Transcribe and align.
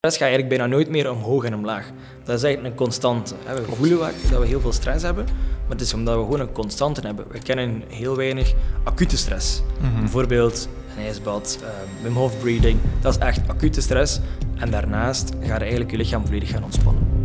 Stress 0.00 0.18
gaat 0.18 0.28
eigenlijk 0.28 0.58
bijna 0.58 0.74
nooit 0.74 0.88
meer 0.88 1.10
omhoog 1.10 1.44
en 1.44 1.54
omlaag. 1.54 1.90
Dat 2.24 2.36
is 2.36 2.42
eigenlijk 2.42 2.74
een 2.74 2.84
constante. 2.84 3.34
We 3.46 3.74
voelen 3.74 3.98
vaak 3.98 4.14
dat 4.30 4.40
we 4.40 4.46
heel 4.46 4.60
veel 4.60 4.72
stress 4.72 5.04
hebben, 5.04 5.24
maar 5.24 5.70
het 5.70 5.80
is 5.80 5.94
omdat 5.94 6.14
we 6.16 6.20
gewoon 6.20 6.40
een 6.40 6.52
constante 6.52 7.00
hebben. 7.00 7.24
We 7.30 7.38
kennen 7.38 7.82
heel 7.88 8.16
weinig 8.16 8.54
acute 8.84 9.16
stress. 9.16 9.62
Bijvoorbeeld 9.98 10.68
een 10.96 11.04
ijsbad, 11.04 11.58
um, 11.62 12.02
Wim 12.02 12.14
Hof 12.14 12.40
breathing, 12.40 12.78
dat 13.00 13.14
is 13.14 13.18
echt 13.18 13.48
acute 13.48 13.80
stress. 13.80 14.20
En 14.56 14.70
daarnaast 14.70 15.32
gaat 15.40 15.60
eigenlijk 15.60 15.90
je 15.90 15.96
lichaam 15.96 16.26
volledig 16.26 16.50
gaan 16.50 16.64
ontspannen 16.64 17.19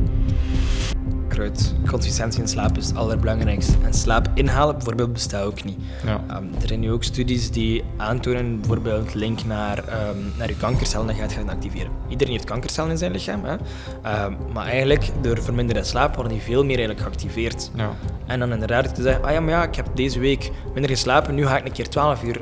consistentie 1.88 2.42
in 2.42 2.48
slaap 2.48 2.78
is 2.78 2.88
het 2.88 2.96
allerbelangrijkste. 2.96 3.74
En 3.84 3.94
slaap 3.94 4.30
inhalen 4.34 4.76
bijvoorbeeld 4.76 5.14
bestaat 5.14 5.44
ook 5.44 5.64
niet. 5.64 5.78
Ja. 6.06 6.38
Um, 6.38 6.50
er 6.62 6.68
zijn 6.68 6.80
nu 6.80 6.92
ook 6.92 7.04
studies 7.04 7.52
die 7.52 7.84
aantonen 7.98 8.60
bijvoorbeeld 8.60 9.14
link 9.14 9.46
naar, 9.46 9.78
um, 9.78 10.34
naar 10.38 10.48
je 10.48 10.58
kankercellen 10.58 11.08
dat 11.08 11.16
je 11.16 11.22
gaat 11.22 11.34
gaan 11.34 11.50
activeren. 11.50 11.92
Iedereen 12.08 12.34
heeft 12.34 12.46
kankercellen 12.46 12.92
in 12.92 12.98
zijn 12.98 13.12
lichaam, 13.12 13.44
hè? 13.44 13.54
Um, 13.54 14.38
maar 14.54 14.66
eigenlijk 14.66 15.12
door 15.22 15.42
verminderde 15.42 15.84
slaap 15.84 16.16
worden 16.16 16.34
die 16.34 16.42
veel 16.42 16.64
meer 16.66 16.78
eigenlijk 16.78 17.08
geactiveerd. 17.08 17.72
Ja. 17.76 17.92
En 18.26 18.40
dan 18.40 18.52
inderdaad 18.52 18.96
te 18.96 19.02
zeggen, 19.02 19.24
ah 19.24 19.32
ja, 19.32 19.40
maar 19.40 19.54
ja, 19.54 19.64
ik 19.64 19.76
heb 19.76 19.88
deze 19.94 20.20
week 20.20 20.52
minder 20.74 20.92
geslapen, 20.92 21.36
nu 21.36 21.46
ga 21.46 21.58
ik 21.58 21.66
een 21.66 21.72
keer 21.72 21.90
12 21.90 22.24
uur 22.24 22.42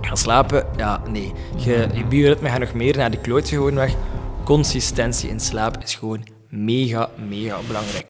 gaan 0.00 0.16
slapen. 0.16 0.66
Ja, 0.76 1.02
nee. 1.08 1.32
Je, 1.56 1.86
je 1.92 2.04
bioritme 2.04 2.48
gaat 2.48 2.58
nog 2.58 2.74
meer 2.74 2.96
naar 2.96 3.10
de 3.10 3.16
klootje 3.16 3.56
gewoon 3.56 3.74
weg. 3.74 3.94
Consistentie 4.44 5.30
in 5.30 5.40
slaap 5.40 5.82
is 5.82 5.94
gewoon 5.94 6.39
mega, 6.50 7.10
mega 7.16 7.60
belangrijk. 7.66 8.08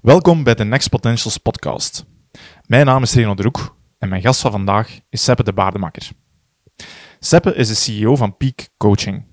Welkom 0.00 0.42
bij 0.42 0.54
de 0.54 0.64
Next 0.64 0.88
Potentials 0.88 1.38
podcast. 1.38 2.04
Mijn 2.66 2.86
naam 2.86 3.02
is 3.02 3.14
Reno 3.14 3.34
Droek 3.34 3.73
en 3.98 4.08
mijn 4.08 4.22
gast 4.22 4.40
van 4.40 4.50
vandaag 4.50 5.00
is 5.08 5.24
Seppe 5.24 5.44
de 5.44 5.52
Baardemakker. 5.52 6.10
Seppe 7.18 7.54
is 7.54 7.68
de 7.68 7.74
CEO 7.74 8.16
van 8.16 8.36
Peak 8.36 8.68
Coaching. 8.76 9.24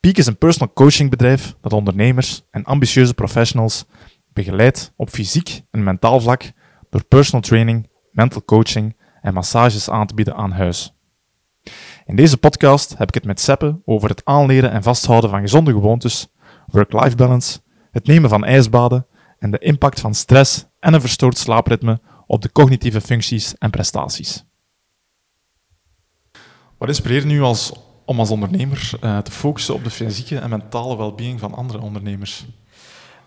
Peak 0.00 0.16
is 0.16 0.26
een 0.26 0.38
personal 0.38 0.72
coaching 0.72 1.10
bedrijf 1.10 1.54
dat 1.60 1.72
ondernemers 1.72 2.42
en 2.50 2.64
ambitieuze 2.64 3.14
professionals 3.14 3.86
begeleidt 4.32 4.92
op 4.96 5.08
fysiek 5.08 5.62
en 5.70 5.82
mentaal 5.82 6.20
vlak 6.20 6.52
door 6.90 7.04
personal 7.04 7.40
training, 7.40 7.90
mental 8.12 8.44
coaching 8.44 8.96
en 9.20 9.34
massages 9.34 9.90
aan 9.90 10.06
te 10.06 10.14
bieden 10.14 10.34
aan 10.34 10.52
huis. 10.52 10.94
In 12.04 12.16
deze 12.16 12.36
podcast 12.36 12.98
heb 12.98 13.08
ik 13.08 13.14
het 13.14 13.24
met 13.24 13.40
Seppe 13.40 13.80
over 13.84 14.08
het 14.08 14.24
aanleren 14.24 14.70
en 14.70 14.82
vasthouden 14.82 15.30
van 15.30 15.40
gezonde 15.40 15.72
gewoontes, 15.72 16.28
work-life 16.66 17.16
balance, 17.16 17.60
het 17.90 18.06
nemen 18.06 18.30
van 18.30 18.44
ijsbaden 18.44 19.06
en 19.38 19.50
de 19.50 19.58
impact 19.58 20.00
van 20.00 20.14
stress 20.14 20.66
en 20.80 20.94
een 20.94 21.00
verstoord 21.00 21.38
slaapritme 21.38 22.00
op 22.28 22.42
de 22.42 22.52
cognitieve 22.52 23.00
functies 23.00 23.54
en 23.58 23.70
prestaties. 23.70 24.44
Wat 26.78 26.88
inspireert 26.88 27.24
nu 27.24 27.40
als, 27.40 27.72
om 28.04 28.18
als 28.18 28.30
ondernemer 28.30 28.90
uh, 29.00 29.18
te 29.18 29.30
focussen 29.30 29.74
op 29.74 29.84
de 29.84 29.90
fysieke 29.90 30.38
en 30.38 30.50
mentale 30.50 30.96
welbeing 30.96 31.40
van 31.40 31.54
andere 31.54 31.80
ondernemers? 31.80 32.44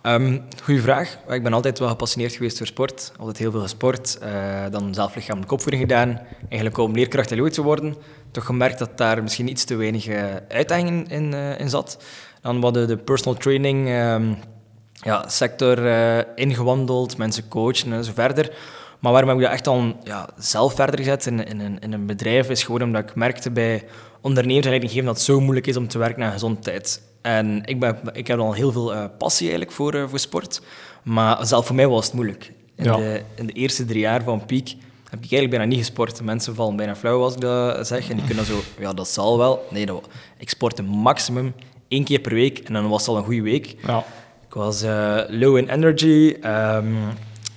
Um, 0.04 0.44
goeie 0.64 0.82
vraag. 0.82 1.18
Ik 1.30 1.44
ben 1.44 1.54
altijd 1.54 1.80
wel 1.80 1.88
gepassioneerd 1.88 2.34
geweest 2.34 2.58
door 2.58 2.68
sport. 2.68 3.12
Altijd 3.18 3.38
heel 3.38 3.52
veel 3.52 3.62
gesport. 3.62 4.18
Uh, 4.24 4.66
dan 4.72 4.94
zelf 4.94 5.16
lichamelijke 5.16 5.54
opvoeding 5.54 5.84
gedaan. 5.84 6.22
Eigenlijk 6.40 6.78
om 6.78 6.94
leerkracht 6.94 7.32
en 7.32 7.52
te 7.52 7.62
worden. 7.62 7.96
Toch 8.32 8.46
gemerkt 8.46 8.80
dat 8.80 8.98
daar 8.98 9.24
misschien 9.24 9.50
iets 9.50 9.64
te 9.64 9.76
weinig 9.76 10.08
uh, 10.08 10.36
uitdaging 10.50 11.12
in, 11.12 11.34
in 11.34 11.70
zat. 11.70 12.04
Dan 12.42 12.62
hadden 12.62 12.88
de 12.88 12.98
personal 12.98 13.40
training 13.40 13.90
um, 13.90 14.38
ja, 14.94 15.28
sector 15.28 15.78
ingewandeld, 16.36 17.18
mensen 17.18 17.48
coachen 17.48 17.94
en 17.94 18.04
zo 18.04 18.12
verder. 18.14 18.56
Maar 19.02 19.12
waarom 19.12 19.30
heb 19.30 19.38
ik 19.38 19.44
dat 19.44 19.54
echt 19.54 19.68
al 19.68 19.96
ja, 20.04 20.30
zelf 20.38 20.76
verder 20.76 21.00
gezet 21.00 21.26
in, 21.26 21.46
in, 21.48 21.60
een, 21.60 21.80
in 21.80 21.94
een 21.94 22.06
bedrijf, 22.06 22.50
is 22.50 22.64
gewoon 22.64 22.82
omdat 22.82 23.10
ik 23.10 23.16
merkte 23.16 23.52
bij 23.52 23.84
ondernemers 24.22 24.66
en 24.66 24.70
leidinggevenden 24.70 25.14
dat 25.14 25.24
het 25.24 25.36
zo 25.36 25.40
moeilijk 25.40 25.68
is 25.68 25.78
om 25.78 25.88
te 25.88 25.98
werken 25.98 26.20
naar 26.20 26.32
gezondheid. 26.32 27.02
En 27.22 27.62
ik, 27.66 27.80
ben, 27.80 27.98
ik 28.14 28.28
heb 28.28 28.40
al 28.40 28.54
heel 28.54 28.72
veel 28.72 28.94
uh, 28.94 29.06
passie 29.18 29.48
eigenlijk 29.48 29.76
voor, 29.76 29.96
uh, 29.96 30.04
voor 30.08 30.20
sport, 30.20 30.62
maar 31.04 31.46
zelf 31.46 31.66
voor 31.66 31.76
mij 31.76 31.88
was 31.88 32.06
het 32.06 32.14
moeilijk. 32.14 32.52
In, 32.76 32.84
de, 32.84 33.22
in 33.36 33.46
de 33.46 33.54
eerste 33.54 33.86
drie 33.86 34.00
jaar 34.00 34.24
van 34.24 34.46
Peak 34.46 34.68
heb 35.10 35.24
ik 35.24 35.32
eigenlijk 35.32 35.50
bijna 35.50 35.66
niet 35.66 35.78
gesport. 35.78 36.24
Mensen 36.24 36.56
vallen 36.56 36.76
bijna 36.76 36.96
flauw 36.96 37.24
als 37.24 37.34
ik 37.34 37.42
dat 37.42 37.88
zeg. 37.88 38.10
En 38.10 38.16
die 38.16 38.26
kunnen 38.26 38.46
zo, 38.46 38.60
ja, 38.80 38.94
dat 38.94 39.08
zal 39.08 39.38
wel. 39.38 39.66
Nee, 39.70 39.86
dat, 39.86 40.08
ik 40.38 40.50
sportte 40.50 40.84
maximum 40.84 41.54
één 41.88 42.04
keer 42.04 42.20
per 42.20 42.34
week 42.34 42.60
en 42.60 42.74
dan 42.74 42.90
was 42.90 43.02
het 43.02 43.10
al 43.10 43.18
een 43.18 43.24
goede 43.24 43.42
week. 43.42 43.76
Ja. 43.88 44.04
Ik 44.48 44.54
was 44.54 44.84
uh, 44.84 45.22
low 45.28 45.58
in 45.58 45.70
energy. 45.70 46.36
Um, 46.46 46.98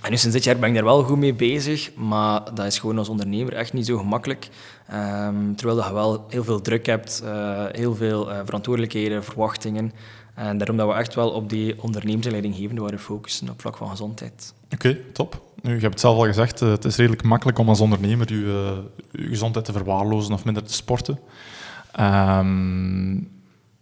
en 0.05 0.11
nu 0.11 0.17
sinds 0.17 0.37
dit 0.37 0.45
jaar 0.45 0.59
ben 0.59 0.69
ik 0.69 0.75
daar 0.75 0.85
wel 0.85 1.03
goed 1.03 1.19
mee 1.19 1.35
bezig, 1.35 1.95
maar 1.95 2.55
dat 2.55 2.67
is 2.67 2.79
gewoon 2.79 2.99
als 2.99 3.09
ondernemer 3.09 3.53
echt 3.53 3.73
niet 3.73 3.87
zo 3.87 3.99
gemakkelijk. 3.99 4.49
Um, 4.93 5.57
terwijl 5.57 5.85
je 5.87 5.93
wel 5.93 6.27
heel 6.29 6.45
veel 6.45 6.61
druk 6.61 6.87
hebt, 6.87 7.23
uh, 7.25 7.65
heel 7.73 7.95
veel 7.95 8.31
uh, 8.31 8.39
verantwoordelijkheden, 8.45 9.25
verwachtingen. 9.25 9.93
En 10.35 10.59
daarom 10.59 10.77
dat 10.77 10.89
we 10.89 10.95
echt 10.95 11.15
wel 11.15 11.31
op 11.31 11.49
die 11.49 11.83
ondernemersleidinggevende 11.83 12.81
waren 12.81 12.99
focussen 12.99 13.51
op 13.51 13.61
vlak 13.61 13.77
van 13.77 13.89
gezondheid. 13.89 14.55
Oké, 14.73 14.99
top. 15.13 15.43
Nu, 15.63 15.75
je 15.75 15.81
hebt 15.81 15.93
het 15.93 16.01
zelf 16.01 16.17
al 16.17 16.25
gezegd, 16.25 16.61
uh, 16.61 16.71
het 16.71 16.85
is 16.85 16.97
redelijk 16.97 17.23
makkelijk 17.23 17.59
om 17.59 17.69
als 17.69 17.81
ondernemer 17.81 18.33
je, 18.33 18.83
gezondheid 19.13 19.65
te 19.65 19.73
verwaarlozen 19.73 20.33
of 20.33 20.45
minder 20.45 20.65
te 20.65 20.73
sporten. 20.73 21.19
Um, 22.01 23.33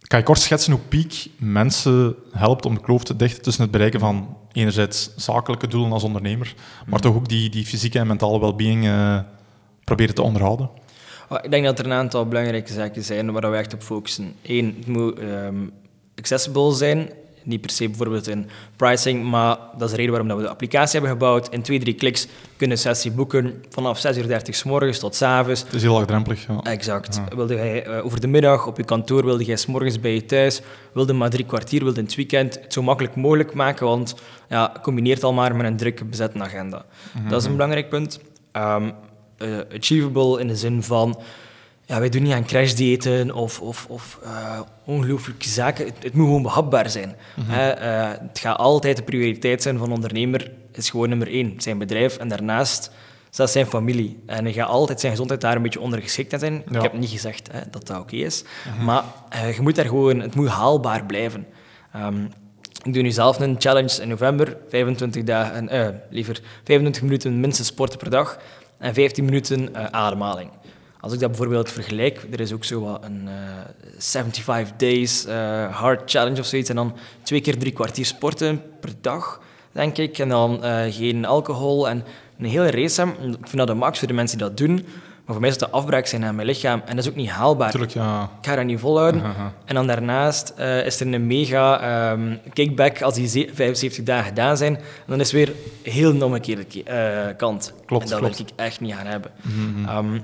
kan 0.07 0.19
je 0.19 0.25
kort 0.25 0.39
schetsen 0.39 0.73
hoe 0.73 0.81
Peak 0.81 1.11
mensen 1.37 2.15
helpt 2.31 2.65
om 2.65 2.73
de 2.73 2.81
kloof 2.81 3.03
te 3.03 3.15
dichten 3.15 3.41
tussen 3.41 3.63
het 3.63 3.71
bereiken 3.71 3.99
van 3.99 4.37
enerzijds 4.53 5.15
zakelijke 5.15 5.67
doelen 5.67 5.91
als 5.91 6.03
ondernemer, 6.03 6.53
maar 6.85 6.99
toch 6.99 7.15
ook 7.15 7.29
die, 7.29 7.49
die 7.49 7.65
fysieke 7.65 7.99
en 7.99 8.07
mentale 8.07 8.39
well-being 8.39 8.85
uh, 8.85 9.19
proberen 9.83 10.15
te 10.15 10.21
onderhouden? 10.21 10.69
Oh, 11.29 11.37
ik 11.41 11.51
denk 11.51 11.65
dat 11.65 11.79
er 11.79 11.85
een 11.85 11.91
aantal 11.91 12.25
belangrijke 12.27 12.73
zaken 12.73 13.03
zijn 13.03 13.31
waar 13.31 13.51
we 13.51 13.57
echt 13.57 13.73
op 13.73 13.81
focussen. 13.81 14.33
Eén, 14.41 14.75
het 14.77 14.87
moet 14.87 15.19
um, 15.19 15.71
accessible 16.15 16.73
zijn. 16.73 17.09
Niet 17.43 17.61
per 17.61 17.69
se 17.69 17.87
bijvoorbeeld 17.87 18.27
in 18.27 18.49
pricing, 18.75 19.29
maar 19.29 19.57
dat 19.77 19.81
is 19.81 19.89
de 19.89 19.95
reden 19.95 20.11
waarom 20.11 20.37
we 20.37 20.43
de 20.43 20.49
applicatie 20.49 20.99
hebben 20.99 21.09
gebouwd. 21.09 21.49
In 21.49 21.61
twee, 21.61 21.79
drie 21.79 21.93
kliks 21.93 22.27
kunnen 22.57 22.77
sessie 22.77 23.11
boeken 23.11 23.63
vanaf 23.69 24.05
6.30 24.15 24.23
uur 24.27 24.41
s 24.43 24.63
morgens 24.63 24.99
tot 24.99 25.15
s 25.15 25.21
avonds. 25.21 25.63
Het 25.63 25.73
is 25.73 25.81
heel 25.81 25.93
laagdrempelig. 25.93 26.47
Ja. 26.47 26.59
Exact. 26.61 27.21
Wilde 27.35 27.55
jij 27.55 27.87
uh, 27.87 28.05
over 28.05 28.21
de 28.21 28.27
middag 28.27 28.67
op 28.67 28.77
je 28.77 28.83
kantoor, 28.83 29.25
wilde 29.25 29.43
jij 29.43 29.55
s 29.55 29.65
morgens 29.65 29.99
bij 29.99 30.13
je 30.13 30.25
thuis, 30.25 30.61
wilde 30.93 31.13
maar 31.13 31.29
drie 31.29 31.45
kwartier, 31.45 31.83
wilde 31.83 31.99
in 31.99 32.05
het 32.05 32.15
weekend, 32.15 32.59
het 32.61 32.73
zo 32.73 32.81
makkelijk 32.81 33.15
mogelijk 33.15 33.53
maken, 33.53 33.85
want 33.85 34.15
ja, 34.49 34.75
combineert 34.81 35.23
al 35.23 35.33
maar 35.33 35.55
met 35.55 35.65
een 35.65 35.77
drukke 35.77 36.05
bezette 36.05 36.39
agenda. 36.39 36.85
Mhm. 37.13 37.29
Dat 37.29 37.41
is 37.41 37.47
een 37.47 37.55
belangrijk 37.55 37.89
punt. 37.89 38.19
Um, 38.53 38.93
uh, 39.37 39.57
achievable 39.77 40.39
in 40.39 40.47
de 40.47 40.55
zin 40.55 40.83
van 40.83 41.19
ja, 41.85 41.99
wij 41.99 42.09
doen 42.09 42.23
niet 42.23 42.33
aan 42.33 42.45
crashdiëten 42.45 43.31
of, 43.35 43.61
of, 43.61 43.85
of 43.89 44.19
uh, 44.23 44.59
ongelooflijke 44.85 45.49
zaken. 45.49 45.85
Het, 45.85 46.13
moet 46.13 46.25
gewoon 46.25 46.41
behapbaar 46.41 46.89
zijn. 46.89 47.15
Mm 47.35 47.45
het 47.53 48.39
gaat 48.39 48.57
altijd 48.57 48.97
de 48.97 49.03
prioriteit 49.03 49.61
zijn 49.61 49.77
van 49.77 49.87
een 49.87 49.93
ondernemer. 49.93 50.51
is 50.71 50.89
gewoon 50.89 51.09
nummer 51.09 51.27
één, 51.27 51.53
zijn 51.57 51.77
bedrijf. 51.77 52.17
En 52.17 52.27
daarnaast 52.27 52.91
dat 53.35 53.51
zijn 53.51 53.65
familie. 53.65 54.23
En 54.25 54.43
hij 54.43 54.53
gaat 54.53 54.67
altijd 54.69 54.99
zijn 54.99 55.11
gezondheid 55.11 55.41
daar 55.41 55.55
een 55.55 55.61
beetje 55.61 55.79
ondergeschikt 55.79 56.39
zijn. 56.39 56.63
Ik 56.69 56.81
heb 56.81 56.93
niet 56.93 57.09
gezegd 57.09 57.51
hè, 57.51 57.59
dat 57.71 57.87
dat 57.87 57.99
oké 57.99 58.15
is. 58.15 58.43
Mhm. 58.75 58.85
Maar 58.85 59.03
uh, 59.35 59.55
je 59.55 59.61
moet 59.61 59.75
daar 59.75 59.85
gewoon, 59.85 60.19
het 60.19 60.35
moet 60.35 60.47
haalbaar 60.47 61.05
blijven. 61.05 61.47
Um, 61.95 62.29
ik 62.83 62.93
doe 62.93 63.03
nu 63.03 63.11
zelf 63.11 63.39
een 63.39 63.55
challenge 63.59 64.01
in 64.01 64.07
november. 64.07 64.57
25 64.69 65.23
dagen, 65.23 66.01
liever 66.09 66.41
25 66.63 67.01
minuten 67.01 67.39
minstens 67.39 67.67
sporten 67.67 67.99
per 67.99 68.09
dag. 68.09 68.37
En 68.77 68.93
15 68.93 69.25
minuten 69.25 69.93
ademhaling. 69.93 70.49
Als 71.03 71.13
ik 71.13 71.19
dat 71.19 71.29
bijvoorbeeld 71.29 71.71
vergelijk, 71.71 72.27
er 72.31 72.39
is 72.39 72.53
ook 72.53 72.63
zo 72.63 72.81
wat 72.81 73.03
een 73.03 73.21
uh, 73.25 73.31
75 73.97 74.77
days 74.77 75.25
uh, 75.27 75.75
hard 75.75 76.11
challenge 76.11 76.39
of 76.39 76.45
zoiets. 76.45 76.69
En 76.69 76.75
dan 76.75 76.95
twee 77.21 77.41
keer 77.41 77.57
drie 77.57 77.71
kwartier 77.71 78.05
sporten 78.05 78.61
per 78.79 78.89
dag, 79.01 79.41
denk 79.71 79.97
ik. 79.97 80.17
En 80.17 80.29
dan 80.29 80.59
uh, 80.63 80.81
geen 80.89 81.25
alcohol 81.25 81.89
en 81.89 82.03
een 82.39 82.45
hele 82.45 82.71
race 82.71 83.01
hebben. 83.01 83.29
Ik 83.29 83.37
vind 83.47 83.57
dat 83.57 83.67
de 83.67 83.73
max 83.73 83.99
voor 83.99 84.07
de 84.07 84.13
mensen 84.13 84.37
die 84.37 84.47
dat 84.47 84.57
doen. 84.57 84.73
Maar 84.73 85.35
voor 85.35 85.39
mij 85.39 85.49
is 85.49 85.57
dat 85.57 85.71
de 85.71 85.75
afbraak 85.75 86.05
zijn 86.05 86.25
aan 86.25 86.35
mijn 86.35 86.47
lichaam. 86.47 86.81
En 86.85 86.95
dat 86.95 87.05
is 87.05 87.11
ook 87.11 87.17
niet 87.17 87.29
haalbaar. 87.29 87.71
Tuurlijk, 87.71 87.91
ja. 87.91 88.23
Ik 88.39 88.47
ga 88.47 88.55
dat 88.55 88.65
niet 88.65 88.79
volhouden. 88.79 89.23
En 89.65 89.75
dan 89.75 89.87
daarnaast 89.87 90.53
uh, 90.59 90.85
is 90.85 90.99
er 90.99 91.13
een 91.13 91.27
mega 91.27 92.11
um, 92.11 92.39
kickback 92.53 93.01
als 93.01 93.13
die 93.13 93.29
75 93.53 94.03
dagen 94.03 94.25
gedaan 94.25 94.57
zijn. 94.57 94.75
En 94.75 94.83
dan 95.07 95.19
is 95.19 95.31
weer 95.31 95.53
heel 95.81 96.09
een 96.09 96.23
omgekeerde 96.23 96.65
uh, 96.87 97.37
kant. 97.37 97.73
Klopt, 97.85 98.03
en 98.03 98.09
dat 98.09 98.19
klopt. 98.19 98.37
wil 98.37 98.47
ik 98.47 98.53
echt 98.55 98.79
niet 98.79 98.93
gaan 98.93 99.05
hebben. 99.05 99.31
Mm 99.41 99.85
-hmm. 99.85 99.97
um, 99.97 100.23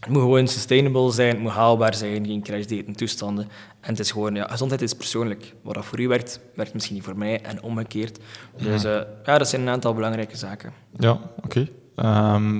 het 0.00 0.08
moet 0.08 0.22
gewoon 0.22 0.48
sustainable 0.48 1.12
zijn, 1.12 1.28
het 1.28 1.38
moet 1.38 1.50
haalbaar 1.52 1.94
zijn, 1.94 2.26
geen 2.26 2.42
crashdaten 2.42 2.96
toestanden. 2.96 3.48
En 3.80 3.90
het 3.90 3.98
is 3.98 4.10
gewoon, 4.10 4.34
ja, 4.34 4.46
gezondheid 4.48 4.82
is 4.82 4.94
persoonlijk. 4.94 5.54
Wat 5.62 5.74
dat 5.74 5.84
voor 5.84 6.00
u 6.00 6.08
werkt, 6.08 6.40
werkt 6.54 6.74
misschien 6.74 6.94
niet 6.94 7.04
voor 7.04 7.18
mij 7.18 7.42
en 7.42 7.62
omgekeerd. 7.62 8.18
Dus 8.56 8.84
uh, 8.84 9.00
ja, 9.24 9.38
dat 9.38 9.48
zijn 9.48 9.62
een 9.62 9.68
aantal 9.68 9.94
belangrijke 9.94 10.36
zaken. 10.36 10.72
Ja, 10.98 11.10
oké. 11.12 11.44
Okay. 11.44 11.72
Ehm, 11.94 12.58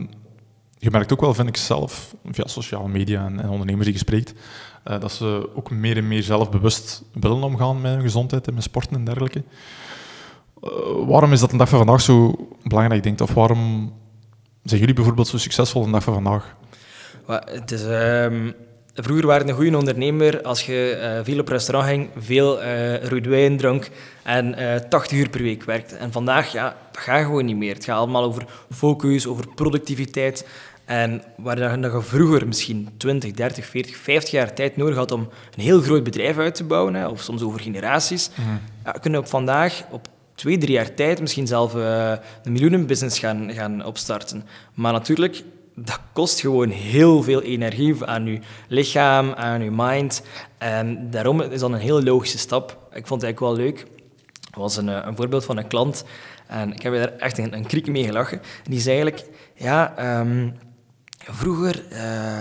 je 0.79 0.91
merkt 0.91 1.13
ook 1.13 1.21
wel, 1.21 1.35
vind 1.35 1.49
ik 1.49 1.57
zelf, 1.57 2.15
via 2.25 2.47
sociale 2.47 2.89
media 2.89 3.25
en, 3.25 3.41
en 3.41 3.49
ondernemers 3.49 3.85
die 3.85 3.93
je 3.93 3.99
spreekt, 3.99 4.35
eh, 4.85 5.01
dat 5.01 5.13
ze 5.13 5.51
ook 5.55 5.71
meer 5.71 5.97
en 5.97 6.09
meer 6.09 6.23
zelfbewust 6.23 7.03
willen 7.13 7.43
omgaan 7.43 7.81
met 7.81 7.93
hun 7.93 8.03
gezondheid 8.03 8.49
en 8.49 8.55
met 8.55 8.63
sporten 8.63 8.97
en 8.97 9.05
dergelijke. 9.05 9.43
Eh, 10.63 10.71
waarom 11.07 11.33
is 11.33 11.41
dat 11.41 11.53
een 11.53 11.59
dag 11.59 11.69
van 11.69 11.79
vandaag 11.79 12.01
zo 12.01 12.35
belangrijk, 12.63 13.03
denk 13.03 13.21
Of 13.21 13.35
waarom 13.35 13.93
zijn 14.63 14.81
jullie 14.81 14.95
bijvoorbeeld 14.95 15.29
zo 15.29 15.39
succesvol 15.39 15.85
een 15.85 15.93
dag 15.93 16.03
van 16.03 16.15
vandaag? 16.15 16.57
Het 17.35 17.71
is, 17.71 17.85
ehm, 17.85 18.51
vroeger 18.95 19.27
waren 19.27 19.49
een 19.49 19.55
goede 19.55 19.77
ondernemer 19.77 20.43
als 20.43 20.67
je 20.67 20.99
uh, 21.01 21.25
veel 21.25 21.41
op 21.41 21.49
restaurant 21.49 21.89
ging, 21.89 22.09
veel 22.17 22.63
uh, 22.63 23.03
rode 23.03 23.29
wijn 23.29 23.57
dronk 23.57 23.89
en 24.23 24.55
80 24.89 25.19
uur 25.19 25.29
per 25.29 25.43
week 25.43 25.65
werkte. 25.65 25.97
En 25.97 26.13
vandaag, 26.13 26.53
ja, 26.53 26.77
dat 26.93 27.03
gaat 27.03 27.25
gewoon 27.25 27.45
niet 27.45 27.57
meer. 27.57 27.75
Het 27.75 27.85
gaat 27.85 27.97
allemaal 27.99 28.25
over 28.25 28.45
focus, 28.71 29.27
over 29.27 29.49
productiviteit. 29.55 30.47
En 30.85 31.23
waar 31.37 31.59
je 31.59 32.01
vroeger 32.03 32.47
misschien 32.47 32.89
20, 32.97 33.33
30, 33.33 33.67
40, 33.67 33.97
50 33.97 34.31
jaar 34.31 34.55
tijd 34.55 34.77
nodig 34.77 34.97
had 34.97 35.13
om 35.13 35.29
een 35.57 35.63
heel 35.63 35.81
groot 35.81 36.03
bedrijf 36.03 36.39
uit 36.39 36.55
te 36.55 36.65
bouwen, 36.65 36.95
hè, 36.95 37.09
of 37.09 37.21
soms 37.21 37.43
over 37.43 37.61
generaties, 37.61 38.31
mm 38.35 38.61
ja, 38.85 38.93
kunnen 38.93 39.21
we 39.21 39.27
op 39.27 39.31
vandaag 39.31 39.83
op 39.91 40.09
twee, 40.35 40.59
drie 40.59 40.73
jaar 40.73 40.95
tijd 40.95 41.21
misschien 41.21 41.47
zelf 41.47 41.75
uh, 41.75 42.13
een 42.43 42.53
miljoenenbusiness 42.53 43.19
gaan, 43.19 43.53
gaan 43.53 43.85
opstarten. 43.85 44.45
Maar 44.75 44.93
natuurlijk, 44.93 45.43
dat 45.85 46.01
kost 46.13 46.41
gewoon 46.41 46.69
heel 46.69 47.23
veel 47.23 47.43
energie 47.43 48.05
aan 48.05 48.27
je 48.27 48.41
lichaam, 48.69 49.33
aan 49.33 49.63
je 49.63 49.71
mind. 49.71 50.23
En 50.59 51.11
daarom 51.11 51.41
is 51.41 51.61
dat 51.61 51.71
een 51.71 51.79
heel 51.79 52.03
logische 52.03 52.39
stap. 52.39 52.71
Ik 52.93 53.07
vond 53.07 53.23
het 53.23 53.31
eigenlijk 53.31 53.41
wel 53.41 53.67
leuk. 53.67 53.87
Was 54.51 54.77
een, 54.77 54.89
eh, 54.89 55.01
een 55.05 55.17
voorbeeld 55.17 55.45
van 55.45 55.57
een 55.57 55.67
klant 55.67 56.05
en 56.47 56.73
ik 56.73 56.83
heb 56.83 56.95
daar 56.95 57.13
echt 57.17 57.39
een, 57.39 57.55
een 57.55 57.67
kriek 57.67 57.87
mee 57.87 58.05
gelachen. 58.05 58.39
En 58.39 58.71
die 58.71 58.81
zei 58.81 59.01
eigenlijk, 59.01 59.31
ja... 59.55 59.95
Um, 60.21 60.55
Vroeger 61.31 61.85
uh, 61.93 61.99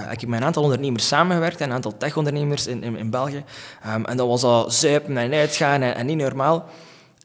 heb 0.08 0.22
ik 0.22 0.28
met 0.28 0.40
een 0.40 0.46
aantal 0.46 0.64
ondernemers 0.64 1.08
samengewerkt, 1.08 1.60
een 1.60 1.72
aantal 1.72 1.98
tech-ondernemers 1.98 2.68
in, 2.68 2.84
in, 2.84 3.10
België. 3.10 3.44
Um, 3.88 4.06
en 4.06 4.18
dat 4.18 4.28
was 4.28 4.44
al 4.44 4.72
zuipen 4.72 5.18
en 5.18 5.34
uitgaan 5.34 5.82
en 5.82 6.06
niet 6.06 6.18
normaal. 6.18 6.70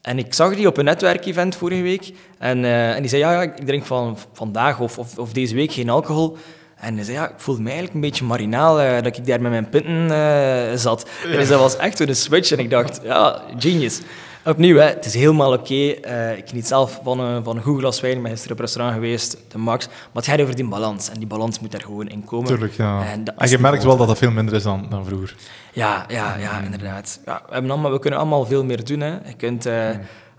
En 0.03 0.17
ik 0.17 0.33
zag 0.33 0.55
die 0.55 0.67
op 0.67 0.77
een 0.77 0.85
netwerkevent 0.85 1.55
vorige 1.55 1.81
week. 1.81 2.13
En, 2.37 2.63
uh, 2.63 2.95
en 2.95 2.99
die 2.99 3.09
zei, 3.09 3.21
ja, 3.21 3.31
ja, 3.31 3.41
ik 3.41 3.55
drink 3.55 3.85
van 3.85 4.17
vandaag 4.33 4.79
of, 4.79 4.97
of, 4.97 5.17
of, 5.17 5.33
deze 5.33 5.55
week 5.55 5.71
geen 5.71 5.89
alcohol. 5.89 6.37
En 6.75 6.95
hij 6.95 7.03
zei, 7.03 7.17
ja, 7.17 7.29
ik 7.29 7.33
voelde 7.37 7.61
me 7.61 7.69
eigenlijk 7.69 7.95
een 7.95 8.09
beetje 8.09 8.25
marinaal 8.25 8.81
uh, 8.81 9.01
dat 9.01 9.17
ik 9.17 9.25
daar 9.25 9.41
met 9.41 9.51
mijn 9.51 9.69
pinten 9.69 10.07
uh, 10.11 10.75
zat. 10.75 11.09
Ja. 11.27 11.37
Dus 11.37 11.47
dat 11.47 11.59
was 11.59 11.77
echt 11.77 11.99
een 11.99 12.15
switch. 12.15 12.51
En 12.51 12.59
ik 12.59 12.69
dacht, 12.69 12.99
ja, 13.03 13.41
genius. 13.57 14.01
Opnieuw, 14.45 14.77
hè, 14.77 14.85
het 14.85 15.05
is 15.05 15.13
helemaal 15.13 15.53
oké. 15.53 15.61
Okay. 15.61 16.31
Uh, 16.31 16.37
ik 16.37 16.47
geniet 16.47 16.67
zelf 16.67 16.99
van 17.03 17.19
een, 17.19 17.43
van 17.43 17.57
een 17.57 17.63
goed 17.63 17.79
glas 17.79 18.01
wijn. 18.01 18.15
Ik 18.15 18.21
ben 18.21 18.31
gisteren 18.31 18.55
op 18.55 18.61
restaurant 18.61 18.95
geweest, 18.95 19.37
de 19.47 19.57
max. 19.57 19.87
Maar 19.87 19.97
het 20.13 20.25
gaat 20.25 20.41
over 20.41 20.55
die 20.55 20.67
balans. 20.67 21.09
En 21.09 21.17
die 21.17 21.27
balans 21.27 21.59
moet 21.59 21.73
er 21.73 21.81
gewoon 21.81 22.07
in 22.07 22.23
komen. 22.23 22.47
Tuurlijk, 22.47 22.73
ja. 22.73 23.05
En, 23.05 23.37
en 23.37 23.49
je 23.49 23.59
merkt 23.59 23.83
wel 23.83 23.97
dat 23.97 24.07
dat 24.07 24.17
veel 24.17 24.31
minder 24.31 24.55
is 24.55 24.63
dan, 24.63 24.85
dan 24.89 25.05
vroeger. 25.05 25.35
Ja, 25.73 26.05
ja, 26.07 26.37
ja 26.37 26.61
inderdaad. 26.61 27.19
Ja, 27.25 27.41
we, 27.47 27.53
hebben 27.53 27.71
allemaal, 27.71 27.91
we 27.91 27.99
kunnen 27.99 28.19
allemaal 28.19 28.45
veel 28.45 28.63
meer 28.63 28.83
doen. 28.83 28.99
Hè. 28.99 29.11
Je 29.11 29.33
kunt 29.37 29.67
uh, 29.67 29.89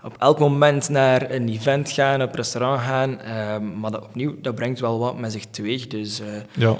op 0.03 0.15
elk 0.19 0.39
moment 0.39 0.89
naar 0.89 1.31
een 1.31 1.49
event 1.49 1.91
gaan, 1.91 2.21
op 2.21 2.35
restaurant 2.35 2.81
gaan. 2.81 3.11
Uh, 3.11 3.57
maar 3.79 3.91
dat, 3.91 4.03
opnieuw, 4.03 4.35
dat 4.41 4.55
brengt 4.55 4.79
wel 4.79 4.99
wat 4.99 5.19
met 5.19 5.31
zich 5.31 5.45
teweeg. 5.45 5.87
Dus 5.87 6.21
uh, 6.21 6.27
ja. 6.51 6.67
dat 6.67 6.79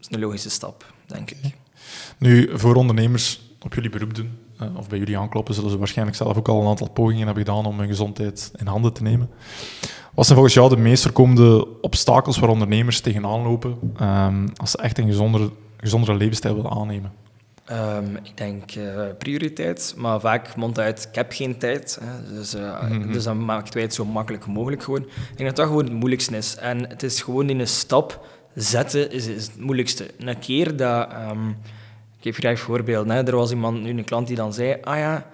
is 0.00 0.06
een 0.10 0.20
logische 0.20 0.50
stap, 0.50 0.84
denk 1.06 1.30
ik. 1.30 1.38
Nu, 2.18 2.50
voor 2.58 2.74
ondernemers 2.74 3.40
op 3.60 3.74
jullie 3.74 3.90
beroep 3.90 4.14
doen, 4.14 4.38
of 4.76 4.88
bij 4.88 4.98
jullie 4.98 5.18
aankloppen, 5.18 5.54
zullen 5.54 5.70
ze 5.70 5.78
waarschijnlijk 5.78 6.16
zelf 6.16 6.36
ook 6.36 6.48
al 6.48 6.60
een 6.60 6.68
aantal 6.68 6.90
pogingen 6.90 7.26
hebben 7.26 7.44
gedaan 7.44 7.66
om 7.66 7.78
hun 7.78 7.88
gezondheid 7.88 8.52
in 8.56 8.66
handen 8.66 8.92
te 8.92 9.02
nemen. 9.02 9.30
Wat 10.14 10.24
zijn 10.24 10.38
volgens 10.38 10.54
jou 10.54 10.68
de 10.68 10.76
meest 10.76 11.02
voorkomende 11.02 11.80
obstakels 11.80 12.38
waar 12.38 12.50
ondernemers 12.50 13.00
tegenaan 13.00 13.42
lopen 13.42 13.78
um, 14.02 14.48
als 14.56 14.70
ze 14.70 14.78
echt 14.78 14.98
een 14.98 15.06
gezondere, 15.06 15.50
gezondere 15.76 16.16
levensstijl 16.16 16.54
willen 16.54 16.70
aannemen? 16.70 17.12
Um, 17.72 18.16
ik 18.22 18.36
denk 18.36 18.74
uh, 18.74 19.06
prioriteit, 19.18 19.94
maar 19.96 20.20
vaak 20.20 20.56
mond 20.56 20.78
uit, 20.78 21.06
ik 21.08 21.14
heb 21.14 21.32
geen 21.32 21.58
tijd. 21.58 21.98
Hè. 22.00 22.34
Dus, 22.34 22.54
uh, 22.54 22.82
mm 22.82 22.88
-hmm. 22.88 23.12
dus 23.12 23.24
dan 23.24 23.44
maakt 23.44 23.74
wij 23.74 23.82
het 23.82 23.94
zo 23.94 24.04
makkelijk 24.04 24.46
mogelijk 24.46 24.82
gewoon. 24.82 25.02
Ik 25.02 25.36
denk 25.36 25.48
dat 25.48 25.56
dat 25.56 25.66
gewoon 25.66 25.84
het 25.84 25.92
moeilijkste 25.92 26.36
is. 26.36 26.56
En 26.56 26.88
het 26.88 27.02
is 27.02 27.22
gewoon 27.22 27.48
in 27.48 27.60
een 27.60 27.66
stap 27.66 28.26
zetten 28.54 29.12
is, 29.12 29.26
is 29.26 29.46
het 29.46 29.60
moeilijkste. 29.60 30.06
Een 30.18 30.38
keer 30.38 30.76
dat... 30.76 31.08
Um, 31.30 31.56
ik 32.24 32.34
geef 32.34 32.44
graag 32.44 32.60
voorbeeld. 32.60 33.08
Hè. 33.08 33.26
Er 33.26 33.36
was 33.36 33.50
iemand, 33.50 33.82
nu 33.82 33.90
een 33.90 34.04
klant 34.04 34.26
die 34.26 34.36
dan 34.36 34.52
zei, 34.52 34.76
ah 34.82 34.98
ja, 34.98 35.26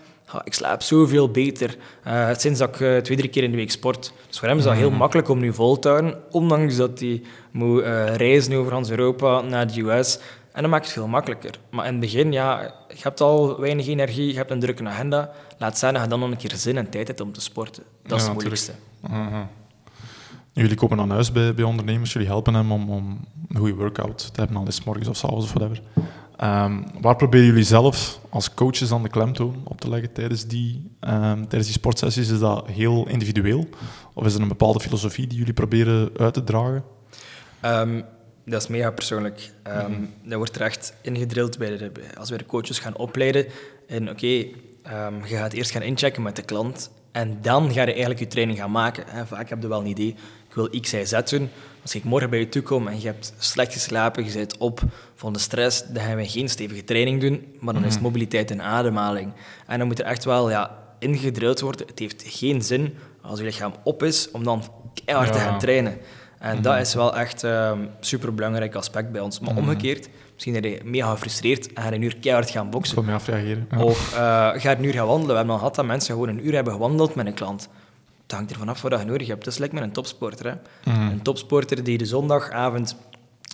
ik 0.45 0.55
slaap 0.55 0.83
zoveel 0.83 1.31
beter 1.31 1.77
uh, 2.07 2.29
sinds 2.33 2.59
dat 2.59 2.69
ik 2.69 2.81
uh, 2.81 2.97
twee, 2.97 3.17
drie 3.17 3.31
keer 3.31 3.43
in 3.43 3.51
de 3.51 3.57
week 3.57 3.71
sport. 3.71 4.13
Dus 4.29 4.39
voor 4.39 4.49
hem 4.49 4.59
is 4.59 4.65
dat 4.65 4.75
heel 4.75 4.89
mhm. 4.89 4.99
makkelijk 4.99 5.29
om 5.29 5.39
nu 5.39 5.53
vol 5.53 5.79
te 5.79 5.89
houden, 5.89 6.15
ondanks 6.31 6.77
dat 6.77 7.01
hij 7.01 7.23
moet 7.51 7.83
uh, 7.83 8.17
reizen 8.17 8.55
over 8.55 8.73
Hans 8.73 8.91
Europa 8.91 9.41
naar 9.41 9.73
de 9.73 9.81
US. 9.81 10.19
En 10.53 10.63
dat 10.63 10.71
maakt 10.71 10.85
het 10.85 10.93
veel 10.93 11.07
makkelijker. 11.07 11.55
Maar 11.71 11.87
in 11.87 11.91
het 11.91 12.01
begin, 12.01 12.33
ja, 12.33 12.75
je 12.89 13.03
hebt 13.03 13.21
al 13.21 13.61
weinig 13.61 13.87
energie, 13.87 14.27
je 14.27 14.37
hebt 14.37 14.51
een 14.51 14.61
drukke 14.61 14.87
agenda. 14.87 15.31
Laat 15.59 15.79
zijn 15.79 15.95
dat 15.95 16.03
je 16.03 16.09
dan 16.09 16.21
nog 16.21 16.31
een 16.31 16.37
keer 16.37 16.53
zin 16.55 16.77
en 16.77 16.91
tijd 16.91 17.07
hebt 17.07 17.21
om 17.21 17.33
te 17.33 17.41
sporten. 17.41 17.83
Dat 18.07 18.19
is 18.19 18.25
het 18.25 18.33
moeilijkste. 18.33 18.73
-huh. 19.09 19.41
Jullie 20.53 20.77
komen 20.77 20.97
dan 20.97 21.11
huis 21.11 21.33
bij, 21.33 21.55
bij 21.55 21.65
ondernemers, 21.65 22.13
jullie 22.13 22.29
helpen 22.29 22.55
hem 22.55 22.73
om, 22.73 22.91
om 22.91 23.25
een 23.49 23.57
goede 23.57 23.75
workout 23.75 24.35
te 24.35 24.41
hebben, 24.41 24.57
al 24.57 24.67
is 24.67 24.85
morgens 24.85 25.09
of 25.09 25.17
s 25.17 25.25
avonds 25.25 25.45
of 25.45 25.53
whatever. 25.53 25.83
Um, 26.45 26.85
waar 27.01 27.17
proberen 27.17 27.47
jullie 27.47 27.65
zelf 27.65 28.21
als 28.29 28.55
coaches 28.55 28.89
dan 28.89 29.03
de 29.03 29.09
klemtoon 29.09 29.63
op 29.65 29.81
te 29.81 29.89
leggen 29.89 30.13
tijdens 30.13 30.47
die, 30.47 30.91
um, 31.01 31.49
tijdens 31.49 31.65
die 31.65 31.73
sportsessies? 31.73 32.31
Is 32.31 32.39
dat 32.39 32.67
heel 32.67 33.09
individueel? 33.09 33.69
Of 34.15 34.27
is 34.27 34.35
er 34.35 34.41
een 34.41 34.49
bepaalde 34.49 34.81
filosofie 34.81 35.27
die 35.27 35.39
jullie 35.39 35.53
proberen 35.53 36.11
uit 36.17 36.35
te 36.35 36.45
dragen? 36.45 36.85
Um, 37.65 38.05
dat 38.45 38.63
is 38.63 38.69
mega 38.69 38.91
persoonlijk. 38.91 39.53
Mm 39.89 40.11
Dat 40.25 40.39
wordt 40.39 40.57
er 40.57 40.63
echt 40.63 40.95
ingedrild 41.03 41.59
bij 41.59 41.77
de, 41.77 41.93
als 42.19 42.31
we 42.31 42.39
de 42.39 42.47
coaches 42.47 42.79
gaan 42.79 42.97
opleiden. 42.97 43.47
En 43.89 44.03
oké, 44.03 44.11
okay, 44.11 44.55
je 45.29 45.37
gaat 45.37 45.53
eerst 45.53 45.71
gaan 45.71 45.83
inchecken 45.83 46.23
met 46.23 46.37
de 46.37 46.43
klant 46.43 46.91
en 47.13 47.39
dan 47.43 47.73
ga 47.73 47.81
je 47.81 47.87
eigenlijk 47.87 48.21
je 48.21 48.27
training 48.27 48.59
gaan 48.59 48.71
maken. 48.71 49.27
Vaak 49.27 49.49
heb 49.49 49.63
je 49.63 49.69
wel 49.69 49.81
een 49.81 49.87
idee, 49.87 50.15
ik 50.51 50.57
wil 50.57 50.81
X, 50.81 50.93
Y, 50.93 51.05
Z 51.05 51.31
doen. 51.31 51.51
Als 51.83 51.95
ik 51.95 52.05
morgen 52.05 52.31
bij 52.31 52.39
je 52.39 52.49
toe 52.49 52.63
kom 52.63 52.89
en 52.89 53.01
je 53.01 53.07
hebt 53.07 53.35
slecht 53.39 53.73
geslapen, 53.73 54.25
je 54.25 54.31
zit 54.31 54.57
op 54.59 54.81
van 55.15 55.33
de 55.33 55.39
stress, 55.39 55.85
dan 55.87 56.03
gaan 56.03 56.17
we 56.17 56.29
geen 56.29 56.49
stevige 56.49 56.85
training 56.85 57.21
doen, 57.21 57.45
maar 57.61 57.75
dan 57.75 57.83
is 57.83 57.89
het 57.89 58.03
mhm. 58.03 58.05
mobiliteit 58.05 58.51
en 58.51 58.63
ademhaling. 58.63 59.33
En 59.67 59.79
dan 59.79 59.87
moet 59.87 59.99
er 59.99 60.05
echt 60.05 60.25
wel 60.25 60.51
ja, 60.51 60.79
ingedrild 60.99 61.61
worden. 61.61 61.87
Het 61.87 61.99
heeft 61.99 62.23
geen 62.27 62.63
zin 62.63 62.97
als 63.23 63.39
je 63.39 63.45
lichaam 63.45 63.73
op 63.83 64.03
is 64.03 64.31
om 64.31 64.45
dan 64.45 64.63
keihard 65.05 65.33
te 65.33 65.39
gaan 65.39 65.59
trainen. 65.59 65.99
En 66.39 66.63
dat 66.63 66.73
mhm. 66.73 66.83
is 66.83 66.95
wel 66.95 67.17
echt 67.17 67.43
een 67.43 67.51
um, 67.51 67.89
super 68.01 68.35
belangrijk 68.35 68.75
aspect 68.75 69.13
bij 69.13 69.21
ons. 69.21 69.41
Maar 69.41 69.53
mhm. 69.53 69.61
omgekeerd, 69.61 70.09
misschien 70.33 70.61
ben 70.61 70.71
je 70.71 70.81
mega 70.85 71.11
gefrustreerd 71.11 71.73
en 71.73 71.83
ga 71.83 71.89
je 71.89 71.95
een 71.95 72.03
uur 72.03 72.17
keihard 72.17 72.51
gaan 72.51 72.71
boksen. 72.71 72.97
Kom 72.97 73.07
je 73.07 73.13
afreageren. 73.13 73.67
Ja. 73.71 73.83
Of 73.83 74.13
uh, 74.13 74.19
ga 74.55 74.77
een 74.77 74.85
uur 74.85 74.93
gaan 74.93 75.07
wandelen. 75.07 75.31
We 75.31 75.37
hebben 75.37 75.53
al 75.53 75.59
gehad 75.59 75.75
dat 75.75 75.85
mensen 75.85 76.15
gewoon 76.15 76.29
een 76.29 76.47
uur 76.47 76.55
hebben 76.55 76.73
gewandeld 76.73 77.15
met 77.15 77.27
een 77.27 77.35
klant. 77.35 77.69
Het 78.31 78.39
hangt 78.39 78.55
ervan 78.55 78.69
af 78.69 78.83
wat 78.83 79.01
je 79.01 79.07
nodig 79.07 79.27
hebt. 79.27 79.45
Dat 79.45 79.53
is 79.53 79.59
lekker 79.59 79.79
met 79.79 79.89
een 79.89 79.95
topsporter. 79.95 80.47
Hè. 80.47 80.55
Mhm. 80.93 81.11
Een 81.11 81.23
topsporter 81.23 81.85
die 81.85 81.99
de 81.99 82.05
zondagavond 82.05 82.97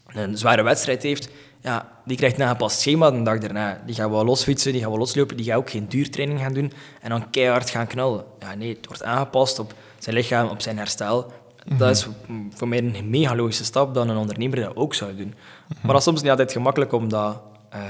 een 0.07 0.39
zware 0.39 0.63
wedstrijd 0.63 1.03
heeft, 1.03 1.29
ja, 1.61 1.89
die 2.05 2.17
krijgt 2.17 2.37
na 2.37 2.51
een 2.51 2.57
pas 2.57 2.81
schema 2.81 3.11
de 3.11 3.23
dag 3.23 3.39
daarna. 3.39 3.83
Die 3.87 3.95
gaan 3.95 4.11
wel 4.11 4.25
losfietsen, 4.25 4.73
die 4.73 4.81
gaan 4.81 4.91
wel 4.91 4.99
loslopen, 4.99 5.37
die 5.37 5.47
gaat 5.47 5.57
ook 5.57 5.71
geen 5.71 5.89
duurtraining 5.89 6.41
gaan 6.41 6.53
doen 6.53 6.73
en 7.01 7.11
dan 7.11 7.31
keihard 7.31 7.71
gaan 7.71 7.87
knallen. 7.87 8.25
Ja, 8.39 8.55
nee, 8.55 8.75
het 8.75 8.87
wordt 8.87 9.03
aangepast 9.03 9.59
op 9.59 9.75
zijn 9.99 10.17
lichaam, 10.17 10.49
op 10.49 10.61
zijn 10.61 10.79
herstel. 10.79 11.33
Dat 11.79 11.91
is 11.91 12.09
voor 12.55 12.69
mij 12.69 12.79
een 12.79 13.11
mega 13.11 13.35
logische 13.35 13.65
stap 13.65 13.95
dan 13.95 14.09
een 14.09 14.17
ondernemer 14.17 14.61
dat 14.61 14.77
ook 14.77 14.95
zou 14.95 15.17
doen. 15.17 15.35
Maar 15.67 15.93
dat 15.93 15.97
is 15.97 16.03
soms 16.03 16.21
niet 16.21 16.31
altijd 16.31 16.53
gemakkelijk 16.53 16.93
om 16.93 17.09
dat 17.09 17.43
uh, 17.75 17.81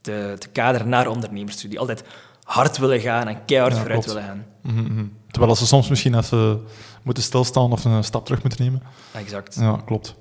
te, 0.00 0.36
te 0.38 0.48
kaderen 0.48 0.88
naar 0.88 1.08
ondernemers 1.08 1.56
die 1.56 1.78
altijd 1.78 2.04
hard 2.42 2.78
willen 2.78 3.00
gaan 3.00 3.28
en 3.28 3.44
keihard 3.44 3.74
ja, 3.74 3.80
vooruit 3.80 4.06
willen 4.06 4.22
gaan. 4.22 4.46
-hmm. 4.62 5.12
Terwijl 5.36 5.56
ze 5.56 5.66
soms 5.66 5.88
misschien 5.88 6.14
even 6.14 6.60
moeten 7.02 7.22
stilstaan 7.22 7.72
of 7.72 7.84
een 7.84 8.04
stap 8.04 8.24
terug 8.24 8.42
moeten 8.42 8.64
nemen. 8.64 8.82
Exact. 9.12 9.54
Ja, 9.60 9.80
klopt. 9.84 10.14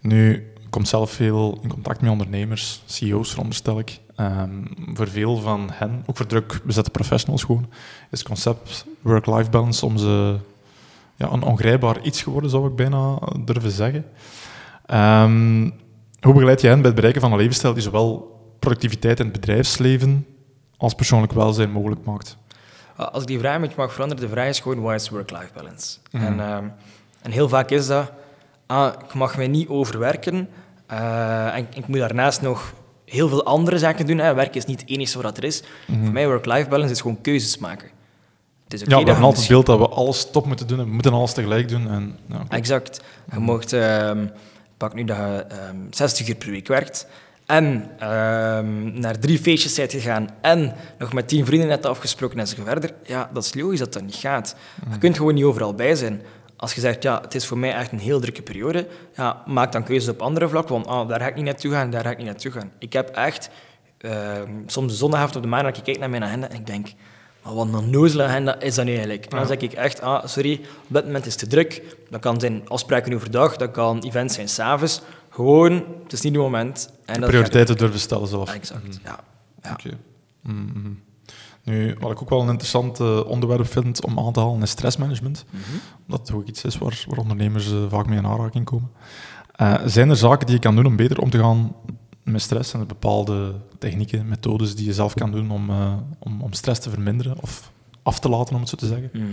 Nu, 0.00 0.34
ik 0.34 0.70
kom 0.70 0.84
zelf 0.84 1.10
veel 1.10 1.58
in 1.62 1.68
contact 1.68 2.00
met 2.00 2.10
ondernemers, 2.10 2.82
CEO's 2.84 3.30
veronderstel 3.30 3.78
ik. 3.78 4.00
Um, 4.16 4.68
voor 4.94 5.08
veel 5.08 5.36
van 5.36 5.70
hen, 5.72 6.02
ook 6.06 6.16
voor 6.16 6.26
druk 6.26 6.60
bezette 6.64 6.90
professionals 6.90 7.42
gewoon, 7.44 7.66
is 8.10 8.18
het 8.18 8.28
concept 8.28 8.86
work-life 9.00 9.50
balance 9.50 9.86
om 9.86 9.96
ze 9.96 10.36
ja, 11.16 11.32
een 11.32 11.42
ongrijpbaar 11.42 12.02
iets 12.02 12.22
geworden, 12.22 12.50
zou 12.50 12.68
ik 12.68 12.76
bijna 12.76 13.18
durven 13.44 13.70
zeggen. 13.70 14.04
Um, 14.94 15.72
hoe 16.20 16.32
begeleid 16.32 16.60
je 16.60 16.66
hen 16.66 16.76
bij 16.76 16.86
het 16.86 16.94
bereiken 16.94 17.20
van 17.20 17.32
een 17.32 17.38
levensstijl 17.38 17.74
die 17.74 17.82
zowel 17.82 18.40
productiviteit 18.58 19.18
in 19.18 19.24
het 19.24 19.40
bedrijfsleven 19.40 20.26
als 20.76 20.94
persoonlijk 20.94 21.32
welzijn 21.32 21.70
mogelijk 21.70 22.04
maakt? 22.04 22.36
Als 22.96 23.22
ik 23.22 23.28
die 23.28 23.38
vraag 23.38 23.60
met 23.60 23.70
je 23.70 23.76
mag 23.76 23.92
veranderen, 23.92 24.24
de 24.24 24.30
vraag 24.30 24.48
is 24.48 24.60
gewoon, 24.60 24.80
wat 24.80 24.94
is 24.94 25.08
work-life 25.08 25.50
balance? 25.54 25.98
Mhm. 26.10 26.24
en, 26.24 26.40
um, 26.56 26.72
en, 27.22 27.30
heel 27.30 27.48
vaak 27.48 27.70
is 27.70 27.86
dat, 27.86 28.12
ah, 28.66 28.92
ik 29.06 29.14
mag 29.14 29.36
mij 29.36 29.48
niet 29.48 29.68
overwerken 29.68 30.48
uh, 30.92 31.56
en 31.56 31.66
ik 31.74 31.86
moet 31.86 31.98
daarnaast 31.98 32.42
nog 32.42 32.72
heel 33.04 33.28
veel 33.28 33.44
andere 33.44 33.78
zaken 33.78 34.06
doen. 34.06 34.18
Hè. 34.18 34.34
Werk 34.34 34.54
is 34.54 34.64
niet 34.64 34.80
het 34.80 34.90
enige 34.90 35.22
wat 35.22 35.36
er 35.36 35.44
is. 35.44 35.62
Mm 35.86 35.94
-hmm. 35.94 36.04
Voor 36.04 36.12
mij 36.12 36.26
work-life 36.26 36.68
balance 36.68 36.92
is 36.92 37.00
gewoon 37.00 37.20
keuzes 37.20 37.58
maken. 37.58 37.88
Het 38.64 38.72
is 38.74 38.80
Ja, 38.80 38.86
oké 38.86 39.04
we 39.04 39.10
hebben 39.10 39.24
altijd 39.24 39.42
het 39.42 39.48
beeld 39.48 39.66
dat 39.66 39.78
we 39.78 39.88
alles 39.88 40.30
top 40.30 40.46
moeten 40.46 40.66
doen 40.66 40.78
en 40.78 40.84
we 40.84 40.92
moeten 40.92 41.12
alles 41.12 41.32
tegelijk 41.32 41.68
doen. 41.68 41.90
En, 41.90 42.18
ja. 42.28 42.44
Exact. 42.48 43.00
Je 43.32 43.38
mocht, 43.38 43.72
ehm, 43.72 44.26
pak 44.76 44.94
nu 44.94 45.04
dat 45.04 45.16
je 45.16 45.44
ehm 45.48 45.76
60 45.90 46.28
uur 46.28 46.34
per 46.34 46.50
week 46.50 46.66
werkt 46.66 47.06
en 47.46 47.90
ehm, 47.98 49.00
naar 49.00 49.18
drie 49.18 49.38
feestjes 49.38 49.74
bent 49.74 49.92
gegaan 49.92 50.28
en 50.40 50.74
nog 50.98 51.12
met 51.12 51.28
tien 51.28 51.46
vrienden 51.46 51.68
net 51.68 51.86
afgesproken 51.86 52.38
en 52.38 52.46
zo 52.46 52.62
verder. 52.64 52.90
Ja, 53.04 53.30
dat 53.32 53.44
is 53.44 53.54
logisch 53.54 53.78
dat 53.78 53.92
dat 53.92 54.02
niet 54.02 54.14
gaat. 54.14 54.56
Je 54.90 54.98
kunt 54.98 55.16
gewoon 55.16 55.34
niet 55.34 55.44
overal 55.44 55.74
bij 55.74 55.94
zijn. 55.94 56.22
Als 56.56 56.74
je 56.74 56.80
zegt, 56.80 57.02
ja, 57.02 57.20
het 57.20 57.34
is 57.34 57.46
voor 57.46 57.58
mij 57.58 57.74
echt 57.74 57.92
een 57.92 57.98
heel 57.98 58.20
drukke 58.20 58.42
periode, 58.42 58.86
ja, 59.16 59.42
maak 59.46 59.72
dan 59.72 59.84
keuzes 59.84 60.10
op 60.10 60.22
andere 60.22 60.48
vlakken, 60.48 60.74
want 60.74 60.86
ah, 60.86 61.08
daar 61.08 61.20
ga 61.20 61.26
ik 61.26 61.34
niet 61.34 61.44
naartoe 61.44 61.72
gaan, 61.72 61.90
daar 61.90 62.04
ga 62.04 62.10
ik 62.10 62.16
niet 62.16 62.26
naartoe 62.26 62.52
gaan. 62.52 62.72
Ik 62.78 62.92
heb 62.92 63.08
echt, 63.08 63.50
ehm, 63.98 64.50
soms 64.66 64.98
zondagavond 64.98 65.36
op 65.36 65.42
de 65.42 65.48
maandag, 65.48 65.76
ik 65.76 65.84
kijk 65.84 65.98
naar 65.98 66.10
mijn 66.10 66.24
agenda 66.24 66.48
en 66.48 66.56
ik 66.56 66.66
denk, 66.66 66.86
maar 67.44 67.54
wat 67.54 67.66
een 67.66 67.74
onnozele 67.74 68.22
agenda 68.22 68.60
is 68.60 68.74
dat 68.74 68.84
nu 68.84 68.90
eigenlijk? 68.90 69.24
En 69.24 69.36
dan 69.36 69.46
zeg 69.46 69.58
ik 69.58 69.72
echt, 69.72 70.00
ah, 70.00 70.26
sorry, 70.26 70.60
op 70.88 70.94
dit 70.94 71.04
moment 71.04 71.26
is 71.26 71.32
het 71.32 71.40
te 71.40 71.46
druk. 71.46 71.82
Dat 72.10 72.20
kan 72.20 72.40
zijn 72.40 72.62
afspraken 72.68 73.14
overdag, 73.14 73.56
dat 73.56 73.70
kan 73.70 74.02
events 74.02 74.34
zijn 74.34 74.48
s'avonds. 74.48 75.00
Gewoon, 75.34 75.72
het 76.02 76.12
is 76.12 76.20
niet 76.20 76.32
het 76.32 76.42
moment. 76.42 76.90
En 77.04 77.20
dat 77.20 77.28
Prioriteiten 77.28 77.76
durven 77.76 78.00
stellen 78.00 78.28
zelf. 78.28 78.54
Exact, 78.54 79.00
ja. 79.04 79.20
ja. 79.62 79.72
Oké. 79.72 79.98
Mhm. 80.42 80.92
Nu, 81.62 81.96
wat 82.00 82.10
ik 82.10 82.22
ook 82.22 82.30
wel 82.30 82.40
een 82.40 82.48
interessant 82.48 83.00
eh, 83.00 83.26
onderwerp 83.26 83.66
vind 83.66 84.04
om 84.04 84.18
aan 84.18 84.32
te 84.32 84.40
halen, 84.40 84.62
is 84.62 84.70
stressmanagement. 84.70 85.44
Mhm. 85.50 85.62
Dat 86.06 86.18
het 86.18 86.32
ook 86.32 86.46
iets 86.46 86.64
is 86.64 86.78
waar, 86.78 87.04
waar 87.08 87.18
ondernemers 87.18 87.72
eh, 87.72 87.84
vaak 87.88 88.06
mee 88.06 88.18
in 88.18 88.26
aanraking 88.26 88.64
komen. 88.64 88.90
Eh, 89.52 89.74
zijn 89.86 90.10
er 90.10 90.16
zaken 90.16 90.46
die 90.46 90.54
je 90.54 90.60
kan 90.60 90.76
doen 90.76 90.86
om 90.86 90.96
beter 90.96 91.20
om 91.20 91.30
te 91.30 91.38
gaan 91.38 91.74
met 92.22 92.42
stress? 92.42 92.72
Er 92.72 92.86
bepaalde 92.86 93.54
technieken, 93.78 94.28
methodes 94.28 94.74
die 94.76 94.86
je 94.86 94.92
zelf 94.92 95.14
kan 95.14 95.30
doen 95.30 95.50
om, 95.50 95.70
om, 96.18 96.42
om 96.42 96.52
stress 96.52 96.80
te 96.80 96.90
verminderen 96.90 97.36
of 97.40 97.70
af 98.02 98.18
te 98.18 98.28
laten, 98.28 98.54
om 98.54 98.60
het 98.60 98.70
zo 98.70 98.76
te 98.76 98.86
zeggen? 98.86 99.10
Mhm. 99.12 99.26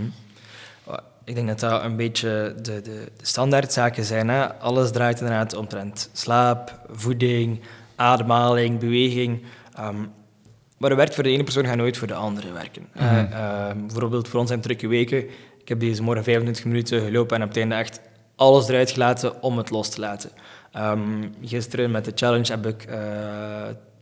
Ik 1.24 1.36
denk 1.36 1.48
dat 1.48 1.60
dat 1.60 1.84
een 1.84 1.96
beetje 1.96 2.56
de, 2.62 2.82
de, 2.82 2.82
de 2.82 3.08
standaardzaken 3.22 4.04
zijn. 4.04 4.30
Hè? 4.30 4.54
Alles 4.54 4.92
draait 4.92 5.20
inderdaad 5.20 5.56
omtrent 5.56 6.10
slaap, 6.14 6.80
voeding, 6.92 7.62
ademhaling, 7.96 8.80
beweging. 8.80 9.44
Ehm, 9.76 10.00
maar 10.78 10.90
dat 10.90 10.98
werkt 10.98 11.16
voor 11.16 11.24
de 11.24 11.30
ene 11.30 11.44
persoon, 11.44 11.66
gaat 11.66 11.76
nooit 11.76 11.98
voor 11.98 12.08
de 12.08 12.14
andere 12.14 12.52
werken. 12.52 12.88
Eh, 12.94 13.20
ehm, 13.20 13.80
bijvoorbeeld 13.80 14.28
voor 14.28 14.40
ons 14.40 14.50
zijn 14.50 14.62
drukke 14.62 14.88
weken. 14.88 15.30
Ik 15.60 15.68
heb 15.68 15.80
deze 15.80 16.04
morgen 16.04 16.24
25 16.24 16.66
minuten 16.66 17.02
gelopen 17.02 17.36
en 17.36 17.42
op 17.42 17.48
het 17.48 17.58
einde 17.58 17.76
echt 17.76 18.02
alles 18.36 18.68
eruit 18.68 18.92
gelaten 18.92 19.42
om 19.42 19.58
het 19.58 19.70
los 19.70 19.90
te 19.90 20.00
laten. 20.00 20.30
Ehm, 20.72 21.24
gisteren 21.42 21.92
met 21.92 22.06
de 22.06 22.12
challenge 22.16 22.52
heb 22.52 22.66
ik 22.66 22.84
eh 22.84 23.00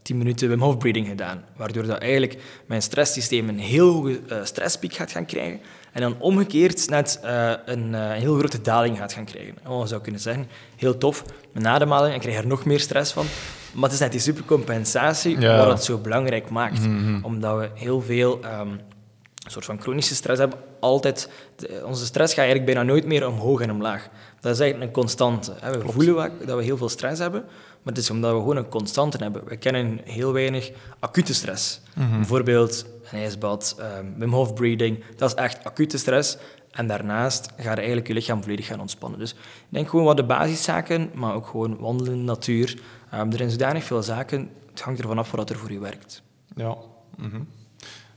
10 0.01 0.17
minuten 0.17 0.49
Wim 0.49 0.61
Hof 0.61 0.77
breathing 0.77 1.07
gedaan, 1.07 1.43
waardoor 1.55 1.85
dat 1.85 1.97
eigenlijk 1.97 2.37
mijn 2.65 2.81
stresssysteem 2.81 3.49
een 3.49 3.59
heel 3.59 3.93
hoge 3.93 4.19
eh, 4.27 4.37
stresspiek 4.43 4.93
gaat 4.93 5.11
gaan 5.11 5.25
krijgen 5.25 5.59
en 5.93 6.01
dan 6.01 6.15
omgekeerd 6.19 6.89
net 6.89 7.19
eh, 7.23 7.51
een 7.65 7.95
eh, 7.95 8.11
heel 8.11 8.37
grote 8.37 8.61
daling 8.61 8.97
gaat 8.97 9.13
gaan 9.13 9.25
krijgen. 9.25 9.55
Oh, 9.67 9.81
je 9.81 9.87
zou 9.87 10.01
kunnen 10.01 10.21
zeggen, 10.21 10.47
heel 10.75 10.97
tof, 10.97 11.23
mijn 11.51 11.67
ademhaling, 11.67 12.15
ik 12.15 12.21
krijg 12.21 12.37
er 12.37 12.47
nog 12.47 12.65
meer 12.65 12.79
stress 12.79 13.11
van. 13.13 13.25
Maar 13.73 13.83
het 13.83 13.93
is 13.93 13.99
net 13.99 14.11
die 14.11 14.19
supercompensatie 14.21 15.39
Ja. 15.39 15.57
wat 15.57 15.67
het 15.67 15.83
zo 15.83 15.97
belangrijk 15.97 16.49
maakt. 16.49 16.79
Mhm. 16.87 17.23
Omdat 17.23 17.57
we 17.59 17.69
heel 17.73 18.01
veel 18.01 18.39
ehm, 18.43 18.67
een 18.69 19.51
soort 19.51 19.65
van 19.65 19.81
chronische 19.81 20.15
stress 20.15 20.39
hebben. 20.39 20.59
Altijd, 20.79 21.29
de- 21.55 21.81
onze 21.85 22.05
stress 22.05 22.33
gaat 22.33 22.43
eigenlijk 22.45 22.73
bijna 22.73 22.89
nooit 22.91 23.05
meer 23.05 23.27
omhoog 23.27 23.61
en 23.61 23.71
omlaag. 23.71 24.09
Dat 24.41 24.53
is 24.53 24.59
eigenlijk 24.59 24.89
een 24.91 25.01
constante. 25.01 25.53
Hè. 25.59 25.77
We 25.79 25.91
voelen 25.91 26.15
wa- 26.15 26.29
dat 26.45 26.57
we 26.57 26.63
heel 26.63 26.77
veel 26.77 26.89
stress 26.89 27.19
hebben, 27.21 27.41
maar 27.83 27.93
het 27.93 27.97
is 27.97 28.09
omdat 28.09 28.31
we 28.33 28.37
gewoon 28.39 28.57
een 28.57 28.69
constante 28.69 29.17
hebben. 29.17 29.43
We 29.47 29.57
kennen 29.57 29.99
heel 30.03 30.33
weinig 30.33 30.71
acute 30.99 31.33
stress. 31.33 31.81
Bijvoorbeeld 32.17 32.85
een 33.11 33.19
ijsbad, 33.19 33.75
ehm, 33.79 34.05
Wim 34.17 34.33
Hof 34.33 34.53
breathing, 34.53 35.03
dat 35.15 35.29
is 35.29 35.35
echt 35.35 35.63
acute 35.63 35.97
stress. 35.97 36.37
En 36.71 36.87
daarnaast 36.87 37.49
gaat 37.57 37.77
eigenlijk 37.77 38.07
je 38.07 38.13
lichaam 38.13 38.41
volledig 38.41 38.65
gaan 38.65 38.79
ontspannen. 38.79 39.19
Dus 39.19 39.31
ik 39.31 39.37
denk 39.69 39.89
gewoon 39.89 40.05
wat 40.05 40.17
de 40.17 40.23
basiszaken, 40.23 41.11
maar 41.13 41.33
ook 41.35 41.47
gewoon 41.47 41.77
wandelen 41.79 42.11
in 42.13 42.17
de 42.19 42.25
natuur. 42.25 42.79
Ehm, 43.11 43.31
er 43.31 43.37
zijn 43.37 43.49
zodanig 43.51 43.83
veel 43.83 44.03
zaken, 44.03 44.49
het 44.69 44.81
hangt 44.81 44.99
ervan 44.99 45.17
af 45.17 45.31
wat 45.31 45.49
er 45.49 45.55
voor 45.57 45.71
je 45.71 45.79
werkt. 45.79 46.21
Ja. 46.55 46.75
mhm. 47.17 47.39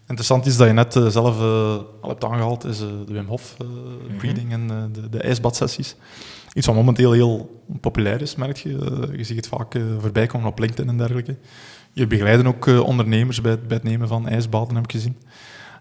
Interessant 0.06 0.46
is 0.46 0.56
dat 0.56 0.66
je 0.66 0.72
net 0.72 0.96
eh, 0.96 1.06
zelf 1.06 1.38
eh, 1.38 1.76
al 2.00 2.08
hebt 2.08 2.24
aangehaald, 2.24 2.64
is 2.64 2.80
eh, 2.80 2.86
de 3.06 3.12
Wim 3.12 3.26
Hof 3.26 3.54
eh, 3.58 3.66
breathing 4.18 4.52
en 4.52 4.92
de, 4.92 5.08
de 5.08 5.20
ijsbadsessies. 5.20 5.96
Iets 6.54 6.66
wat 6.66 6.76
momenteel 6.76 7.12
heel 7.12 7.62
populair 7.80 8.20
is, 8.20 8.34
merk 8.34 8.56
je. 8.56 8.68
Je 9.16 9.24
ziet 9.24 9.36
het 9.36 9.46
vaak 9.46 9.74
voorbij 10.00 10.26
komen 10.26 10.48
op 10.48 10.58
LinkedIn 10.58 10.88
en 10.88 10.96
dergelijke. 10.96 11.36
Je 11.92 12.06
begeleiden 12.06 12.46
ook 12.46 12.66
ondernemers 12.66 13.40
bij 13.40 13.50
het, 13.50 13.68
bij 13.68 13.76
het 13.76 13.86
nemen 13.86 14.08
van 14.08 14.28
ijsbaden, 14.28 14.74
heb 14.74 14.84
ik 14.84 14.92
gezien. 14.92 15.16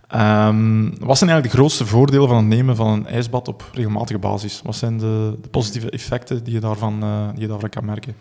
Ehm, 0.08 0.84
wat 0.84 1.18
zijn 1.18 1.30
eigenlijk 1.30 1.44
de 1.44 1.58
grootste 1.58 1.86
voordelen 1.86 2.28
van 2.28 2.38
het 2.38 2.46
nemen 2.46 2.76
van 2.76 2.88
een 2.88 3.08
ijsbad 3.08 3.48
op 3.48 3.70
regelmatige 3.74 4.20
basis? 4.20 4.62
Wat 4.64 4.76
zijn 4.76 4.98
de, 4.98 5.38
de 5.42 5.50
positieve 5.50 5.90
effecten 5.90 6.44
die 6.44 6.54
je, 6.54 6.60
daarvan, 6.60 7.00
die 7.34 7.42
je 7.42 7.48
daarvan 7.48 7.70
kan 7.70 7.86
merken? 7.86 8.16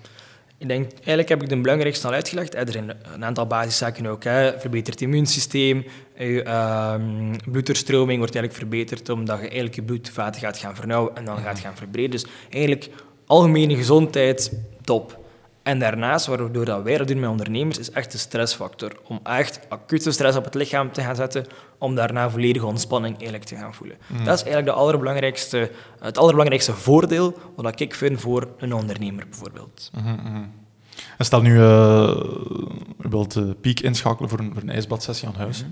Ik 0.61 0.69
denk, 0.69 0.91
eigenlijk 0.93 1.29
heb 1.29 1.43
ik 1.43 1.49
de 1.49 1.61
belangrijkste 1.61 2.07
al 2.07 2.13
uitgelegd. 2.13 2.55
Er 2.55 2.73
zijn 2.73 2.97
een 3.15 3.25
aantal 3.25 3.47
basiszaken 3.47 4.07
ook. 4.07 4.25
Hè. 4.25 4.61
Verbeterd 4.61 5.01
immuunsysteem, 5.01 5.85
je 6.19 6.43
bloeddoorstroming 7.51 8.19
wordt 8.19 8.35
eigenlijk 8.35 8.69
verbeterd 8.69 9.09
omdat 9.09 9.37
je 9.37 9.43
eigenlijk 9.43 9.75
je 9.75 9.83
bloedvaten 9.83 10.41
gaat 10.41 10.59
gaan 10.59 10.77
vernauwen 10.77 11.17
en 11.17 11.25
dan 11.25 11.39
gaat 11.39 11.59
gaan 11.59 11.77
verbreden. 11.77 12.11
Dus 12.11 12.27
eigenlijk 12.51 12.91
algemene 13.27 13.77
gezondheid, 13.77 14.53
top. 14.85 15.20
En 15.71 15.79
daarnaast, 15.79 16.27
waardoor 16.27 16.65
dat 16.65 16.83
wij 16.83 16.97
dat 16.97 17.09
doen 17.09 17.21
met 17.21 17.31
ondernemers, 17.31 17.79
is 17.79 17.91
echt 17.91 18.13
de 18.13 18.19
stressfactor. 18.19 18.93
Om 19.07 19.21
echt 19.23 19.61
acute 19.69 20.11
stress 20.11 20.37
op 20.37 20.45
het 20.45 20.55
lichaam 20.55 20.93
te 20.93 21.03
gaan 21.03 21.17
zetten, 21.17 21.47
om 21.79 21.95
daarna 21.95 22.31
volledige 22.31 22.67
ontspanning 22.67 23.15
eigenlijk 23.15 23.45
te 23.45 23.57
gaan 23.57 23.75
voelen. 23.75 23.97
Dat 24.09 24.35
is 24.35 24.43
eigenlijk 24.43 24.67
de 24.67 24.73
allerbelangrijkste, 24.73 25.71
het 26.01 26.19
allerbelangrijkste 26.19 26.73
voordeel 26.73 27.39
wat 27.57 27.81
ik 27.81 27.95
vind 27.95 28.21
voor 28.21 28.49
een 28.59 28.75
ondernemer 28.75 29.25
bijvoorbeeld. 29.29 29.91
En 31.19 31.25
stel 31.25 31.43
nu, 31.43 31.57
eh, 31.57 31.63
je 33.03 33.09
wilt 33.09 33.33
de 33.33 33.57
piek 33.61 33.81
inschakelen 33.81 34.31
voor 34.31 34.39
een, 34.39 34.51
voor 34.53 34.63
een 34.63 34.71
ijsbadsessie 34.71 35.29
aan 35.29 35.35
huis. 35.35 35.65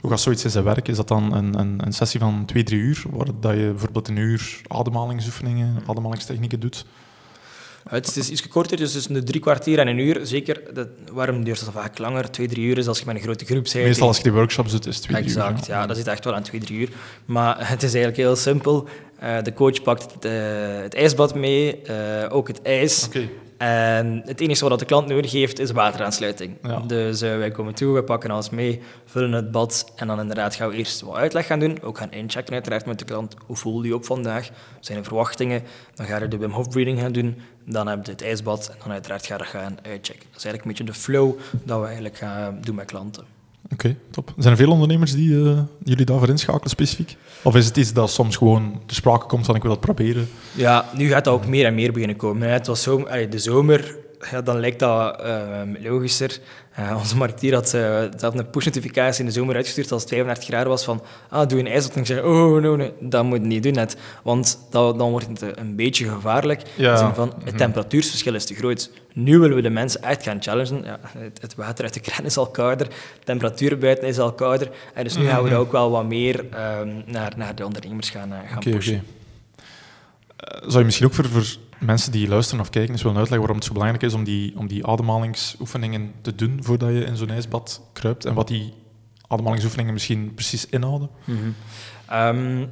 Hoe 0.00 0.10
gaat 0.10 0.20
zoiets 0.20 0.44
in 0.44 0.50
zijn 0.50 0.64
werk? 0.64 0.88
Is 0.88 0.96
dat 0.96 1.08
dan 1.08 1.32
een, 1.32 1.58
een, 1.58 1.80
een 1.86 1.92
sessie 1.92 2.20
van 2.20 2.44
twee, 2.46 2.62
drie 2.62 2.80
uur, 2.80 3.04
waar 3.10 3.26
dat 3.40 3.54
je 3.54 3.68
bijvoorbeeld 3.70 4.08
een 4.08 4.16
uur 4.16 4.60
ademhalingsoefeningen, 4.66 5.82
ademhalingstechnieken 5.86 6.60
doet? 6.60 6.86
Het 7.88 8.16
is 8.16 8.30
iets 8.30 8.48
korter, 8.48 8.76
dus 8.76 8.92
tussen 8.92 9.14
de 9.14 9.22
drie 9.22 9.40
kwartier 9.40 9.78
en 9.78 9.88
een 9.88 9.98
uur. 9.98 10.20
Zeker, 10.22 10.60
dat, 10.74 10.88
waarom 11.12 11.44
duurt 11.44 11.60
het 11.60 11.70
vaak 11.72 11.98
langer? 11.98 12.30
Twee, 12.30 12.48
drie 12.48 12.66
uur 12.66 12.78
is 12.78 12.86
als 12.86 12.98
je 12.98 13.04
met 13.06 13.14
een 13.14 13.22
grote 13.22 13.44
groep 13.44 13.62
bent. 13.62 13.84
Meestal 13.84 14.06
als 14.06 14.16
je 14.16 14.22
die 14.22 14.32
workshops 14.32 14.70
doet, 14.70 14.86
is 14.86 14.94
het 14.94 15.04
twee, 15.04 15.22
drie 15.22 15.34
uur. 15.34 15.42
Exact, 15.42 15.66
ja, 15.66 15.86
dat 15.86 15.96
zit 15.96 16.06
echt 16.06 16.24
wel 16.24 16.34
aan 16.34 16.42
twee, 16.42 16.60
drie 16.60 16.78
uur. 16.78 16.88
Maar 17.24 17.56
het 17.68 17.82
is 17.82 17.94
eigenlijk 17.94 18.16
heel 18.16 18.36
simpel. 18.36 18.88
Eh, 19.18 19.42
de 19.42 19.52
coach 19.52 19.82
pakt 19.82 20.12
het, 20.12 20.24
eh, 20.24 20.32
het 20.82 20.94
ijsbad 20.94 21.34
mee, 21.34 21.82
eh, 21.82 22.36
ook 22.36 22.48
het 22.48 22.62
ijs. 22.62 23.08
En 23.58 24.22
het 24.24 24.40
enige 24.40 24.68
wat 24.68 24.78
de 24.78 24.84
klant 24.84 25.08
nodig 25.08 25.32
heeft, 25.32 25.58
is 25.58 25.70
wateraansluiting. 25.70 26.56
Ja. 26.62 26.80
Dus 26.80 27.20
eh, 27.20 27.36
wij 27.36 27.50
komen 27.50 27.74
toe, 27.74 27.94
we 27.94 28.02
pakken 28.02 28.30
alles 28.30 28.50
mee, 28.50 28.80
vullen 29.04 29.32
het 29.32 29.50
bad 29.50 29.92
en 29.96 30.06
dan 30.06 30.20
inderdaad 30.20 30.54
gaan 30.54 30.68
we 30.68 30.76
eerst 30.76 31.00
wat 31.00 31.14
uitleg 31.14 31.46
gaan 31.46 31.58
doen. 31.58 31.82
Ook 31.82 31.98
gaan 31.98 32.12
inchecken 32.12 32.52
uiteraard 32.54 32.86
met 32.86 32.98
de 32.98 33.04
klant. 33.04 33.36
Hoe 33.46 33.56
voel 33.56 33.82
je 33.82 33.94
op 33.94 34.04
vandaag? 34.04 34.48
Wat 34.74 34.86
zijn 34.86 34.98
de 34.98 35.04
verwachtingen? 35.04 35.62
Dan 35.94 36.06
ga 36.06 36.18
je 36.18 36.28
de 36.28 36.36
Wim 36.36 36.50
Hof 36.50 36.68
breathing 36.68 37.00
gaan 37.00 37.12
doen. 37.12 37.40
Dan 37.64 37.86
heb 37.86 38.06
je 38.06 38.12
het 38.12 38.22
ijsbad 38.22 38.68
en 38.68 38.76
dan 38.82 38.92
uiteraard 38.92 39.26
ga 39.26 39.36
je 39.36 39.44
gaan 39.44 39.78
uitchecken. 39.82 40.26
Dat 40.30 40.38
is 40.38 40.44
eigenlijk 40.44 40.64
een 40.64 40.70
beetje 40.70 40.84
de 40.84 40.92
flow 40.92 41.38
dat 41.64 41.78
we 41.78 41.84
eigenlijk 41.84 42.16
gaan 42.16 42.58
doen 42.60 42.74
met 42.74 42.86
klanten. 42.86 43.37
Oké, 43.72 43.96
top. 44.10 44.32
Zijn 44.36 44.52
er 44.52 44.60
veel 44.60 44.70
ondernemers 44.70 45.12
die 45.12 45.44
eh, 45.44 45.58
jullie 45.84 46.04
daarvoor 46.04 46.28
inschakelen 46.28 46.70
specifiek? 46.70 47.16
Of 47.42 47.56
is 47.56 47.66
het 47.66 47.76
iets 47.76 47.92
dat 47.92 48.10
soms 48.10 48.36
gewoon 48.36 48.80
ter 48.86 48.96
sprake 48.96 49.26
komt 49.26 49.46
van 49.46 49.54
ik 49.54 49.62
wil 49.62 49.70
dat 49.70 49.80
proberen? 49.80 50.28
Ja, 50.54 50.84
nu 50.94 51.08
gaat 51.08 51.24
dat 51.24 51.34
ook 51.34 51.46
meer 51.46 51.66
en 51.66 51.74
meer 51.74 51.92
beginnen 51.92 52.16
komen. 52.16 52.50
Het 52.50 52.66
was 52.66 52.82
zo, 52.82 53.06
de 53.30 53.38
zomer, 53.38 53.96
ja, 54.30 54.42
dan 54.42 54.60
lijkt 54.60 54.78
dat 54.78 55.20
ehm, 55.20 55.74
logischer. 55.80 56.38
Eh, 56.74 56.96
onze 56.98 57.16
marketeer 57.16 57.54
had, 57.54 57.76
had 58.20 58.38
een 58.38 58.50
push-notificatie 58.50 59.20
in 59.20 59.26
de 59.26 59.32
zomer 59.32 59.54
uitgestuurd 59.54 59.92
als 59.92 60.02
het 60.02 60.10
35 60.10 60.44
graden 60.44 60.68
was 60.68 60.84
van 60.84 61.02
ah, 61.28 61.48
doe 61.48 61.58
een 61.58 61.66
ijsbad. 61.66 61.94
En 61.94 62.00
ik 62.00 62.06
zei, 62.06 62.20
oh, 62.20 62.62
no, 62.62 62.76
nee, 62.76 62.92
dat 63.00 63.24
moet 63.24 63.40
je 63.40 63.46
niet 63.46 63.62
doen 63.62 63.72
net. 63.72 63.96
Want 64.22 64.58
dat, 64.70 64.98
dan 64.98 65.10
wordt 65.10 65.26
het 65.26 65.58
een 65.58 65.76
beetje 65.76 66.08
gevaarlijk. 66.08 66.62
Ja. 66.74 66.88
In 66.88 66.92
de 66.92 66.98
zin 66.98 67.14
van, 67.14 67.34
het 67.44 67.56
temperatuursverschil 67.56 68.34
is 68.34 68.44
te 68.44 68.54
groot. 68.54 68.90
Nu 69.12 69.38
willen 69.38 69.56
we 69.56 69.62
de 69.62 69.70
mensen 69.70 70.02
echt 70.02 70.22
gaan 70.22 70.42
challengen. 70.42 70.84
Ja, 70.84 71.00
het, 71.18 71.40
het 71.40 71.54
water 71.54 71.84
uit 71.84 71.94
de 71.94 72.00
kraan 72.00 72.24
is 72.24 72.36
al 72.36 72.46
kouder, 72.46 72.86
de 72.88 73.24
temperatuur 73.24 73.78
buiten 73.78 74.08
is 74.08 74.18
al 74.18 74.32
kouder. 74.32 74.70
En 74.94 75.04
dus 75.04 75.16
nu 75.16 75.26
gaan 75.26 75.42
we 75.42 75.54
ook 75.54 75.72
wel 75.72 75.90
wat 75.90 76.04
meer 76.04 76.44
ehm, 76.50 76.88
naar, 77.06 77.32
naar 77.36 77.54
de 77.54 77.64
ondernemers 77.64 78.10
gaan, 78.10 78.32
eh, 78.32 78.38
gaan 78.50 78.58
pushen. 78.58 79.04
Eh, 80.38 80.60
zou 80.60 80.78
je 80.78 80.84
misschien 80.84 81.06
ook 81.06 81.14
voor, 81.14 81.28
voor 81.28 81.46
mensen 81.78 82.12
die 82.12 82.28
luisteren 82.28 82.60
of 82.60 82.70
kijken 82.70 82.92
eens 82.92 83.02
willen 83.02 83.18
uitleggen 83.18 83.46
waarom 83.46 83.56
het 83.56 83.66
zo 83.66 83.72
belangrijk 83.72 84.02
is 84.02 84.14
om 84.14 84.24
die, 84.24 84.58
om 84.58 84.66
die 84.66 84.86
ademhalingsoefeningen 84.86 86.12
te 86.22 86.34
doen 86.34 86.58
voordat 86.62 86.88
je 86.88 87.04
in 87.04 87.16
zo'n 87.16 87.30
ijsbad 87.30 87.82
kruipt 87.92 88.24
en 88.24 88.34
wat 88.34 88.48
die 88.48 88.72
ademhalingsoefeningen 89.26 89.92
misschien 89.92 90.34
precies 90.34 90.66
inhouden? 90.66 91.10
Ehm, 92.06 92.66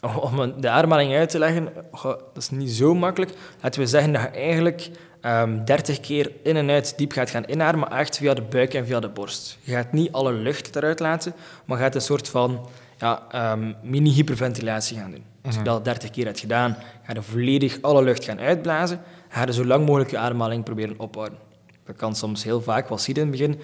om 0.00 0.60
de 0.60 0.68
ademhaling 0.68 1.14
uit 1.14 1.30
te 1.30 1.38
leggen, 1.38 1.72
dat 2.02 2.36
is 2.36 2.50
niet 2.50 2.70
zo 2.70 2.94
makkelijk. 2.94 3.32
Laten 3.60 3.80
we 3.80 3.86
zeggen 3.86 4.12
dat 4.12 4.22
je 4.22 4.28
eigenlijk 4.28 4.90
ehm 5.20 5.64
30 5.64 6.00
keer 6.00 6.32
in 6.42 6.56
en 6.56 6.70
uit 6.70 6.98
diep 6.98 7.12
gaat 7.12 7.30
gaan 7.30 7.44
inademen, 7.46 7.90
echt 7.90 8.16
via 8.16 8.34
de 8.34 8.42
buik 8.42 8.74
en 8.74 8.86
via 8.86 9.00
de 9.00 9.08
borst. 9.08 9.58
Je 9.62 9.72
gaat 9.72 9.92
niet 9.92 10.12
alle 10.12 10.32
lucht 10.32 10.76
eruit 10.76 11.00
laten, 11.00 11.34
maar 11.64 11.78
gaat 11.78 11.94
een 11.94 12.00
soort 12.00 12.28
van 12.28 12.68
ja, 12.98 13.22
ehm, 13.30 13.72
mini-hyperventilatie 13.82 14.98
gaan 14.98 15.10
doen. 15.10 15.29
Als 15.42 15.54
je 15.54 15.62
dat 15.62 15.84
30 15.84 16.10
keer 16.10 16.24
hebt 16.24 16.40
gedaan, 16.40 16.76
ga 17.02 17.12
je 17.12 17.22
volledig 17.22 17.78
alle 17.82 18.02
lucht 18.02 18.24
gaan 18.24 18.38
uitblazen. 18.38 19.00
Ga 19.28 19.46
je 19.46 19.52
zo 19.52 19.64
lang 19.64 19.86
mogelijk 19.86 20.10
je 20.10 20.18
ademhaling 20.18 20.64
proberen 20.64 20.98
ophouden. 20.98 21.38
Dat 21.84 21.96
kan 21.96 22.16
soms 22.16 22.44
heel 22.44 22.62
vaak, 22.62 22.88
wat 22.88 23.02
zie 23.02 23.14
je 23.14 23.20
in 23.20 23.26
het 23.26 23.36
begin, 23.36 23.60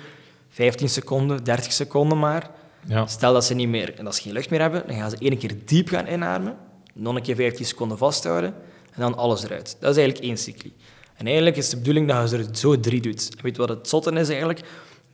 15 0.49 0.89
seconden, 0.89 1.45
30 1.45 1.73
seconden 1.73 2.19
maar. 2.19 2.51
Ja. 2.87 3.07
Stel 3.07 3.33
dat 3.33 3.45
ze 3.45 3.55
niet 3.55 3.69
meer, 3.69 3.95
en 3.99 4.07
als 4.07 4.17
ze 4.17 4.23
geen 4.23 4.33
lucht 4.33 4.51
meer 4.51 4.61
hebben, 4.61 4.83
dan 4.87 4.97
gaan 4.97 5.11
ze 5.11 5.17
één 5.19 5.39
keer 5.39 5.55
diep 5.65 5.89
gaan 5.89 6.07
inademen, 6.07 6.57
nog 6.95 7.15
een 7.15 7.23
keer 7.23 7.37
15 7.37 7.65
seconden 7.65 7.99
vasthouden 7.99 8.55
en 8.93 9.01
dan 9.01 9.17
alles 9.17 9.45
eruit. 9.45 9.77
Dat 9.81 9.91
is 9.91 9.97
eigenlijk 9.97 10.27
één 10.27 10.39
cycli. 10.39 10.73
En 11.17 11.27
eigenlijk 11.27 11.57
is 11.57 11.69
de 11.69 11.77
bedoeling 11.77 12.09
dat 12.09 12.31
je 12.31 12.37
er 12.37 12.47
zo 12.53 12.81
drie 12.81 13.01
doet. 13.01 13.29
En 13.37 13.43
weet 13.43 13.57
je 13.57 13.67
wat 13.67 13.69
het 13.69 13.89
zotte 13.89 14.13
is 14.13 14.29
eigenlijk? 14.29 14.61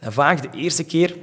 Dat 0.00 0.12
vaak 0.12 0.42
de 0.42 0.58
eerste 0.58 0.84
keer, 0.84 1.16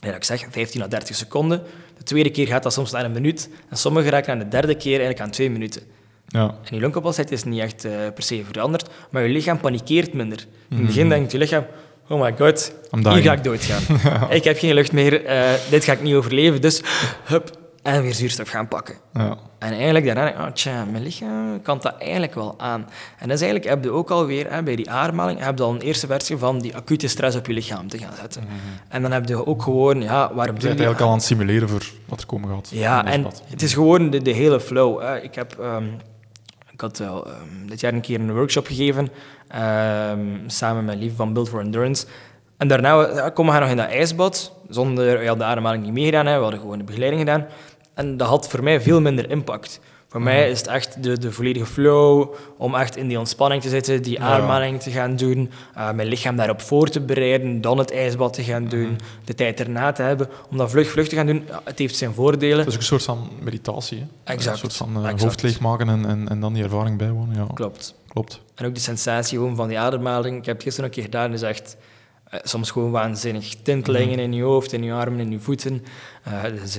ja, 0.00 0.14
ik 0.14 0.24
zeg 0.24 0.46
15 0.50 0.82
à 0.82 0.88
30 0.88 1.16
seconden, 1.16 1.58
de 1.58 1.89
tweede 2.10 2.30
keer 2.30 2.46
gaat 2.46 2.62
dat 2.62 2.72
soms 2.72 2.90
naar 2.90 3.04
een 3.04 3.12
minuut 3.12 3.48
en 3.68 3.76
sommigen 3.76 4.10
raken 4.10 4.32
aan 4.32 4.38
de 4.38 4.48
derde 4.48 4.74
keer 4.74 4.90
eigenlijk 4.90 5.20
aan 5.20 5.30
twee 5.30 5.50
minuten. 5.50 5.82
Ja. 6.26 6.54
En 6.64 6.74
je 6.74 6.80
longcapaciteit 6.80 7.30
is 7.30 7.44
niet 7.44 7.60
echt 7.60 7.84
eh, 7.84 7.92
per 8.14 8.22
se 8.22 8.42
veranderd, 8.52 8.88
maar 9.10 9.22
je 9.22 9.28
lichaam 9.28 9.60
panikeert 9.60 10.12
minder. 10.12 10.46
In 10.70 10.76
het 10.76 10.86
begin 10.86 11.08
denkt 11.08 11.32
je 11.32 11.38
lichaam, 11.38 11.66
oh 12.08 12.20
my 12.20 12.34
god, 12.38 12.72
I'm 12.92 12.98
hier 12.98 13.10
dying. 13.10 13.24
ga 13.24 13.32
ik 13.32 13.44
doodgaan. 13.44 13.82
Ik 14.38 14.44
heb 14.44 14.58
geen 14.58 14.74
lucht 14.74 14.92
meer, 14.92 15.24
eh, 15.24 15.52
dit 15.70 15.84
ga 15.84 15.92
ik 15.92 16.02
niet 16.02 16.14
overleven, 16.14 16.60
dus 16.60 16.82
hup, 17.24 17.50
en 17.82 18.02
weer 18.02 18.14
zuurstof 18.14 18.48
gaan 18.48 18.68
pakken. 18.68 18.94
Ja. 19.12 19.36
En 19.58 19.72
eigenlijk 19.72 20.04
daarna, 20.04 20.46
oh, 20.46 20.52
tja, 20.52 20.84
mijn 20.84 21.02
lichaam 21.02 21.62
kan 21.62 21.78
dat 21.80 21.94
eigenlijk 21.98 22.34
wel 22.34 22.54
aan. 22.58 22.86
En 23.18 23.28
dat 23.28 23.36
is 23.36 23.42
eigenlijk, 23.42 23.64
heb 23.64 23.84
je 23.84 23.90
ook 23.90 24.10
alweer, 24.10 24.52
hè, 24.52 24.62
bij 24.62 24.76
die 24.76 24.90
ademhaling, 24.90 25.44
heb 25.44 25.58
je 25.58 25.64
al 25.64 25.74
een 25.74 25.80
eerste 25.80 26.06
versie 26.06 26.36
van 26.36 26.58
die 26.58 26.76
acute 26.76 27.08
stress 27.08 27.36
op 27.36 27.46
je 27.46 27.52
lichaam 27.52 27.88
te 27.88 27.98
gaan 27.98 28.14
zetten. 28.20 28.44
En 28.88 29.02
dan 29.02 29.12
heb 29.12 29.28
je 29.28 29.46
ook 29.46 29.62
gewoon, 29.62 30.02
ja, 30.02 30.34
waarom 30.34 30.54
Je 30.54 30.60
je 30.60 30.68
eigenlijk 30.68 31.00
al 31.00 31.08
aan 31.08 31.14
het 31.14 31.22
simuleren 31.22 31.68
voor 31.68 31.84
wat 32.08 32.20
er 32.20 32.26
komen 32.26 32.48
gaat. 32.48 32.68
ja, 32.72 33.04
en 33.04 33.22
pad. 33.22 33.42
het 33.46 33.62
is 33.62 33.74
gewoon 33.74 34.10
de, 34.10 34.22
de 34.22 34.32
hele 34.32 34.60
flow. 34.60 35.00
Hè. 35.00 35.20
Ik 35.20 35.34
heb... 35.34 35.58
ehm, 35.60 35.84
ik 36.72 36.86
had 36.86 36.98
wel, 36.98 37.26
ehm, 37.26 37.66
dit 37.66 37.80
jaar 37.80 37.92
een 37.92 38.00
keer 38.00 38.20
een 38.20 38.34
workshop 38.34 38.66
gegeven, 38.66 39.08
ehm, 39.48 40.20
samen 40.46 40.84
met 40.84 40.98
Lief 40.98 41.16
van 41.16 41.32
Build 41.32 41.48
for 41.48 41.60
Endurance. 41.60 42.06
En 42.56 42.68
daarna 42.68 43.08
ja, 43.14 43.30
komen 43.30 43.54
we 43.54 43.60
nog 43.60 43.68
in 43.68 43.76
dat 43.76 43.88
ijsbad, 43.88 44.52
zonder 44.68 45.22
ja, 45.22 45.34
de 45.34 45.44
ademhaling 45.44 45.84
niet 45.84 45.92
meegedaan. 45.92 46.26
Hè. 46.26 46.36
We 46.36 46.42
hadden 46.42 46.60
gewoon 46.60 46.78
de 46.78 46.84
begeleiding 46.84 47.20
gedaan. 47.20 47.46
En 47.94 48.16
dat 48.16 48.28
had 48.28 48.48
voor 48.48 48.62
mij 48.62 48.80
veel 48.80 49.00
minder 49.00 49.30
impact. 49.30 49.80
Voor 50.08 50.22
mij 50.22 50.50
is 50.50 50.58
het 50.58 50.66
echt 50.66 51.02
de, 51.02 51.18
de 51.18 51.32
volledige 51.32 51.66
flow, 51.66 52.34
om 52.56 52.74
echt 52.74 52.96
in 52.96 53.08
die 53.08 53.18
ontspanning 53.18 53.62
te 53.62 53.68
zitten, 53.68 54.02
die 54.02 54.20
ademhaling 54.20 54.80
te 54.80 54.90
gaan 54.90 55.16
doen, 55.16 55.50
eh, 55.74 55.90
mijn 55.92 56.08
lichaam 56.08 56.36
daarop 56.36 56.60
voor 56.60 56.88
te 56.88 57.00
bereiden, 57.00 57.60
dan 57.60 57.78
het 57.78 57.92
ijsbad 57.92 58.32
te 58.32 58.42
gaan 58.42 58.68
doen, 58.68 58.98
de 59.24 59.34
tijd 59.34 59.60
erna 59.60 59.92
te 59.92 60.02
hebben, 60.02 60.28
om 60.50 60.56
dat 60.56 60.70
vlug, 60.70 60.90
vlug 60.90 61.08
te 61.08 61.16
gaan 61.16 61.26
doen. 61.26 61.44
Ja, 61.48 61.60
het 61.64 61.78
heeft 61.78 61.96
zijn 61.96 62.14
voordelen. 62.14 62.58
Het 62.58 62.66
is 62.66 62.74
ook 62.74 62.80
een 62.80 62.86
soort 62.86 63.02
van 63.02 63.30
meditatie. 63.40 63.98
Hè? 63.98 64.32
Exact. 64.32 64.54
Een 64.54 64.70
soort 64.70 64.76
van 64.76 64.96
Exact. 65.04 65.22
hoofd 65.22 65.42
leegmaken 65.42 65.88
en, 65.88 66.06
en, 66.06 66.28
en 66.28 66.40
dan 66.40 66.52
die 66.52 66.62
ervaring 66.62 66.98
bijwonen. 66.98 67.34
Ja, 67.36 67.46
Klopt. 67.54 67.94
klopt. 68.08 68.40
En 68.54 68.66
ook 68.66 68.74
de 68.74 68.80
sensatie 68.80 69.38
gewoon 69.38 69.56
van 69.56 69.68
die 69.68 69.78
ademhaling. 69.78 70.38
Ik 70.38 70.44
heb 70.44 70.54
het 70.54 70.64
gisteren 70.64 70.88
een 70.88 70.94
keer 70.94 71.04
gedaan, 71.04 71.32
is 71.32 71.42
echt 71.42 71.76
eh, 72.24 72.40
soms 72.42 72.70
gewoon 72.70 72.90
waanzinnig. 72.90 73.54
Tintelingen 73.62 74.18
in 74.18 74.32
je 74.32 74.42
hoofd, 74.42 74.72
in 74.72 74.82
je 74.82 74.92
armen, 74.92 75.20
in 75.20 75.30
je 75.30 75.40
voeten. 75.40 75.84
Dus 76.54 76.78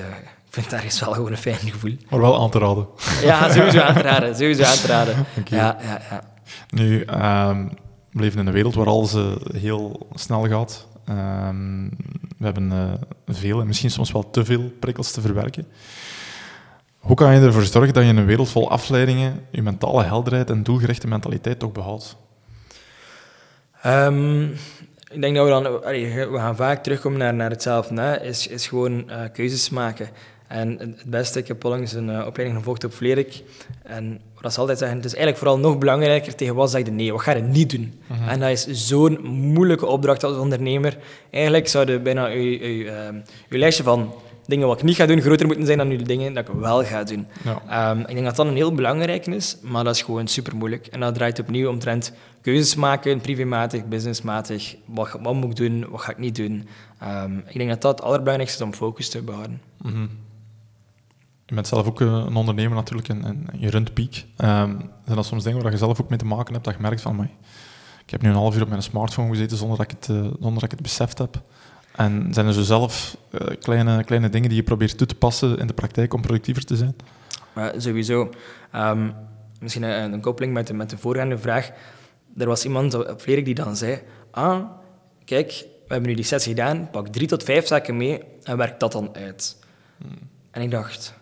vind 0.51 0.69
dat 0.69 0.83
is 0.83 0.99
wel 0.99 1.13
gewoon 1.13 1.31
een 1.31 1.37
fijn 1.37 1.55
gevoel. 1.55 1.95
Maar 2.09 2.19
wel 2.19 2.41
aan 2.41 2.49
te 2.49 2.59
raden. 2.59 2.87
Ja, 3.21 3.51
sowieso 3.53 3.79
aan 3.79 3.93
te 3.93 4.01
raden. 4.01 4.35
Sowieso 4.35 4.63
aan 4.63 4.77
te 4.77 4.87
raden. 4.87 5.15
Ja, 5.45 5.77
ja, 5.81 6.01
ja. 6.09 6.23
Nu, 6.69 7.01
ehm, 7.03 7.67
we 8.11 8.21
leven 8.21 8.39
in 8.39 8.47
een 8.47 8.53
wereld 8.53 8.75
waar 8.75 8.87
alles 8.87 9.13
eh, 9.13 9.31
heel 9.53 10.07
snel 10.13 10.47
gaat. 10.47 10.87
Ehm, 11.05 11.89
we 12.37 12.45
hebben 12.45 12.71
eh, 12.71 13.33
veel 13.35 13.59
en 13.59 13.67
misschien 13.67 13.91
soms 13.91 14.11
wel 14.11 14.29
te 14.29 14.45
veel 14.45 14.71
prikkels 14.79 15.11
te 15.11 15.21
verwerken. 15.21 15.67
Hoe 16.97 17.15
kan 17.15 17.33
je 17.33 17.45
ervoor 17.45 17.63
zorgen 17.63 17.93
dat 17.93 18.03
je 18.03 18.09
in 18.09 18.17
een 18.17 18.25
wereld 18.25 18.49
vol 18.49 18.69
afleidingen 18.69 19.45
je 19.51 19.61
mentale 19.61 20.03
helderheid 20.03 20.49
en 20.49 20.63
doelgerichte 20.63 21.07
mentaliteit 21.07 21.59
toch 21.59 21.71
behoudt? 21.71 22.15
Ehm, 23.81 24.43
ik 25.11 25.21
denk 25.21 25.35
dat 25.35 25.45
we 25.45 25.51
dan... 25.51 25.83
allee, 25.83 26.27
we 26.29 26.37
gaan 26.37 26.55
vaak 26.55 26.83
terugkomen 26.83 27.19
naar, 27.19 27.33
naar 27.33 27.49
hetzelfde. 27.49 28.01
Hè, 28.01 28.21
is, 28.21 28.47
is 28.47 28.67
gewoon 28.67 29.09
eh, 29.09 29.19
keuzes 29.33 29.69
maken. 29.69 30.09
En 30.51 30.77
het 30.79 31.03
beste, 31.05 31.39
ik 31.39 31.47
heb 31.47 31.65
onlangs 31.65 31.93
een 31.93 32.09
eh, 32.09 32.25
opleiding 32.27 32.59
gevolgd 32.59 32.83
op 32.83 32.93
Vlerik. 32.93 33.43
En 33.83 34.19
wat 34.41 34.53
ze 34.53 34.59
altijd 34.59 34.77
zeggen, 34.77 34.97
het 34.97 35.05
is 35.05 35.13
eigenlijk 35.15 35.43
vooral 35.43 35.59
nog 35.59 35.77
belangrijker 35.77 36.35
tegen 36.35 36.55
wat 36.55 36.71
zeg 36.71 36.85
je 36.85 36.91
nee, 36.91 37.11
wat 37.11 37.21
ga 37.21 37.35
je 37.35 37.41
niet 37.41 37.69
doen? 37.69 37.93
En 38.27 38.39
dat 38.39 38.49
is 38.49 38.67
zo'n 38.67 39.19
moeilijke 39.27 39.85
opdracht 39.85 40.23
als 40.23 40.37
ondernemer. 40.37 40.97
Eigenlijk 41.31 41.67
zou 41.67 41.91
je 41.91 41.99
bijna 41.99 42.27
je, 42.27 42.77
je 43.49 43.57
lijstje 43.57 43.83
van 43.83 44.13
dingen 44.45 44.67
wat 44.67 44.77
ik 44.77 44.83
niet 44.83 44.95
ga 44.95 45.05
doen 45.05 45.21
groter 45.21 45.45
moeten 45.45 45.65
zijn 45.65 45.77
dan 45.77 45.89
de 45.89 46.03
dingen 46.03 46.33
dat 46.33 46.47
ik 46.47 46.53
wel 46.55 46.83
ga 46.83 47.03
doen. 47.03 47.27
Ja. 47.43 47.61
Ehm, 47.69 47.99
ik 47.99 48.13
denk 48.13 48.25
dat 48.25 48.35
dat 48.35 48.45
een 48.45 48.55
heel 48.55 48.73
belangrijk 48.73 49.27
is, 49.27 49.57
maar 49.61 49.83
dat 49.83 49.95
is 49.95 50.01
gewoon 50.01 50.27
super 50.27 50.55
moeilijk. 50.55 50.87
En 50.87 50.99
dat 50.99 51.13
draait 51.13 51.39
opnieuw 51.39 51.69
omtrent 51.69 52.13
keuzes 52.41 52.75
maken, 52.75 53.21
privématig, 53.21 53.85
businessmatig. 53.85 54.75
Wat, 54.85 55.17
wat 55.21 55.33
moet 55.33 55.49
ik 55.49 55.55
doen, 55.55 55.85
wat 55.89 56.01
ga 56.01 56.11
ik 56.11 56.17
niet 56.17 56.35
doen? 56.35 56.67
Ehm, 56.99 57.37
ik 57.37 57.57
denk 57.57 57.69
dat 57.69 57.81
dat 57.81 57.91
het 57.91 58.01
allerbelangrijkste 58.01 58.63
is 58.63 58.69
om 58.69 58.73
focus 58.73 59.09
te 59.09 59.21
behouden. 59.21 59.61
Mhm. 59.81 60.05
Je 61.51 61.57
bent 61.57 61.69
zelf 61.69 61.87
ook 61.87 62.01
eh, 62.01 62.07
een 62.07 62.35
ondernemer 62.35 62.75
natuurlijk 62.75 63.07
en, 63.07 63.23
en 63.23 63.47
je 63.59 63.69
runt 63.69 63.93
piek. 63.93 64.25
Ehm, 64.37 64.75
zijn 65.05 65.15
dat 65.15 65.25
soms 65.25 65.43
dingen 65.43 65.61
waar 65.61 65.71
je 65.71 65.77
zelf 65.77 66.01
ook 66.01 66.09
mee 66.09 66.19
te 66.19 66.25
maken 66.25 66.53
hebt, 66.53 66.65
dat 66.65 66.73
je 66.73 66.81
merkt 66.81 67.01
van, 67.01 67.11
"Amai, 67.11 67.29
ik 68.05 68.09
heb 68.09 68.21
nu 68.21 68.29
een 68.29 68.35
half 68.35 68.55
uur 68.55 68.61
op 68.61 68.69
mijn 68.69 68.81
smartphone 68.81 69.29
gezeten 69.29 69.57
zonder 69.57 69.77
dat 69.77 69.91
ik 69.91 69.97
het, 69.99 70.09
eh, 70.09 70.21
zonder 70.21 70.53
dat 70.53 70.63
ik 70.63 70.71
het 70.71 70.81
beseft 70.81 71.17
heb. 71.17 71.41
En 71.95 72.33
zijn 72.33 72.47
er 72.47 72.53
zo 72.53 72.61
zelf 72.61 73.17
eh, 73.31 73.47
kleine, 73.59 74.03
kleine 74.03 74.29
dingen 74.29 74.49
die 74.49 74.57
je 74.57 74.63
probeert 74.63 74.97
toe 74.97 75.07
te 75.07 75.15
passen 75.15 75.57
in 75.57 75.67
de 75.67 75.73
praktijk 75.73 76.13
om 76.13 76.21
productiever 76.21 76.65
te 76.65 76.75
zijn? 76.75 76.95
Maar 77.53 77.73
sowieso, 77.77 78.29
ehm, 78.71 79.09
misschien 79.59 79.83
een, 79.83 80.13
een 80.13 80.21
koppeling 80.21 80.53
met 80.53 80.67
de, 80.67 80.73
met 80.73 80.89
de 80.89 80.97
voorgaande 80.97 81.37
vraag. 81.37 81.71
Er 82.37 82.47
was 82.47 82.65
iemand 82.65 82.93
op 82.93 83.21
Vlerik 83.21 83.45
die 83.45 83.55
dan 83.55 83.75
zei, 83.75 84.01
ah, 84.31 84.63
kijk, 85.25 85.49
we 85.87 85.93
hebben 85.93 86.09
nu 86.09 86.15
die 86.15 86.25
sessie 86.25 86.53
gedaan, 86.53 86.89
pak 86.91 87.07
drie 87.07 87.27
tot 87.27 87.43
vijf 87.43 87.67
zaken 87.67 87.97
mee 87.97 88.23
en 88.43 88.57
werk 88.57 88.79
dat 88.79 88.91
dan 88.91 89.15
uit. 89.15 89.57
En 90.51 90.61
ik 90.61 90.71
dacht, 90.71 91.19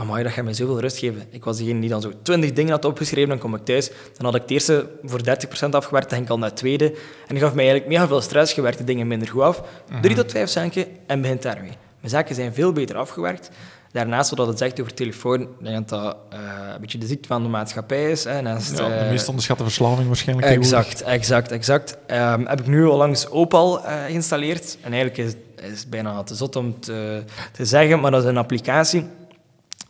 amai, 0.00 0.22
dat 0.22 0.32
gaat 0.32 0.44
mij 0.44 0.54
zoveel 0.54 0.80
rust 0.80 0.98
geven. 0.98 1.22
Ik 1.30 1.44
was 1.44 1.58
degene 1.58 1.80
die 1.80 1.88
dan 1.88 2.00
zo 2.00 2.12
twintig 2.22 2.52
dingen 2.52 2.70
had 2.70 2.84
opgeschreven, 2.84 3.28
dan 3.28 3.38
kom 3.38 3.54
ik 3.54 3.64
thuis. 3.64 3.90
Dan 4.16 4.24
had 4.24 4.34
ik 4.34 4.40
het 4.42 4.50
eerste 4.50 4.90
voor 5.02 5.20
30% 5.20 5.70
afgewerkt, 5.70 6.08
dan 6.08 6.18
ging 6.18 6.24
ik 6.24 6.30
al 6.30 6.38
naar 6.38 6.48
het 6.48 6.58
tweede. 6.58 6.84
En 7.26 7.34
dat 7.34 7.38
gaf 7.38 7.54
mij 7.54 7.64
eigenlijk 7.64 7.92
mega 7.92 8.06
veel 8.06 8.20
stress, 8.20 8.54
je 8.54 8.62
werkt 8.62 8.78
de 8.78 8.84
dingen 8.84 9.06
minder 9.06 9.28
goed 9.28 9.42
af. 9.42 9.62
Drie 10.02 10.16
tot 10.16 10.30
vijf 10.30 10.50
zaken 10.50 10.86
en 11.06 11.20
begint 11.20 11.42
daarmee. 11.42 11.72
Mijn 12.00 12.12
zaken 12.12 12.34
zijn 12.34 12.54
veel 12.54 12.72
beter 12.72 12.96
afgewerkt. 12.96 13.50
Daarnaast, 13.92 14.34
wat 14.34 14.46
het 14.46 14.58
zegt 14.58 14.80
over 14.80 14.94
telefoon, 14.94 15.48
denk 15.60 15.88
dat 15.88 15.88
dat 15.88 16.16
eh, 16.30 16.38
een 16.74 16.80
beetje 16.80 16.98
de 16.98 17.06
ziekte 17.06 17.28
van 17.28 17.42
de 17.42 17.48
maatschappij 17.48 18.10
is. 18.10 18.24
Hè, 18.24 18.40
naast, 18.42 18.78
Ja, 18.78 18.88
de 18.88 18.94
eh, 18.94 19.10
meest 19.10 19.28
onderschatte 19.28 19.62
verslaving 19.62 20.06
waarschijnlijk. 20.06 20.48
Exact, 20.48 21.02
exact, 21.02 21.50
exact. 21.50 21.96
Ehm, 22.06 22.46
heb 22.46 22.60
ik 22.60 22.66
nu 22.66 22.86
al 22.86 22.96
langs 22.96 23.28
Opal 23.28 23.84
eh, 23.84 24.04
geïnstalleerd. 24.04 24.76
En 24.80 24.92
eigenlijk 24.92 25.18
is, 25.18 25.34
is 25.70 25.80
het 25.80 25.90
bijna 25.90 26.22
te 26.22 26.34
zot 26.34 26.56
om 26.56 26.80
te, 26.80 27.22
te 27.52 27.64
zeggen, 27.64 28.00
maar 28.00 28.10
dat 28.10 28.22
is 28.22 28.28
een 28.28 28.36
applicatie 28.36 29.06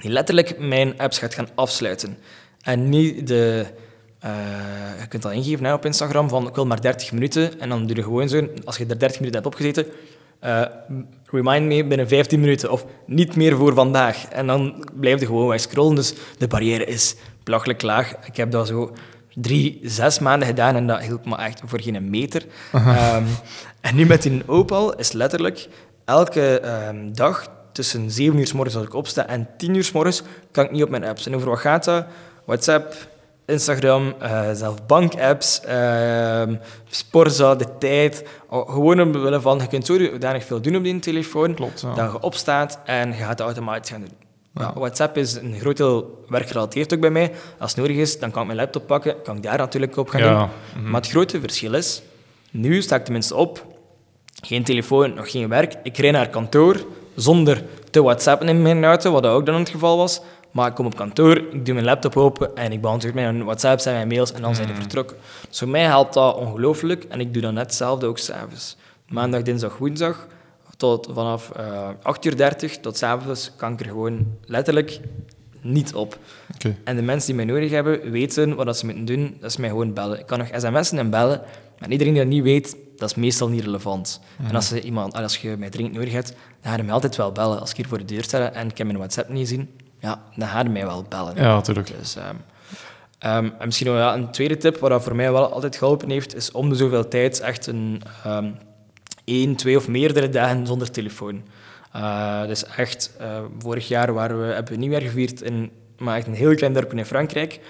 die 0.00 0.10
letterlijk 0.10 0.58
mijn 0.58 0.98
apps 0.98 1.18
gaat 1.18 1.34
gaan 1.34 1.48
afsluiten. 1.54 2.18
En 2.62 2.88
niet 2.88 3.26
de... 3.26 3.66
eh, 4.18 4.30
je 5.00 5.06
kunt 5.08 5.22
dat 5.22 5.32
ingeven 5.32 5.64
hè, 5.64 5.72
op 5.72 5.84
Instagram 5.84 6.28
van 6.28 6.46
ik 6.48 6.54
wil 6.54 6.66
maar 6.66 6.80
30 6.80 7.12
minuten. 7.12 7.60
En 7.60 7.68
dan 7.68 7.86
doe 7.86 7.96
je 7.96 8.02
gewoon 8.02 8.28
zo, 8.28 8.48
als 8.64 8.76
je 8.76 8.86
er 8.86 8.98
30 8.98 9.20
minuten 9.20 9.42
hebt 9.42 9.54
opgezeten, 9.54 9.86
eh, 10.40 10.62
remind 11.24 11.66
me 11.66 11.84
binnen 11.84 12.08
15 12.08 12.40
minuten 12.40 12.70
of 12.70 12.84
niet 13.06 13.36
meer 13.36 13.56
voor 13.56 13.74
vandaag. 13.74 14.24
En 14.28 14.46
dan 14.46 14.88
blijf 14.94 15.20
je 15.20 15.26
gewoon 15.26 15.48
weg 15.48 15.60
scrollen. 15.60 15.94
Dus 15.94 16.14
de 16.38 16.46
barrière 16.46 16.84
is 16.84 17.16
belachelijk 17.44 17.82
laag. 17.82 18.14
Ik 18.26 18.36
heb 18.36 18.50
dat 18.50 18.66
zo 18.66 18.92
drie, 19.34 19.80
zes 19.82 20.18
maanden 20.18 20.48
gedaan 20.48 20.76
en 20.76 20.86
dat 20.86 21.00
hielp 21.00 21.26
me 21.26 21.36
echt 21.36 21.60
voor 21.64 21.80
geen 21.80 22.10
meter. 22.10 22.42
Ehm, 22.72 23.24
en 23.80 23.94
nu 23.94 24.06
met 24.06 24.22
die 24.22 24.42
Opal 24.46 24.96
is 24.96 25.12
letterlijk 25.12 25.68
elke 26.04 26.60
ehm, 26.60 27.12
dag 27.12 27.46
tussen 27.80 28.10
7 28.10 28.38
uur 28.38 28.46
s 28.46 28.52
morgens 28.52 28.76
als 28.76 28.84
ik 28.86 28.94
opsta 28.94 29.26
en 29.26 29.48
10 29.56 29.74
uur 29.74 29.84
s 29.84 29.92
morgens 29.92 30.22
kan 30.50 30.64
ik 30.64 30.70
niet 30.70 30.82
op 30.82 30.88
mijn 30.90 31.04
apps. 31.04 31.26
En 31.26 31.34
over 31.34 31.48
wat 31.48 31.58
gaat 31.58 31.84
dat? 31.84 32.04
WhatsApp, 32.44 32.94
Instagram, 33.46 34.14
eh, 34.18 34.50
zelf 34.52 34.86
bankapps, 34.86 35.60
ehm 35.60 36.54
Sporza, 36.88 37.54
de 37.54 37.66
tijd. 37.78 38.24
Oh, 38.48 38.70
Gewoon 38.70 39.00
omwille 39.00 39.40
van, 39.40 39.58
je 39.58 39.66
kunt 39.66 39.86
zodanig 39.86 40.44
veel 40.44 40.60
doen 40.60 40.76
op 40.76 40.84
die 40.84 40.98
telefoon, 40.98 41.54
Klopt, 41.54 41.80
ja. 41.80 41.94
dat 41.94 42.12
je 42.12 42.20
opstaat 42.20 42.78
en 42.84 43.08
je 43.08 43.14
gaat 43.14 43.28
het 43.28 43.40
automatisch 43.40 43.90
gaan 43.90 44.00
doen. 44.00 44.16
Ja, 44.54 44.72
WhatsApp 44.74 45.16
is 45.16 45.34
een 45.34 45.54
groot 45.60 45.76
deel 45.76 46.24
werkgerelateerd 46.28 46.94
ook 46.94 47.00
bij 47.00 47.10
mij. 47.10 47.32
Als 47.58 47.70
het 47.70 47.80
nodig 47.80 47.96
is, 47.96 48.18
dan 48.18 48.30
kan 48.30 48.40
ik 48.40 48.46
mijn 48.46 48.58
laptop 48.60 48.86
pakken, 48.86 49.14
kan 49.22 49.36
ik 49.36 49.42
daar 49.42 49.58
natuurlijk 49.58 49.96
op 49.96 50.08
gaan 50.08 50.20
Ja, 50.20 50.48
doen. 50.74 50.90
Maar 50.90 51.00
het 51.00 51.10
grote 51.10 51.40
verschil 51.40 51.74
is, 51.74 52.02
nu 52.50 52.82
sta 52.82 52.96
ik 52.96 53.04
tenminste 53.04 53.34
op, 53.34 53.66
geen 54.42 54.64
telefoon, 54.64 55.14
nog 55.14 55.30
geen 55.30 55.48
werk. 55.48 55.74
Ik 55.82 55.96
rijd 55.96 56.12
naar 56.12 56.28
kantoor 56.28 56.84
zonder 57.20 57.64
te 57.90 58.02
whatsappen 58.02 58.48
in 58.48 58.62
mijn 58.62 58.84
auto, 58.84 59.12
wat 59.12 59.26
ook 59.26 59.46
dan 59.46 59.54
het 59.54 59.68
geval 59.68 59.96
was. 59.96 60.20
Maar 60.50 60.68
ik 60.68 60.74
kom 60.74 60.86
op 60.86 60.96
kantoor, 60.96 61.36
ik 61.36 61.64
doe 61.64 61.74
mijn 61.74 61.86
laptop 61.86 62.16
open 62.16 62.56
en 62.56 62.72
ik 62.72 62.80
beantwoord 62.80 63.14
mijn 63.14 63.44
whatsapps 63.44 63.86
en 63.86 63.92
mijn 63.92 64.08
mails 64.08 64.32
en 64.32 64.42
dan 64.42 64.54
zijn 64.54 64.66
die 64.66 64.76
vertrokken. 64.76 65.16
Dus 65.48 65.58
voor 65.58 65.68
mij 65.68 65.84
helpt 65.84 66.14
dat 66.14 66.36
ongelooflijk 66.36 67.04
en 67.04 67.20
ik 67.20 67.32
doe 67.32 67.42
dan 67.42 67.54
net 67.54 67.64
hetzelfde 67.64 68.06
ook 68.06 68.18
s'avonds. 68.18 68.76
Maandag, 69.08 69.42
dinsdag, 69.42 69.78
woensdag, 69.78 70.26
tot 70.76 71.08
vanaf 71.12 71.52
uh, 71.58 71.88
8 72.02 72.24
uur 72.24 72.36
30 72.36 72.78
tot 72.78 72.96
s'avonds 72.96 73.52
kan 73.56 73.72
ik 73.72 73.80
er 73.80 73.86
gewoon 73.86 74.26
letterlijk 74.44 75.00
niet 75.60 75.94
op. 75.94 76.18
En 76.84 76.96
de 76.96 77.02
mensen 77.02 77.26
die 77.26 77.44
mij 77.44 77.54
nodig 77.54 77.70
hebben, 77.70 78.10
weten 78.10 78.54
wat 78.54 78.78
ze 78.78 78.84
moeten 78.84 79.04
doen. 79.04 79.36
Dat 79.40 79.50
is 79.50 79.56
mij 79.56 79.68
gewoon 79.68 79.92
bellen. 79.92 80.18
Ik 80.18 80.26
kan 80.26 80.38
nog 80.38 80.48
sms'en 80.52 80.98
en 80.98 81.10
bellen, 81.10 81.42
maar 81.78 81.90
iedereen 81.90 82.12
die 82.12 82.22
dat 82.22 82.32
niet 82.32 82.42
weet, 82.42 82.76
dat 83.00 83.10
is 83.10 83.16
meestal 83.16 83.48
niet 83.48 83.64
relevant. 83.64 84.20
En 84.48 84.54
als, 84.54 84.68
je 84.68 84.80
iemand, 84.80 85.14
als 85.14 85.36
je 85.36 85.56
mij 85.58 85.70
dringend 85.70 85.94
nodig 85.94 86.12
hebt, 86.12 86.34
dan 86.60 86.70
ga 86.70 86.76
je 86.76 86.82
mij 86.82 86.92
altijd 86.92 87.16
wel 87.16 87.32
bellen. 87.32 87.60
Als 87.60 87.70
ik 87.70 87.76
hier 87.76 87.88
voor 87.88 87.98
de 87.98 88.04
deur 88.04 88.22
sta 88.22 88.52
en 88.52 88.68
ik 88.68 88.78
heb 88.78 88.86
mijn 88.86 88.98
WhatsApp 88.98 89.28
niet 89.28 89.48
zien, 89.48 89.70
ja, 89.98 90.22
dan 90.36 90.48
ga 90.48 90.62
je 90.62 90.68
mij 90.68 90.86
wel 90.86 91.04
bellen. 91.08 91.34
Ja, 91.36 91.54
natuurlijk. 91.54 91.98
Dus, 91.98 92.16
ehm, 92.16 92.34
ehm, 93.18 93.48
en 93.58 93.66
misschien 93.66 93.86
nog 93.86 93.96
ja, 93.96 94.14
een 94.14 94.30
tweede 94.30 94.56
tip, 94.56 94.78
wat 94.78 94.90
dat 94.90 95.02
voor 95.02 95.16
mij 95.16 95.32
wel 95.32 95.52
altijd 95.52 95.76
geholpen 95.76 96.10
heeft, 96.10 96.34
is 96.34 96.50
om 96.50 96.68
de 96.68 96.74
zoveel 96.74 97.08
tijd 97.08 97.40
echt 97.40 97.66
een 97.66 98.02
um, 98.26 98.56
één, 99.24 99.56
twee 99.56 99.76
of 99.76 99.88
meerdere 99.88 100.28
dagen 100.28 100.66
zonder 100.66 100.90
telefoon. 100.90 101.42
Uh, 101.96 102.46
dus 102.46 102.64
echt, 102.64 103.12
uh, 103.20 103.38
vorig 103.58 103.88
jaar 103.88 104.12
waren 104.12 104.40
we, 104.40 104.52
hebben 104.52 104.72
we 104.72 104.78
nieuwjaar 104.78 105.00
gevierd 105.00 105.42
in 105.42 105.70
maar 106.00 106.16
echt 106.16 106.26
een 106.26 106.34
heel 106.34 106.54
klein 106.54 106.72
dorpje 106.72 106.96
in 106.96 107.04
Frankrijk. 107.04 107.60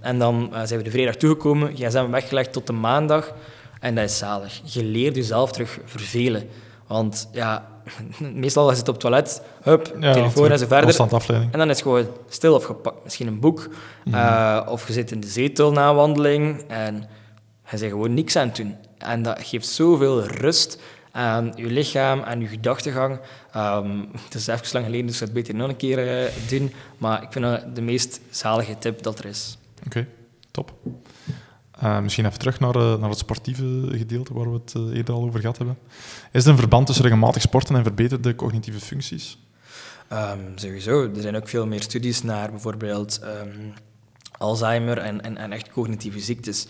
En 0.00 0.18
dan 0.18 0.50
uh, 0.52 0.60
zijn 0.64 0.78
we 0.78 0.84
de 0.84 0.90
vrijdag 0.90 1.16
toegekomen, 1.16 1.76
gsm 1.76 2.10
weggelegd 2.10 2.52
tot 2.52 2.66
de 2.66 2.72
maandag. 2.72 3.34
En 3.80 3.94
dat 3.94 4.04
is 4.04 4.18
zalig. 4.18 4.60
Je 4.64 4.84
leert 4.84 5.16
jezelf 5.16 5.52
terug 5.52 5.78
vervelen. 5.84 6.48
Want 6.86 7.28
ja, 7.32 7.68
meestal 8.18 8.70
is 8.70 8.78
het 8.78 8.88
op 8.88 8.94
het 8.94 9.02
toilet, 9.02 9.42
hup, 9.62 9.96
Ja, 10.00 10.12
telefoon 10.12 10.50
en 10.50 10.58
zo 10.58 10.66
verder. 10.66 10.88
En 11.50 11.58
dan 11.58 11.70
is 11.70 11.74
het 11.74 11.82
gewoon 11.82 12.06
stil 12.28 12.54
of 12.54 12.64
gepakt 12.64 13.04
misschien 13.04 13.26
een 13.26 13.40
boek. 13.40 13.68
Uh, 14.04 14.66
of 14.68 14.86
je 14.86 14.92
zit 14.92 15.10
in 15.10 15.20
de 15.20 15.26
zetel 15.26 15.72
na 15.72 15.88
een 15.88 15.94
wandeling 15.94 16.62
en 16.68 16.94
je 17.70 17.78
bent 17.78 17.92
gewoon 17.92 18.14
niks 18.14 18.36
aan 18.36 18.46
het 18.46 18.56
doen. 18.56 18.76
En 18.98 19.22
dat 19.22 19.38
geeft 19.42 19.66
zoveel 19.66 20.22
rust 20.26 20.78
aan 21.12 21.52
je 21.56 21.66
lichaam, 21.66 22.22
aan 22.22 22.40
je 22.40 22.46
gedachtegang. 22.46 23.20
Um, 23.56 24.08
het 24.24 24.34
is 24.34 24.46
even 24.46 24.66
lang 24.72 24.84
geleden, 24.84 25.06
dus 25.06 25.14
ik 25.14 25.20
ga 25.20 25.24
het 25.24 25.34
beter 25.34 25.54
nog 25.54 25.68
een 25.68 25.76
keer 25.76 26.24
uh, 26.24 26.30
doen. 26.48 26.72
Maar 26.98 27.22
ik 27.22 27.28
vind 27.32 27.44
dat 27.44 27.74
de 27.74 27.80
meest 27.80 28.20
zalige 28.30 28.78
tip 28.78 29.02
dat 29.02 29.18
er 29.18 29.24
is. 29.24 29.58
Oké, 29.86 30.06
top. 30.50 30.72
Uh, 31.82 32.00
misschien 32.00 32.26
even 32.26 32.38
terug 32.38 32.60
naar, 32.60 32.76
uh, 32.76 32.94
naar 32.96 33.08
het 33.08 33.18
sportieve 33.18 33.88
gedeelte 33.90 34.34
waar 34.34 34.52
we 34.52 34.58
het 34.64 34.74
uh, 34.76 34.96
eerder 34.96 35.14
al 35.14 35.22
over 35.22 35.40
gehad 35.40 35.56
hebben. 35.56 35.78
Is 36.32 36.44
er 36.44 36.50
een 36.50 36.58
verband 36.58 36.86
tussen 36.86 37.04
regelmatig 37.04 37.42
sporten 37.42 37.76
en 37.76 37.82
verbeterde 37.82 38.34
cognitieve 38.34 38.80
functies? 38.80 39.38
Um, 40.12 40.52
sowieso. 40.54 41.02
Er 41.02 41.20
zijn 41.20 41.36
ook 41.36 41.48
veel 41.48 41.66
meer 41.66 41.82
studies 41.82 42.22
naar 42.22 42.50
bijvoorbeeld 42.50 43.20
um, 43.24 43.72
Alzheimer 44.38 44.98
en, 44.98 45.36
en, 45.36 45.52
echt 45.52 45.70
cognitieve 45.70 46.20
ziektes. 46.20 46.66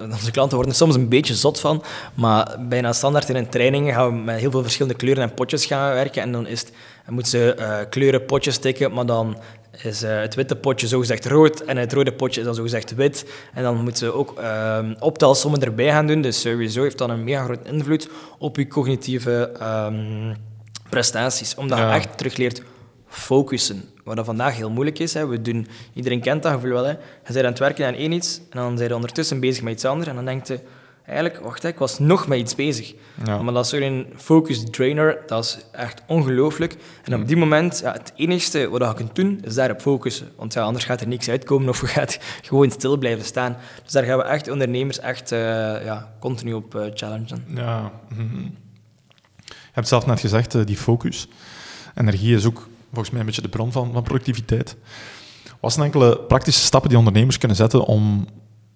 onze 0.00 0.30
klanten 0.30 0.56
worden 0.56 0.72
er 0.72 0.78
soms 0.78 0.94
een 0.94 1.08
beetje 1.08 1.34
zot 1.34 1.60
van, 1.60 1.82
maar 2.14 2.56
bijna 2.68 2.92
standaard 2.92 3.28
in 3.28 3.36
een 3.36 3.48
training 3.48 3.92
gaan 3.92 4.08
we 4.08 4.22
met 4.22 4.40
heel 4.40 4.50
veel 4.50 4.62
verschillende 4.62 4.98
kleuren 4.98 5.22
en 5.22 5.34
potjes 5.34 5.66
gaan 5.66 5.92
werken. 5.92 6.22
En 6.22 6.32
dan, 6.32 6.46
is 6.46 6.60
het, 6.60 6.72
dan 7.04 7.14
moeten 7.14 7.30
ze 7.30 7.86
kleuren 7.90 8.24
potjes 8.24 8.58
tikken, 8.58 8.92
maar 8.92 9.06
dan 9.06 9.36
is 9.82 10.02
uh, 10.02 10.20
het 10.20 10.34
witte 10.34 10.56
potje 10.56 10.86
zogezegd 10.86 11.26
rood 11.26 11.60
en 11.60 11.76
het 11.76 11.92
rode 11.92 12.12
potje 12.12 12.40
is 12.40 12.46
dan 12.46 12.54
zogezegd 12.54 12.94
wit. 12.94 13.32
En 13.54 13.62
dan 13.62 13.76
moeten 13.76 13.96
ze 13.96 14.12
ook 14.12 14.38
uh, 14.38 14.78
optelsommen 14.98 15.62
erbij 15.62 15.90
gaan 15.90 16.06
doen. 16.06 16.20
Dus 16.20 16.40
sowieso 16.40 16.82
heeft 16.82 16.98
dat 16.98 17.08
een 17.08 17.24
mega 17.24 17.44
grote 17.44 17.68
invloed 17.68 18.08
op 18.38 18.56
je 18.56 18.66
cognitieve 18.66 19.52
um, 19.62 20.36
prestaties. 20.88 21.54
Omdat 21.54 21.78
ja. 21.78 21.88
je 21.88 21.94
echt 21.94 22.18
terug 22.18 22.36
leert 22.36 22.62
focussen. 23.08 23.84
Wat 24.04 24.16
dat 24.16 24.24
vandaag 24.24 24.56
heel 24.56 24.70
moeilijk 24.70 24.98
is. 24.98 25.14
Hè. 25.14 25.26
We 25.26 25.42
doen, 25.42 25.66
iedereen 25.94 26.20
kent 26.20 26.42
dat 26.42 26.52
gevoel 26.52 26.70
wel. 26.70 26.84
Hè. 26.84 26.90
Je 26.90 26.98
bent 27.32 27.38
aan 27.38 27.44
het 27.44 27.58
werken 27.58 27.86
aan 27.86 27.94
één 27.94 28.12
iets 28.12 28.40
en 28.50 28.58
dan 28.58 28.74
ben 28.74 28.88
je 28.88 28.94
ondertussen 28.94 29.40
bezig 29.40 29.62
met 29.62 29.72
iets 29.72 29.84
anders. 29.84 30.08
En 30.08 30.14
dan 30.14 30.24
denkt 30.24 30.48
je, 30.48 30.60
eigenlijk, 31.06 31.38
wacht, 31.44 31.64
ik 31.64 31.78
was 31.78 31.98
nog 31.98 32.26
met 32.26 32.38
iets 32.38 32.54
bezig. 32.54 32.94
Ja. 33.24 33.42
Maar 33.42 33.54
dat 33.54 33.64
is 33.64 33.70
zo'n 33.70 34.06
focus 34.16 34.64
drainer, 34.70 35.18
dat 35.26 35.44
is 35.44 35.58
echt 35.72 36.02
ongelooflijk. 36.06 36.76
En 37.04 37.14
op 37.14 37.28
die 37.28 37.36
moment, 37.36 37.80
ja, 37.84 37.92
het 37.92 38.12
enige 38.16 38.68
wat 38.68 38.88
je 38.88 38.94
kunt 38.94 39.14
doen, 39.14 39.40
is 39.44 39.54
daarop 39.54 39.80
focussen. 39.80 40.28
Want 40.36 40.52
ja, 40.52 40.62
anders 40.62 40.84
gaat 40.84 41.00
er 41.00 41.08
niks 41.08 41.28
uitkomen 41.28 41.68
of 41.68 41.80
je 41.80 41.86
gaat 41.98 42.18
gewoon 42.42 42.70
stil 42.70 42.96
blijven 42.96 43.24
staan. 43.24 43.56
Dus 43.82 43.92
daar 43.92 44.04
gaan 44.04 44.18
we 44.18 44.24
echt 44.24 44.50
ondernemers 44.50 44.98
echt 44.98 45.32
uh, 45.32 45.38
ja, 45.84 46.12
continu 46.20 46.52
op 46.52 46.74
uh, 46.74 46.82
challengen. 46.94 47.44
Ja. 47.54 47.92
Mm 48.08 48.28
-hmm. 48.30 48.56
Je 49.46 49.78
hebt 49.78 49.88
zelf 49.88 50.06
net 50.06 50.20
gezegd, 50.20 50.54
uh, 50.54 50.64
die 50.64 50.76
focus. 50.76 51.28
Energie 51.94 52.36
is 52.36 52.46
ook 52.46 52.68
volgens 52.88 53.10
mij 53.10 53.20
een 53.20 53.26
beetje 53.26 53.42
de 53.42 53.48
bron 53.48 53.72
van, 53.72 53.92
van 53.92 54.02
productiviteit. 54.02 54.76
Wat 55.60 55.72
zijn 55.72 55.84
enkele 55.84 56.18
praktische 56.18 56.62
stappen 56.62 56.88
die 56.88 56.98
ondernemers 56.98 57.38
kunnen 57.38 57.56
zetten 57.56 57.84
om 57.84 58.26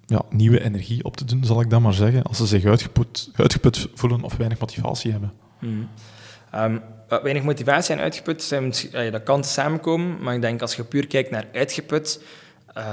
ja, 0.06 0.22
nieuwe 0.30 0.62
energie 0.62 1.04
op 1.04 1.16
te 1.16 1.24
doen, 1.24 1.44
zal 1.44 1.60
ik 1.60 1.70
dan 1.70 1.82
maar 1.82 1.94
zeggen, 1.94 2.22
als 2.22 2.36
ze 2.36 2.46
zich 2.46 2.64
uitgeput, 2.64 3.30
uitgeput 3.34 3.88
voelen 3.94 4.22
of 4.22 4.36
weinig 4.36 4.58
motivatie 4.58 5.10
hebben? 5.10 5.32
Mm. 5.60 5.88
Um, 6.54 6.82
weinig 7.08 7.42
motivatie 7.42 7.94
en 7.94 8.00
uitgeput, 8.00 8.42
zijn, 8.42 8.72
ja, 8.92 9.10
dat 9.10 9.22
kan 9.22 9.44
samenkomen, 9.44 10.22
maar 10.22 10.34
ik 10.34 10.40
denk 10.40 10.60
als 10.60 10.74
je 10.74 10.84
puur 10.84 11.06
kijkt 11.06 11.30
naar 11.30 11.44
uitgeput, 11.52 12.22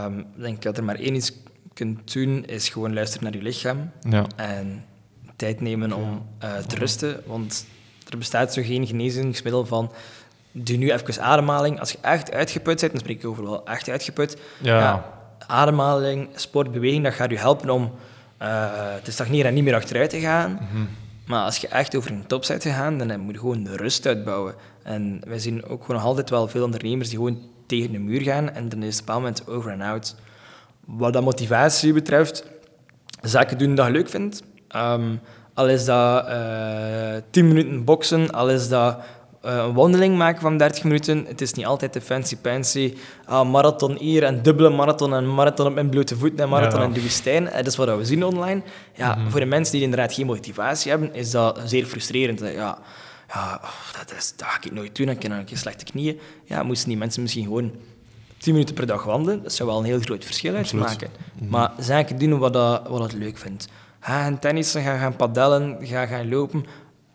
um, 0.06 0.26
denk 0.36 0.56
ik 0.56 0.62
dat 0.62 0.78
er 0.78 0.84
maar 0.84 0.95
één 0.95 1.15
iets 1.15 1.34
kunt 1.73 2.13
doen, 2.13 2.45
is 2.45 2.69
gewoon 2.69 2.93
luisteren 2.93 3.23
naar 3.23 3.34
je 3.36 3.41
lichaam 3.41 3.91
ja. 4.10 4.26
en 4.36 4.86
tijd 5.36 5.62
nemen 5.62 5.93
om 5.93 6.26
uh, 6.43 6.58
te 6.58 6.76
rusten, 6.76 7.23
want 7.26 7.65
er 8.10 8.17
bestaat 8.17 8.54
zo 8.54 8.62
geen 8.62 8.88
genezingsmiddel 8.88 9.65
van 9.65 9.91
doe 10.52 10.78
nu 10.78 10.91
even 10.91 11.21
ademhaling. 11.21 11.80
Als 11.80 11.91
je 11.91 11.97
echt 12.02 12.32
uitgeput 12.32 12.80
bent, 12.80 12.91
dan 12.91 13.02
spreek 13.02 13.17
ik 13.17 13.26
over 13.26 13.43
wel 13.43 13.65
echt 13.65 13.89
uitgeput, 13.89 14.38
ja. 14.62 14.80
ja 14.80 15.23
ademhaling, 15.48 16.30
sport, 16.36 16.72
beweging, 16.72 17.04
dat 17.04 17.14
gaat 17.14 17.30
je 17.30 17.38
helpen 17.38 17.70
om 17.70 17.92
uh, 18.42 18.68
te 19.04 19.12
stagneren 19.12 19.46
en 19.46 19.54
niet 19.54 19.64
meer 19.64 19.76
achteruit 19.76 20.10
te 20.10 20.20
gaan. 20.20 20.52
Mm 20.52 20.68
-hmm. 20.72 20.88
Maar 21.26 21.44
als 21.44 21.58
je 21.58 21.68
echt 21.68 21.96
over 21.96 22.12
een 22.12 22.28
top 22.28 22.46
bent 22.48 22.64
gegaan, 22.64 22.98
dan 22.98 23.20
moet 23.20 23.34
je 23.34 23.40
gewoon 23.40 23.64
de 23.64 23.76
rust 23.76 24.06
uitbouwen. 24.06 24.56
En 24.84 25.22
wij 25.28 25.40
zien 25.40 25.66
ook 25.66 25.82
gewoon 25.82 25.96
nog 25.96 26.06
altijd 26.06 26.30
wel 26.30 26.48
veel 26.48 26.64
ondernemers 26.64 27.10
die 27.10 27.18
gewoon 27.18 27.42
tegen 27.68 27.92
de 27.92 28.00
muur 28.00 28.22
gaan 28.22 28.50
en 28.50 28.70
dan 28.70 28.84
is 28.84 28.94
het 28.96 29.02
op 29.02 29.10
een 29.10 29.16
moment 29.16 29.48
over 29.48 29.72
en 29.72 29.82
out. 29.82 30.16
Wat 30.86 31.14
dat 31.14 31.24
motivatie 31.24 31.94
betreft, 31.94 32.46
zaken 33.22 33.58
doen 33.58 33.76
dat 33.76 33.86
je 33.86 33.92
leuk 33.92 34.10
vindt. 34.10 34.44
Um, 34.76 35.20
al 35.54 35.70
is 35.70 35.86
dat 35.86 36.28
uh, 36.28 37.16
10 37.30 37.48
minuten 37.48 37.84
boksen, 37.84 38.32
al 38.32 38.50
is 38.50 38.70
dat 38.70 38.98
een 39.44 39.74
wandeling 39.74 40.18
maken 40.18 40.42
van 40.42 40.58
30 40.58 40.84
minuten. 40.84 41.26
Het 41.28 41.42
is 41.42 41.54
niet 41.54 41.66
altijd 41.66 41.94
de 41.94 42.02
fancy-pancy 42.02 42.94
uh, 43.30 43.44
marathon 43.44 43.96
hier 43.98 44.24
en 44.24 44.42
dubbele 44.42 44.70
marathon 44.70 45.14
en 45.14 45.34
marathon 45.34 45.68
op 45.68 45.74
mijn 45.74 45.90
blote 45.90 46.16
voeten 46.18 46.40
en 46.40 46.50
marathon 46.50 46.80
Ja. 46.80 46.86
in 46.86 46.94
de 46.94 47.02
woestijn. 47.02 47.44
Uh, 47.44 47.54
dat 47.54 47.68
is 47.68 47.76
wat 47.76 47.98
we 47.98 48.06
zien 48.06 48.24
online. 48.26 48.62
Ja, 48.96 49.16
Mhm. 49.16 49.30
Voor 49.30 49.40
de 49.40 49.46
mensen 49.46 49.74
die 49.74 49.82
inderdaad 49.84 50.14
geen 50.14 50.26
motivatie 50.26 50.92
hebben, 50.92 51.14
is 51.14 51.32
dat 51.32 51.60
zeer 51.66 51.86
frustrerend. 51.86 52.40
Ja, 52.40 52.50
ja 53.34 53.60
oh, 53.64 54.00
dat, 54.00 54.14
is, 54.18 54.34
dat 54.36 54.48
ga 54.48 54.58
ik 54.62 54.72
nooit 54.72 54.96
doen, 54.96 55.06
dan 55.06 55.16
heb 55.16 55.24
ik 55.24 55.32
een 55.32 55.46
keer 55.46 55.58
slechte 55.58 55.84
knieën. 55.86 56.20
Ja, 56.46 56.64
moesten 56.64 56.90
die 56.90 56.98
mensen 56.98 57.22
misschien 57.22 57.44
gewoon 57.44 57.72
10 58.38 58.54
minuten 58.54 58.76
per 58.76 58.86
dag 58.88 59.04
wandelen, 59.04 59.44
dat 59.44 59.54
zou 59.54 59.70
wel 59.70 59.78
een 59.80 59.86
heel 59.86 60.00
groot 60.00 60.26
verschil 60.26 60.56
uitmaken. 60.56 61.10
Maar 61.50 61.72
zaken 61.80 62.18
doen 62.18 62.38
wat 62.40 62.54
dat, 62.54 62.88
wat 62.88 63.00
dat 63.00 63.14
leuk 63.14 63.38
vindt. 63.38 63.68
Ga 64.00 64.22
gaan 64.24 64.40
tennissen, 64.40 64.82
ga 64.84 64.98
gaan 64.98 65.16
padellen, 65.16 65.78
ga 65.82 66.06
gaan 66.06 66.30
lopen. 66.30 66.66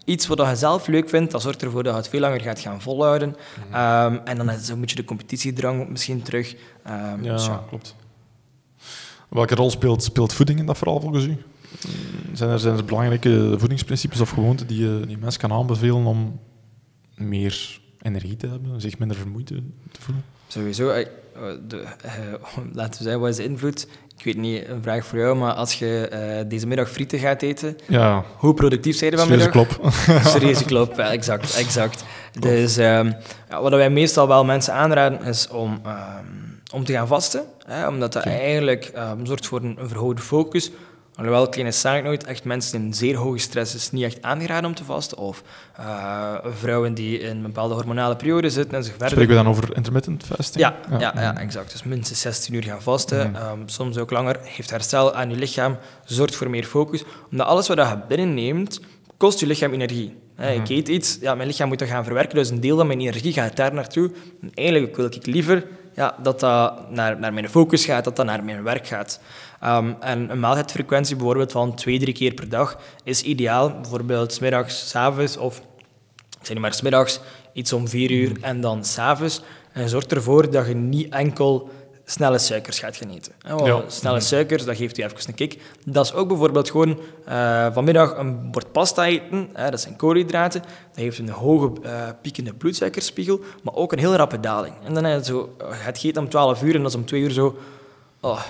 Iets 0.09 0.27
wat 0.27 0.39
je 0.39 0.57
zelf 0.57 0.87
leuk 0.87 1.09
vindt, 1.09 1.33
dat 1.33 1.43
zorgt 1.43 1.63
ervoor 1.63 1.83
dat 1.83 1.93
je 1.93 1.99
het 1.99 2.09
veel 2.09 2.21
langer 2.21 2.41
gaat 2.41 2.61
gaan 2.61 2.81
volhouden. 2.81 3.29
Um, 3.29 4.21
en 4.25 4.37
dan 4.37 4.51
is 4.51 4.69
een 4.69 4.81
beetje 4.81 4.97
de 4.97 5.05
competitiedrang 5.05 5.89
misschien 5.89 6.23
terug. 6.23 6.53
Um, 6.53 7.23
Ja, 7.23 7.33
dus 7.33 7.47
ja. 7.47 7.65
klopt. 7.69 7.95
Welke 9.29 9.55
rol 9.55 9.71
speelt, 9.71 10.03
speelt 10.03 10.33
voeding 10.33 10.59
in 10.59 10.67
dat 10.67 10.79
verhaal 10.79 11.01
volgens 11.01 11.25
u? 11.25 11.37
Zijn 12.33 12.51
er, 12.51 12.59
zijn 12.59 12.77
er 12.77 12.85
belangrijke 12.85 13.55
voedingsprincipes 13.59 14.21
of 14.21 14.31
gewoonten 14.31 14.67
die 14.67 14.81
je 14.81 15.07
die 15.07 15.19
mensen 15.19 15.41
kan 15.41 15.53
aanbevelen 15.53 16.07
om 16.07 16.41
meer 17.15 17.81
energie 18.03 18.37
te 18.37 18.47
hebben, 18.47 18.81
zich 18.81 18.99
minder 18.99 19.17
vermoeid 19.17 19.47
te, 19.47 19.63
voelen? 19.99 20.25
Sowieso, 20.47 20.89
eh, 20.89 21.07
de, 21.69 21.77
eh, 22.03 22.13
laten 22.73 22.99
we 22.99 23.03
zeggen, 23.03 23.21
wat 23.21 23.31
is 23.31 23.37
de 23.37 23.45
invloed? 23.45 23.89
Ik 24.19 24.25
weet 24.25 24.37
niet, 24.37 24.69
een 24.69 24.83
vraag 24.83 25.05
voor 25.07 25.19
jou, 25.19 25.37
maar 25.37 25.53
als 25.53 25.75
je 25.75 26.09
eh, 26.09 26.45
deze 26.49 26.67
middag 26.67 26.91
frieten 26.91 27.19
gaat 27.19 27.43
eten, 27.43 27.79
Ja, 27.87 28.25
hoe 28.37 28.55
productief 28.55 28.97
zijn 28.97 29.11
je 29.11 29.17
serieuze 29.19 29.51
vanmiddag? 29.51 29.79
klop. 29.79 29.93
Serieuze 30.35 30.65
klop, 30.65 30.97
ja, 30.97 31.11
exact. 31.11 31.57
exact. 31.57 32.05
Dus 32.41 32.77
ehm, 32.77 33.13
ja, 33.51 33.63
wat 33.63 33.73
wij 33.73 33.91
meestal 33.91 34.29
wel 34.29 34.45
mensen 34.45 34.75
aanraden, 34.75 35.23
is 35.23 35.49
om, 35.49 35.81
ehm, 35.85 36.25
om 36.75 36.85
te 36.85 36.93
gaan 36.93 37.07
vasten. 37.07 37.43
Hè, 37.67 37.89
omdat 37.89 38.13
dat 38.13 38.25
eigenlijk 38.25 38.85
ehm, 38.95 39.25
zorgt 39.25 39.47
voor 39.47 39.61
een, 39.63 39.77
een 39.81 39.89
verhoogde 39.89 40.23
focus. 40.23 40.71
Alhoewel, 41.19 41.49
kleine 41.49 41.73
side 41.73 42.01
note, 42.03 42.27
echt 42.27 42.45
mensen 42.45 42.83
in 42.83 42.95
zeer 42.95 43.17
hoge 43.17 43.39
stress 43.39 43.75
is 43.75 43.91
niet 43.91 44.03
echt 44.05 44.23
aangeraden 44.23 44.65
om 44.71 44.75
te 44.75 44.85
vasten. 44.85 45.19
Of 45.19 45.43
eh, 45.77 46.35
vrouwen 46.45 46.95
die 46.95 47.19
in 47.19 47.37
een 47.37 47.43
bepaalde 47.43 47.75
hormonale 47.75 48.17
periode 48.17 48.51
zitten 48.51 48.77
en 48.77 48.83
zich 48.85 48.91
verder... 48.93 49.09
Spreken 49.11 49.29
we 49.37 49.43
dan 49.43 49.49
over 49.49 49.77
intermittent 49.77 50.25
fasting? 50.25 50.65
Ja, 50.65 50.77
ja. 50.99 51.13
Ja, 51.21 51.39
exact. 51.39 51.73
Dus 51.73 51.83
minstens 51.83 52.21
16 52.21 52.55
uur 52.55 52.63
gaan 52.63 52.83
vasten, 52.83 53.31
Mhm. 53.31 53.37
ehm, 53.43 53.59
soms 53.67 53.97
ook 53.99 54.11
langer. 54.11 54.37
Geeft 54.45 54.71
herstel 54.71 55.15
aan 55.15 55.31
je 55.31 55.37
lichaam, 55.37 55.77
zorgt 56.05 56.37
voor 56.37 56.51
meer 56.51 56.65
focus. 56.65 57.05
Omdat 57.31 57.47
alles 57.47 57.69
wat 57.69 57.77
je 57.79 57.99
binnenneemt, 58.09 58.81
kost 59.17 59.41
je 59.41 59.47
lichaam 59.47 59.73
energie. 59.73 60.15
Hè, 60.35 60.53
Ik 60.53 60.61
Mhm. 60.63 60.73
eet 60.73 60.89
iets, 60.89 61.19
ja, 61.21 61.35
mijn 61.35 61.49
lichaam 61.49 61.69
moet 61.69 61.79
dat 61.79 61.89
gaan 61.89 62.05
verwerken, 62.05 62.35
dus 62.37 62.51
een 62.51 62.61
deel 62.61 62.77
van 62.77 62.87
mijn 62.87 63.01
energie 63.01 63.33
gaat 63.33 63.57
daar 63.57 63.75
naartoe. 63.75 64.11
En 64.43 64.51
eigenlijk 64.55 64.97
wil 64.97 65.05
ik 65.07 65.27
liever 65.27 65.67
ja, 65.99 66.15
dat 66.23 66.41
dat 66.41 66.91
naar, 66.91 67.19
naar 67.19 67.33
mijn 67.33 67.49
focus 67.49 67.85
gaat, 67.85 68.05
dat 68.05 68.17
dat 68.17 68.27
naar 68.27 68.45
mijn 68.45 68.63
werk 68.63 68.87
gaat. 68.87 69.21
Ehm, 69.61 69.93
en 70.01 70.31
een 70.31 70.41
maaltijdfrequentie 70.41 71.17
bijvoorbeeld 71.17 71.53
van 71.53 71.75
twee, 71.75 71.99
drie 71.99 72.15
keer 72.15 72.35
per 72.35 72.49
dag 72.49 72.79
is 73.05 73.23
ideaal. 73.23 73.71
Bijvoorbeeld 73.71 74.33
's 74.33 74.39
middags, 74.39 74.89
's 74.89 74.95
avonds 74.95 75.37
of 75.37 75.63
zijn 76.43 76.61
maar 76.61 76.75
smiddags, 76.75 77.21
iets 77.53 77.73
om 77.73 77.89
vier 77.89 78.11
uur 78.11 78.37
en 78.41 78.61
dan 78.61 78.85
s'avonds. 78.85 79.43
En 79.73 79.89
zorg 79.89 80.07
ervoor 80.07 80.51
dat 80.51 80.67
je 80.67 80.75
niet 80.75 81.13
enkel 81.13 81.71
snelle 82.11 82.39
suikers 82.39 82.79
gaat 82.79 82.97
genieten. 82.97 83.33
Ja. 83.47 83.83
Snelle 83.87 84.21
suikers, 84.21 84.65
dat 84.65 84.77
geeft 84.77 84.99
u 84.99 85.03
even 85.03 85.19
een 85.27 85.35
kick. 85.35 85.59
Dat 85.85 86.05
is 86.05 86.13
ook 86.13 86.29
bijvoorbeeld 86.29 86.71
gewoon 86.71 87.01
uh, 87.29 87.67
vanmiddag 87.73 88.17
een 88.17 88.51
bord 88.51 88.73
pasta 88.73 89.07
eten. 89.07 89.49
Hè, 89.53 89.71
dat 89.71 89.81
zijn 89.81 89.97
koolhydraten. 89.97 90.61
Dat 90.61 90.97
heeft 90.97 91.19
een 91.19 91.29
hoge 91.29 91.73
uh, 91.83 92.09
piekende 92.23 92.55
bloedsuikerspiegel, 92.55 93.41
maar 93.63 93.75
ook 93.75 93.93
een 93.93 93.99
heel 93.99 94.15
rappe 94.15 94.41
daling. 94.41 94.75
En 94.85 94.95
dan 94.95 95.05
heb 95.05 95.19
je 95.19 95.25
zo, 95.25 95.57
het 95.59 95.99
gaat 95.99 96.17
om 96.17 96.29
12 96.29 96.63
uur 96.63 96.75
en 96.75 96.83
dat 96.83 96.91
is 96.91 96.97
om 96.97 97.05
2 97.05 97.21
uur 97.21 97.31
zo... 97.31 97.59
Oh, 98.21 98.41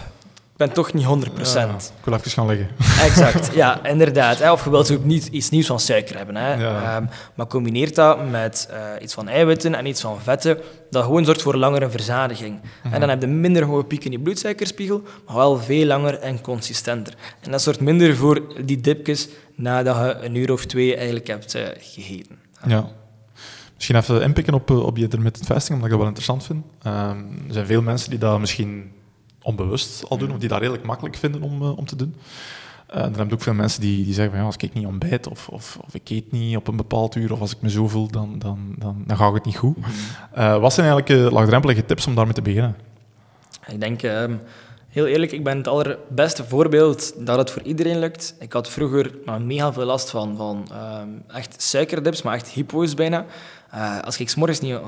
ben 0.59 0.73
toch 0.73 0.93
niet 0.93 1.05
100%. 1.05 1.09
Ja, 1.43 1.75
ik 1.75 2.05
wil 2.05 2.15
even 2.15 2.31
gaan 2.31 2.47
liggen. 2.47 2.69
Exact, 3.09 3.55
ja, 3.55 3.85
inderdaad. 3.85 4.39
Hè. 4.39 4.53
Of 4.53 4.65
je 4.65 4.71
wilt 4.71 4.91
ook 4.91 5.05
niet 5.05 5.27
iets 5.27 5.51
nieuws 5.51 5.67
van 5.67 5.81
suiker 5.81 6.17
hebben. 6.17 6.37
Hè. 6.37 6.53
Um, 6.97 7.09
maar 7.35 7.47
combineert 7.47 7.95
dat 7.95 8.31
met 8.31 8.69
uh, 8.71 9.03
iets 9.03 9.15
van 9.15 9.29
eiwitten 9.29 9.75
en 9.75 9.87
iets 9.87 10.01
van 10.01 10.21
vetten, 10.21 10.59
dat 10.91 11.05
gewoon 11.05 11.25
zorgt 11.25 11.43
voor 11.43 11.57
langere 11.57 11.91
verzadiging. 11.91 12.53
Mm 12.53 12.71
-hmm. 12.83 12.93
En 12.93 13.01
dan 13.01 13.09
heb 13.09 13.21
je 13.21 13.27
minder 13.27 13.65
hoge 13.65 13.85
piek 13.85 14.05
in 14.05 14.13
je 14.13 14.19
bloedsuikerspiegel, 14.19 15.03
maar 15.27 15.37
wel 15.37 15.59
veel 15.59 15.87
langer 15.87 16.19
en 16.19 16.41
consistenter. 16.41 17.15
En 17.41 17.51
dat 17.51 17.63
zorgt 17.63 17.81
minder 17.81 18.17
voor 18.17 18.43
die 18.65 18.81
dipjes 18.81 19.29
nadat 19.55 19.97
je 19.97 20.25
een 20.25 20.35
uur 20.35 20.53
of 20.53 20.67
twee 20.67 20.97
eigenlijk 20.97 21.27
hebt 21.27 21.57
uh, 21.57 21.63
gegeten. 21.79 22.39
Ja. 22.67 22.89
Misschien 23.75 23.97
even 23.97 24.23
inpikken 24.23 24.55
op, 24.55 24.71
op 24.71 24.97
je 24.97 25.03
intermittent 25.03 25.47
fasting, 25.47 25.75
omdat 25.75 25.85
ik 25.85 25.91
dat 25.91 25.99
wel 25.99 26.09
interessant 26.09 26.45
vind. 26.45 26.65
Um, 26.87 27.45
er 27.47 27.53
zijn 27.53 27.67
veel 27.67 27.83
mensen 27.83 28.11
die 28.11 28.19
dat 28.19 28.41
misschien 28.41 28.97
onbewust 29.49 30.09
al 30.09 30.19
doen, 30.19 30.31
of 30.31 30.39
die 30.39 30.49
dat 30.49 30.59
redelijk 30.59 30.85
makkelijk 30.85 31.17
vinden 31.17 31.43
om, 31.43 31.63
uh, 31.63 31.79
om 31.79 31.87
te 31.87 31.97
doen. 31.97 32.15
Uh, 32.95 32.95
dan 33.03 33.15
heb 33.15 33.29
je 33.29 33.35
ook 33.35 33.43
veel 33.43 33.55
mensen 33.55 33.81
die, 33.81 34.05
die 34.05 34.15
zeggen 34.15 34.31
van 34.31 34.41
ja, 34.41 34.47
als 34.47 34.57
ik 34.57 34.75
niet 34.75 34.87
ontbijt 34.87 35.27
of, 35.27 35.49
of, 35.49 35.79
of 35.87 35.95
ik 35.95 36.11
eet 36.11 36.33
niet 36.33 36.57
op 36.57 36.69
een 36.69 36.77
bepaald 36.77 37.15
uur 37.15 37.33
of 37.33 37.41
als 37.41 37.53
ik 37.53 37.61
me 37.61 37.71
zo 37.71 37.89
voel, 37.89 38.11
dan, 38.11 38.39
dan, 38.39 38.75
dan, 38.79 39.05
dan 39.07 39.17
gaat 39.17 39.35
het 39.35 39.45
niet 39.45 39.57
goed. 39.57 39.77
Uh, 40.39 40.59
wat 40.59 40.73
zijn 40.73 40.87
eigenlijk 40.87 41.25
uh, 41.25 41.33
laagdrempelige 41.33 41.85
tips 41.85 42.07
om 42.07 42.15
daarmee 42.15 42.35
te 42.35 42.43
beginnen? 42.43 42.77
Ik 43.67 43.81
denk, 43.81 44.03
um, 44.03 44.41
heel 44.89 45.07
eerlijk, 45.07 45.33
ik 45.33 45.45
ben 45.45 45.57
het 45.57 45.69
allerbeste 45.69 46.45
voorbeeld 46.45 47.27
dat 47.27 47.39
het 47.39 47.51
voor 47.51 47.63
iedereen 47.63 47.99
lukt. 47.99 48.35
Ik 48.39 48.53
had 48.53 48.69
vroeger 48.69 49.11
maar 49.25 49.41
mega 49.41 49.73
veel 49.73 49.85
last 49.85 50.11
van, 50.11 50.37
van 50.37 50.69
um, 51.01 51.23
echt 51.29 51.63
suikerdips, 51.63 52.23
maar 52.23 52.35
echt 52.35 52.49
hypo's 52.49 52.95
bijna. 52.95 53.27
Als 54.05 54.19
ik 54.19 54.29
's 54.29 54.35
morgens 54.35 54.61
niet 54.61 54.79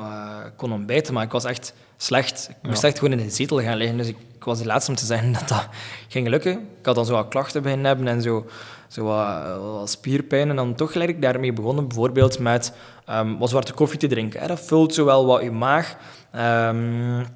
kon 0.56 0.72
ontbijten, 0.72 1.14
maar 1.14 1.24
ik 1.24 1.32
was 1.32 1.44
echt 1.44 1.74
slecht. 1.96 2.46
Ik 2.50 2.68
moest 2.68 2.82
ja. 2.82 2.88
echt 2.88 2.98
gewoon 2.98 3.18
in 3.18 3.24
een 3.24 3.30
zetel 3.30 3.60
gaan 3.60 3.76
liggen. 3.76 3.96
Dus 3.96 4.08
ik, 4.08 4.16
ik, 4.34 4.44
was 4.44 4.58
de 4.58 4.66
laatste 4.66 4.90
om 4.90 4.96
te 4.96 5.04
zeggen 5.04 5.32
dat 5.38 5.48
dat 5.48 5.68
ging 6.08 6.28
lukken. 6.28 6.52
Ik 6.52 6.86
had 6.86 6.94
dan 6.94 7.06
zo 7.06 7.12
wat 7.12 7.28
klachten 7.28 7.62
beginnen 7.62 7.86
hebben 7.86 8.08
en 8.08 8.22
zo, 8.22 8.46
zo 8.88 9.04
wat, 9.04 9.58
wat 9.72 9.90
spierpijn. 9.90 10.50
En 10.50 10.56
dan 10.56 10.74
toch 10.74 10.92
gelijk 10.92 11.22
daarmee 11.22 11.52
begonnen, 11.52 11.88
bijvoorbeeld 11.88 12.38
met 12.38 12.72
um, 13.10 13.38
wat 13.38 13.48
zwarte 13.48 13.72
koffie 13.72 13.98
te 13.98 14.06
drinken. 14.06 14.40
Hè. 14.40 14.46
Dat 14.46 14.60
vult 14.60 14.94
zowel 14.94 15.26
wat 15.26 15.42
je 15.42 15.50
maag. 15.50 15.96
Um, 16.36 17.26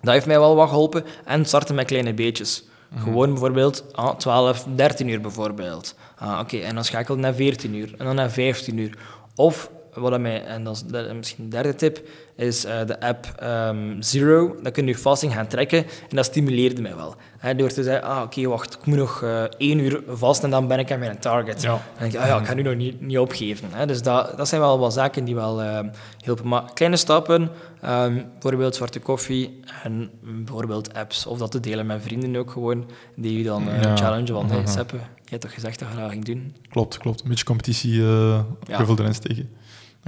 dat 0.00 0.12
heeft 0.12 0.26
mij 0.26 0.38
wel 0.38 0.56
wat 0.56 0.68
geholpen. 0.68 1.04
En 1.24 1.44
starten 1.44 1.74
met 1.74 1.86
kleine 1.86 2.14
beetjes. 2.14 2.62
Mm 2.62 2.68
-hmm. 2.98 3.04
Gewoon 3.06 3.30
bijvoorbeeld 3.30 3.84
ah, 3.92 4.16
12, 4.16 4.66
13 4.74 5.08
uur 5.08 5.20
bijvoorbeeld. 5.20 5.94
Ah, 6.16 6.30
Oké, 6.30 6.40
okay. 6.40 6.62
en 6.62 6.74
dan 6.74 6.84
schakel 6.84 7.16
naar 7.16 7.34
14 7.34 7.74
uur. 7.74 7.94
En 7.98 8.04
dan 8.04 8.14
naar 8.14 8.30
15 8.30 8.78
uur. 8.78 8.98
Of 9.34 9.70
wat 9.94 10.20
mij, 10.20 10.44
en 10.44 10.64
dat 10.64 10.84
is 10.92 11.12
misschien 11.12 11.44
een 11.44 11.50
derde 11.50 11.74
tip, 11.74 12.08
is 12.36 12.64
uh, 12.64 12.72
de 12.86 13.00
app 13.00 13.34
um, 13.42 14.02
Zero. 14.02 14.56
Dan 14.62 14.72
kun 14.72 14.86
je 14.86 14.96
fasting 14.96 15.32
gaan 15.32 15.46
trekken 15.46 15.78
en 15.78 16.16
dat 16.16 16.24
stimuleerde 16.24 16.82
mij 16.82 16.96
wel. 16.96 17.14
He, 17.38 17.54
door 17.54 17.68
te 17.68 17.82
zeggen, 17.82 18.02
ah, 18.02 18.16
oké, 18.16 18.24
okay, 18.24 18.46
wacht, 18.46 18.74
ik 18.74 18.86
moet 18.86 18.96
nog 18.96 19.22
uh, 19.22 19.42
één 19.42 19.78
uur 19.78 20.02
vast 20.08 20.44
en 20.44 20.50
dan 20.50 20.68
ben 20.68 20.78
ik 20.78 20.92
aan 20.92 20.98
mijn 20.98 21.18
target. 21.18 21.62
Ja. 21.62 21.68
Dan 21.68 21.80
denk 21.98 22.12
ik, 22.12 22.20
ah 22.20 22.26
ja, 22.26 22.38
ik 22.38 22.46
ga 22.46 22.54
nu 22.54 22.62
nog 22.62 22.74
niet, 22.74 23.00
niet 23.00 23.18
opgeven. 23.18 23.68
He, 23.70 23.86
dus 23.86 24.02
dat, 24.02 24.36
dat 24.36 24.48
zijn 24.48 24.60
wel 24.60 24.78
wat 24.78 24.92
zaken 24.92 25.24
die 25.24 25.34
wel 25.34 25.62
uh, 25.62 25.80
helpen. 26.18 26.48
Maar 26.48 26.72
kleine 26.74 26.96
stappen, 26.96 27.42
um, 27.84 28.26
bijvoorbeeld 28.32 28.74
zwarte 28.74 29.00
koffie 29.00 29.60
en 29.82 30.10
bijvoorbeeld 30.20 30.94
apps. 30.94 31.26
Of 31.26 31.38
dat 31.38 31.50
te 31.50 31.60
delen 31.60 31.86
met 31.86 32.02
vrienden 32.02 32.36
ook 32.36 32.50
gewoon, 32.50 32.90
die 33.16 33.38
je 33.38 33.44
dan 33.44 33.64
ja. 33.64 33.96
challengen. 33.96 34.34
Want, 34.34 34.50
hey, 34.50 34.66
Seppe, 34.66 34.96
je 34.96 35.28
hebt 35.28 35.42
toch 35.42 35.54
gezegd 35.54 35.78
dat 35.78 35.88
je 35.94 35.96
dat 35.96 36.10
ging 36.10 36.24
doen? 36.24 36.54
Klopt, 36.68 36.98
klopt. 36.98 37.22
Een 37.22 37.28
beetje 37.28 37.44
competitie 37.44 38.02
ja. 38.02 38.46
erin 38.68 39.14
steken. 39.14 39.50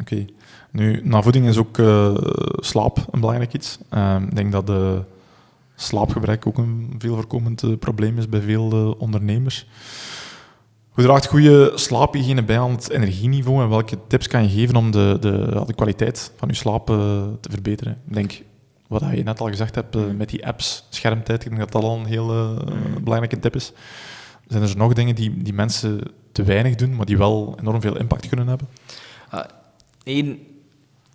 Oké. 0.00 0.12
Okay. 0.12 0.28
Nu, 0.70 1.00
na 1.04 1.22
voeding 1.22 1.46
is 1.46 1.56
ook 1.56 1.78
uh, 1.78 2.14
slaap 2.56 2.98
een 3.10 3.20
belangrijk 3.20 3.52
iets. 3.52 3.78
Uh, 3.90 4.16
ik 4.28 4.34
denk 4.34 4.52
dat 4.52 4.66
de 4.66 5.02
slaapgebrek 5.74 6.46
ook 6.46 6.58
een 6.58 6.94
veel 6.98 7.14
voorkomend 7.14 7.62
uh, 7.62 7.76
probleem 7.78 8.18
is 8.18 8.28
bij 8.28 8.40
veel 8.40 8.72
uh, 8.72 9.00
ondernemers. 9.00 9.66
Hoe 10.88 11.04
draagt 11.04 11.26
goede 11.26 11.72
slaaphygiëne 11.74 12.42
bij 12.42 12.58
aan 12.58 12.70
het 12.70 12.90
energieniveau 12.90 13.62
en 13.62 13.68
welke 13.68 13.98
tips 14.06 14.26
kan 14.26 14.42
je 14.42 14.48
geven 14.48 14.76
om 14.76 14.90
de, 14.90 15.16
de, 15.20 15.62
de 15.66 15.74
kwaliteit 15.74 16.32
van 16.36 16.48
je 16.48 16.54
slaap 16.54 16.86
te 17.40 17.50
verbeteren? 17.50 17.98
Ik 18.06 18.14
denk, 18.14 18.42
wat 18.86 19.02
je 19.14 19.22
net 19.22 19.40
al 19.40 19.46
gezegd 19.46 19.74
hebt 19.74 20.16
met 20.16 20.28
die 20.28 20.46
apps, 20.46 20.86
schermtijd, 20.90 21.44
ik 21.44 21.48
denk 21.48 21.60
dat 21.60 21.72
dat 21.72 21.82
al 21.82 21.98
een 21.98 22.06
heel 22.06 22.56
belangrijke 23.02 23.38
tip 23.38 23.54
is. 23.54 23.72
Zijn 24.46 24.62
er 24.62 24.76
nog 24.76 24.92
dingen 24.92 25.14
die, 25.14 25.42
die 25.42 25.52
mensen 25.52 26.00
te 26.32 26.42
weinig 26.42 26.74
doen, 26.74 26.96
maar 26.96 27.06
die 27.06 27.18
wel 27.18 27.56
enorm 27.60 27.80
veel 27.80 27.98
impact 27.98 28.28
kunnen 28.28 28.48
hebben? 28.48 28.68
Eén, 30.04 30.46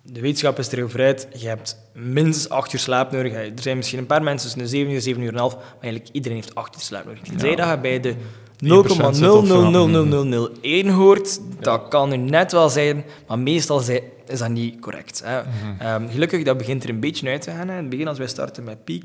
de 0.02 0.20
wetenschap 0.20 0.58
is 0.58 0.72
er 0.72 0.84
over 0.84 1.00
uit. 1.00 1.28
Je 1.36 1.48
hebt 1.48 1.78
minstens 1.94 2.48
acht 2.48 2.72
uur 2.72 2.80
slaap 2.80 3.12
nodig. 3.12 3.32
Er 3.32 3.52
zijn 3.54 3.76
misschien 3.76 3.98
een 3.98 4.06
paar 4.06 4.22
mensen 4.22 4.42
tussen 4.42 4.62
de 4.62 4.68
7 4.68 4.92
uur, 4.92 5.00
7 5.00 5.22
uur 5.22 5.32
en 5.32 5.38
half, 5.38 5.54
maar 5.54 5.64
eigenlijk 5.80 6.14
iedereen 6.14 6.36
heeft 6.36 6.54
acht 6.54 6.74
uur 6.74 6.80
slaap 6.80 7.04
nodig. 7.04 7.20
Tenzij 7.20 7.50
ja. 7.50 7.56
dat 7.56 7.70
je 7.70 7.78
bij 7.78 8.00
de 8.00 8.14
0,00001 8.60 10.88
hoort, 10.88 11.40
dat 11.60 11.88
kan 11.88 12.08
nu 12.08 12.16
net 12.16 12.52
wel 12.52 12.68
zijn, 12.68 13.04
maar 13.26 13.38
meestal 13.38 13.82
is 14.26 14.38
dat 14.38 14.48
niet 14.48 14.80
correct. 14.80 15.22
Hè. 15.24 15.40
Mm 15.40 15.46
-hmm. 15.78 16.02
um, 16.02 16.10
gelukkig, 16.10 16.42
dat 16.42 16.58
begint 16.58 16.84
er 16.84 16.90
een 16.90 17.00
beetje 17.00 17.28
uit 17.28 17.42
te 17.42 17.50
gaan. 17.50 17.68
Hè. 17.68 17.74
In 17.74 17.80
het 17.80 17.90
begin, 17.90 18.08
als 18.08 18.18
wij 18.18 18.26
starten 18.26 18.64
met 18.64 18.84
Peak, 18.84 19.02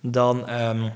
dan 0.00 0.50
um, 0.60 0.92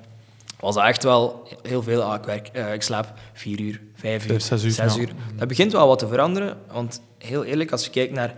was 0.61 0.75
dat 0.75 0.85
echt 0.85 1.03
wel 1.03 1.49
heel 1.63 1.83
veel. 1.83 2.03
Ah, 2.03 2.15
ik, 2.15 2.25
werk, 2.25 2.51
uh, 2.53 2.73
ik 2.73 2.83
slaap 2.83 3.13
vier 3.33 3.61
uur, 3.61 3.81
vijf 3.95 4.31
uur, 4.31 4.41
zes 4.41 4.65
uur. 4.65 4.71
Zes 4.71 4.97
uur. 4.97 5.09
Ja. 5.09 5.15
Dat 5.37 5.49
begint 5.49 5.73
wel 5.73 5.87
wat 5.87 5.99
te 5.99 6.09
veranderen, 6.09 6.57
want 6.73 7.01
heel 7.27 7.45
eerlijk, 7.45 7.73
als 7.73 7.85
je 7.85 7.91
kijkt 7.91 8.13
naar... 8.13 8.35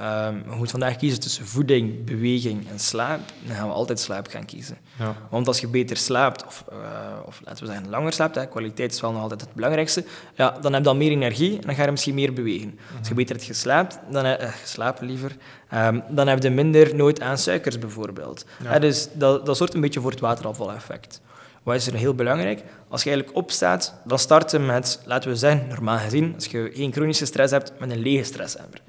Um, 0.00 0.42
je 0.50 0.56
moet 0.56 0.70
vandaag 0.70 0.96
kiezen 0.96 1.20
tussen 1.20 1.46
voeding, 1.46 2.04
beweging 2.04 2.68
en 2.70 2.78
slaap. 2.78 3.20
Dan 3.46 3.56
gaan 3.56 3.68
we 3.68 3.74
altijd 3.74 4.00
slaap 4.00 4.26
gaan 4.28 4.44
kiezen. 4.44 4.76
Ja. 4.98 5.16
Want 5.30 5.46
als 5.46 5.60
je 5.60 5.68
beter 5.68 5.96
slaapt, 5.96 6.46
of, 6.46 6.64
uh, 6.72 6.78
of 7.26 7.40
laten 7.44 7.64
we 7.64 7.72
zeggen 7.72 7.90
langer 7.90 8.12
slaapt, 8.12 8.34
hè, 8.34 8.46
kwaliteit 8.48 8.92
is 8.92 9.00
wel 9.00 9.12
nog 9.12 9.22
altijd 9.22 9.40
het 9.40 9.52
belangrijkste, 9.52 10.04
ja, 10.34 10.50
dan 10.50 10.72
heb 10.72 10.82
je 10.82 10.88
dan 10.88 10.96
meer 10.96 11.10
energie 11.10 11.54
en 11.54 11.66
dan 11.66 11.74
ga 11.74 11.84
je 11.84 11.90
misschien 11.90 12.14
meer 12.14 12.32
bewegen. 12.32 12.78
Als 12.98 13.08
je 13.08 13.14
beter 13.14 13.34
hebt 13.34 13.46
geslaapt, 13.46 13.98
dan, 14.10 14.26
uh, 14.26 14.32
geslapen 14.38 15.06
liever, 15.06 15.36
um, 15.74 16.02
dan 16.08 16.28
heb 16.28 16.42
je 16.42 16.50
minder 16.50 16.94
nood 16.94 17.20
aan 17.20 17.38
suikers 17.38 17.78
bijvoorbeeld. 17.78 18.44
Ja. 18.62 18.74
Uh, 18.74 18.80
dus 18.80 19.08
dat, 19.12 19.46
dat 19.46 19.56
zorgt 19.56 19.74
een 19.74 19.80
beetje 19.80 20.00
voor 20.00 20.10
het 20.10 20.20
waterafvaleffect. 20.20 21.20
Wat 21.66 21.74
is 21.74 21.86
er 21.86 21.94
heel 21.94 22.14
belangrijk? 22.14 22.62
Als 22.88 23.02
je 23.02 23.10
eigenlijk 23.10 23.38
opstaat, 23.38 23.94
dan 24.04 24.18
starten 24.18 24.66
met, 24.66 25.00
laten 25.04 25.30
we 25.30 25.36
zeggen, 25.36 25.66
normaal 25.68 25.98
gezien, 25.98 26.34
als 26.34 26.46
je 26.46 26.70
geen 26.74 26.92
chronische 26.92 27.26
stress 27.26 27.52
hebt, 27.52 27.72
met 27.78 27.90
een 27.90 27.98
lege 27.98 28.24
stressemmer. 28.24 28.82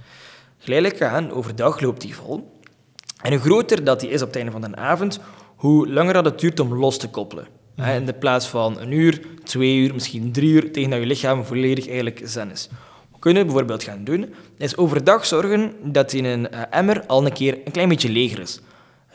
Geleidelijk 0.58 1.02
aan, 1.02 1.32
overdag 1.32 1.80
loopt 1.80 2.02
die 2.02 2.16
vol. 2.16 2.62
En 3.22 3.32
hoe 3.32 3.42
groter 3.42 3.84
dat 3.84 4.00
die 4.00 4.10
is 4.10 4.22
op 4.22 4.28
het 4.28 4.36
einde 4.36 4.52
van 4.52 4.62
de 4.62 4.76
avond, 4.76 5.20
hoe 5.56 5.90
langer 5.90 6.13
dat 6.13 6.26
het 6.26 6.40
duurt 6.40 6.60
om 6.60 6.74
los 6.74 6.98
te 6.98 7.10
koppelen. 7.10 7.48
Mm. 7.76 7.86
In 7.86 8.06
de 8.06 8.13
plaats 8.13 8.48
van 8.48 8.80
een 8.80 8.92
uur, 8.92 9.22
twee 9.44 9.78
uur, 9.78 9.94
misschien 9.94 10.32
drie 10.32 10.52
uur, 10.52 10.72
tegen 10.72 10.90
dat 10.90 11.00
je 11.00 11.06
lichaam 11.06 11.46
volledig 11.46 11.88
eigenlijk 11.88 12.22
zen 12.24 12.52
is. 12.52 12.70
Wat 13.12 13.20
kunnen 13.20 13.42
we 13.42 13.48
bijvoorbeeld 13.48 13.84
gaan 13.84 14.04
doen, 14.04 14.34
is 14.58 14.78
overdag 14.78 15.26
zorgen 15.26 15.74
dat 15.84 16.13
in 16.13 16.26
een 16.26 16.50
emmer 16.52 17.04
al 17.06 17.26
een 17.26 17.34
keer 17.34 17.58
een 17.66 17.72
klein 17.72 17.90
beetje 17.90 18.10
leger 18.10 18.40
is. 18.40 18.60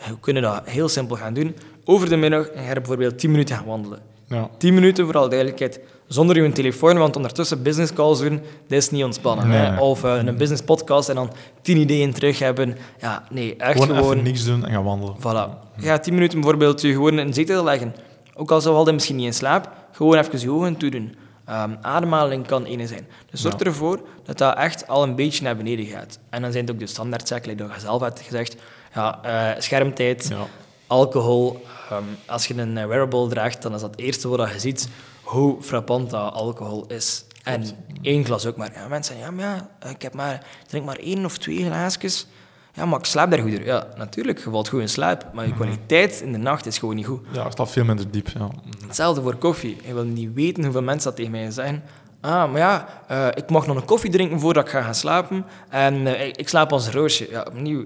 We 0.08 0.18
kunnen 0.20 0.42
dat 0.42 0.68
heel 0.68 0.88
simpel 0.88 1.16
gaan 1.16 1.34
doen 1.34 1.56
over 1.84 2.08
de 2.08 2.16
middag 2.16 2.46
en 2.46 2.62
ga 2.62 2.68
je 2.68 2.74
bijvoorbeeld 2.74 3.18
10 3.18 3.30
minuten 3.30 3.56
gaan 3.56 3.66
wandelen. 3.66 4.00
Ja. 4.26 4.48
10 4.58 4.74
minuten 4.74 5.04
voor 5.04 5.14
alle 5.14 5.28
duidelijkheid, 5.28 5.80
zonder 6.06 6.42
je 6.42 6.52
telefoon, 6.52 6.98
want 6.98 7.16
ondertussen 7.16 7.62
business 7.62 7.92
calls 7.92 8.18
doen, 8.18 8.40
dat 8.68 8.78
is 8.78 8.90
niet 8.90 9.04
ontspannen. 9.04 9.48
Nee. 9.48 9.58
Hè? 9.58 9.80
Of 9.80 10.04
uh, 10.04 10.16
een 10.16 10.36
business 10.36 10.62
podcast 10.62 11.08
en 11.08 11.14
dan 11.14 11.32
10 11.60 11.76
ideeën 11.76 12.12
terug 12.12 12.38
hebben. 12.38 12.76
Ja, 13.00 13.24
nee, 13.30 13.56
echt 13.56 13.72
gewoon... 13.72 13.96
Gewoon 13.96 14.12
even 14.12 14.24
niks 14.24 14.44
doen 14.44 14.66
en 14.66 14.72
gaan 14.72 14.84
wandelen. 14.84 15.16
Voilà. 15.18 15.70
Ga 15.76 15.98
10 15.98 16.14
minuten 16.14 16.40
bijvoorbeeld 16.40 16.80
je 16.80 16.92
gewoon 16.92 17.18
in 17.18 17.26
een 17.26 17.34
zetel 17.34 17.64
leggen. 17.64 17.94
Ook 18.34 18.50
al 18.50 18.60
zou 18.60 18.86
je 18.86 18.92
misschien 18.92 19.16
niet 19.16 19.26
in 19.26 19.34
slaap, 19.34 19.70
gewoon 19.92 20.18
even 20.18 20.40
je 20.40 20.50
ogen 20.50 20.76
toedoen. 20.76 21.14
Um, 21.50 21.78
ademhaling 21.80 22.46
kan 22.46 22.64
ene 22.64 22.86
zijn. 22.86 23.06
Dus 23.30 23.40
zorg 23.40 23.58
ja. 23.58 23.64
ervoor 23.64 24.00
dat 24.24 24.38
dat 24.38 24.56
echt 24.56 24.88
al 24.88 25.02
een 25.02 25.14
beetje 25.14 25.42
naar 25.42 25.56
beneden 25.56 25.86
gaat. 25.86 26.18
En 26.30 26.42
dan 26.42 26.52
zijn 26.52 26.64
het 26.64 26.72
ook 26.74 26.80
de 26.80 26.86
standaardzaken, 26.86 27.58
zoals 27.58 27.74
je 27.74 27.80
zelf 27.80 28.00
hebt 28.00 28.20
gezegd. 28.20 28.56
Ja, 28.94 29.20
uh, 29.24 29.60
schermtijd, 29.60 30.28
ja. 30.28 30.46
Alcohol, 30.92 31.64
Um, 31.92 32.04
als 32.26 32.46
je 32.46 32.54
een 32.54 32.74
wearable 32.88 33.28
draagt, 33.28 33.62
dan 33.62 33.74
is 33.74 33.80
dat 33.80 33.90
het 33.90 34.00
eerste 34.00 34.28
wat 34.28 34.52
je 34.52 34.58
ziet 34.58 34.88
hoe 35.22 35.62
frappant 35.62 36.10
dat 36.10 36.32
alcohol 36.32 36.84
is. 36.88 37.24
En 37.42 37.64
één 38.02 38.24
glas 38.24 38.46
ook 38.46 38.56
maar. 38.56 38.72
Ja, 38.74 38.88
mensen 38.88 39.14
zeggen, 39.14 39.36
ja, 39.36 39.42
maar 39.42 39.68
ja, 39.80 39.90
ik 39.90 40.02
heb 40.02 40.14
maar, 40.14 40.34
ik 40.34 40.68
drink 40.68 40.84
maar 40.84 40.96
één 40.96 41.24
of 41.24 41.38
twee 41.38 41.64
glaasjes. 41.64 42.26
Ja, 42.74 42.84
maar 42.86 42.98
ik 42.98 43.04
slaap 43.04 43.30
daar 43.30 43.40
goed 43.40 43.60
Ja, 43.64 43.86
natuurlijk, 43.96 44.38
je 44.44 44.50
valt 44.50 44.68
goed 44.68 44.80
in 44.80 44.88
slaap, 44.88 45.30
maar 45.32 45.46
je 45.46 45.54
kwaliteit 45.54 46.20
in 46.20 46.32
de 46.32 46.38
nacht 46.38 46.66
is 46.66 46.78
gewoon 46.78 46.94
niet 46.94 47.06
goed. 47.06 47.20
Ja, 47.32 47.44
het 47.44 47.52
staat 47.52 47.70
veel 47.70 47.84
minder 47.84 48.10
diep. 48.10 48.28
Ja. 48.28 48.50
Hetzelfde 48.86 49.22
voor 49.22 49.36
koffie. 49.36 49.76
Je 49.84 49.94
wil 49.94 50.04
niet 50.04 50.34
weten 50.34 50.62
hoeveel 50.62 50.82
mensen 50.82 51.08
dat 51.08 51.16
tegen 51.16 51.30
mij 51.30 51.50
zeggen. 51.50 51.82
Ah, 52.24 52.50
maar 52.50 52.60
ja, 52.60 52.88
eh, 53.08 53.26
ik 53.34 53.50
mag 53.50 53.66
nog 53.66 53.76
een 53.76 53.84
koffie 53.84 54.10
drinken 54.10 54.40
voordat 54.40 54.64
ik 54.64 54.70
ga 54.70 54.82
gaan 54.82 54.94
slapen. 54.94 55.44
En 55.68 56.06
eh, 56.06 56.26
ik, 56.26 56.36
ik 56.36 56.48
slaap 56.48 56.72
als 56.72 56.86
een 56.86 56.92
roosje. 56.92 57.26
Ja, 57.30 57.42
opnieuw, 57.48 57.84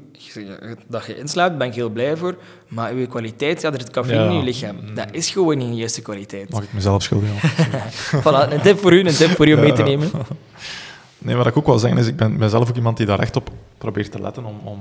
dat 0.87 1.07
je 1.07 1.19
inslaapt, 1.19 1.59
ben 1.59 1.67
ik 1.67 1.75
heel 1.75 1.89
blij 1.89 2.17
voor. 2.17 2.37
Maar 2.69 2.93
uw 2.93 3.07
kwaliteit, 3.07 3.61
ja, 3.61 3.73
er 3.73 3.81
zit 3.81 3.91
cafeïne 3.91 4.23
Ja. 4.23 4.29
in 4.31 4.37
je 4.37 4.43
lichaam. 4.43 4.95
Dat 4.95 5.07
is 5.11 5.31
gewoon 5.31 5.59
niet 5.59 5.69
de 5.69 5.75
juiste 5.77 6.03
kwaliteit. 6.03 6.51
Mag 6.51 6.63
ik 6.63 6.73
mezelf? 6.73 7.09
Voilà, 8.23 8.53
een 8.53 8.61
tip 8.61 8.79
voor 8.79 8.93
u, 8.93 9.01
een 9.01 9.15
tip 9.15 9.31
voor 9.31 9.49
u 9.49 9.55
om 9.55 9.61
mee 9.61 9.73
te 9.73 9.83
nemen. 9.83 10.11
Nee, 11.19 11.37
wat 11.37 11.47
ik 11.47 11.57
ook 11.57 11.67
wil 11.67 11.79
zeggen 11.79 11.99
is, 11.99 12.07
ik 12.07 12.17
ben, 12.17 12.39
ben 12.39 12.51
zelf 12.51 12.69
ook 12.69 12.77
iemand 12.77 12.97
die 12.97 13.07
daar 13.07 13.19
echt 13.19 13.37
op 13.37 13.51
probeert 13.79 14.11
te 14.13 14.21
letten 14.21 14.45
om, 14.45 14.61
om 14.65 14.81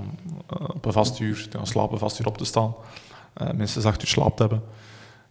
eh, 0.49 0.67
op 0.75 0.85
een 0.85 0.91
vast 0.91 1.19
uur 1.19 1.47
te 1.49 1.57
gaan 1.57 1.67
slapen, 1.67 1.97
vast 1.99 2.19
uur 2.19 2.27
op 2.27 2.37
te 2.37 2.45
staan. 2.45 2.73
Eh, 3.33 3.47
minstens 3.55 3.85
acht 3.85 4.01
uur 4.01 4.07
slaap 4.07 4.35
te 4.35 4.41
hebben. 4.43 4.61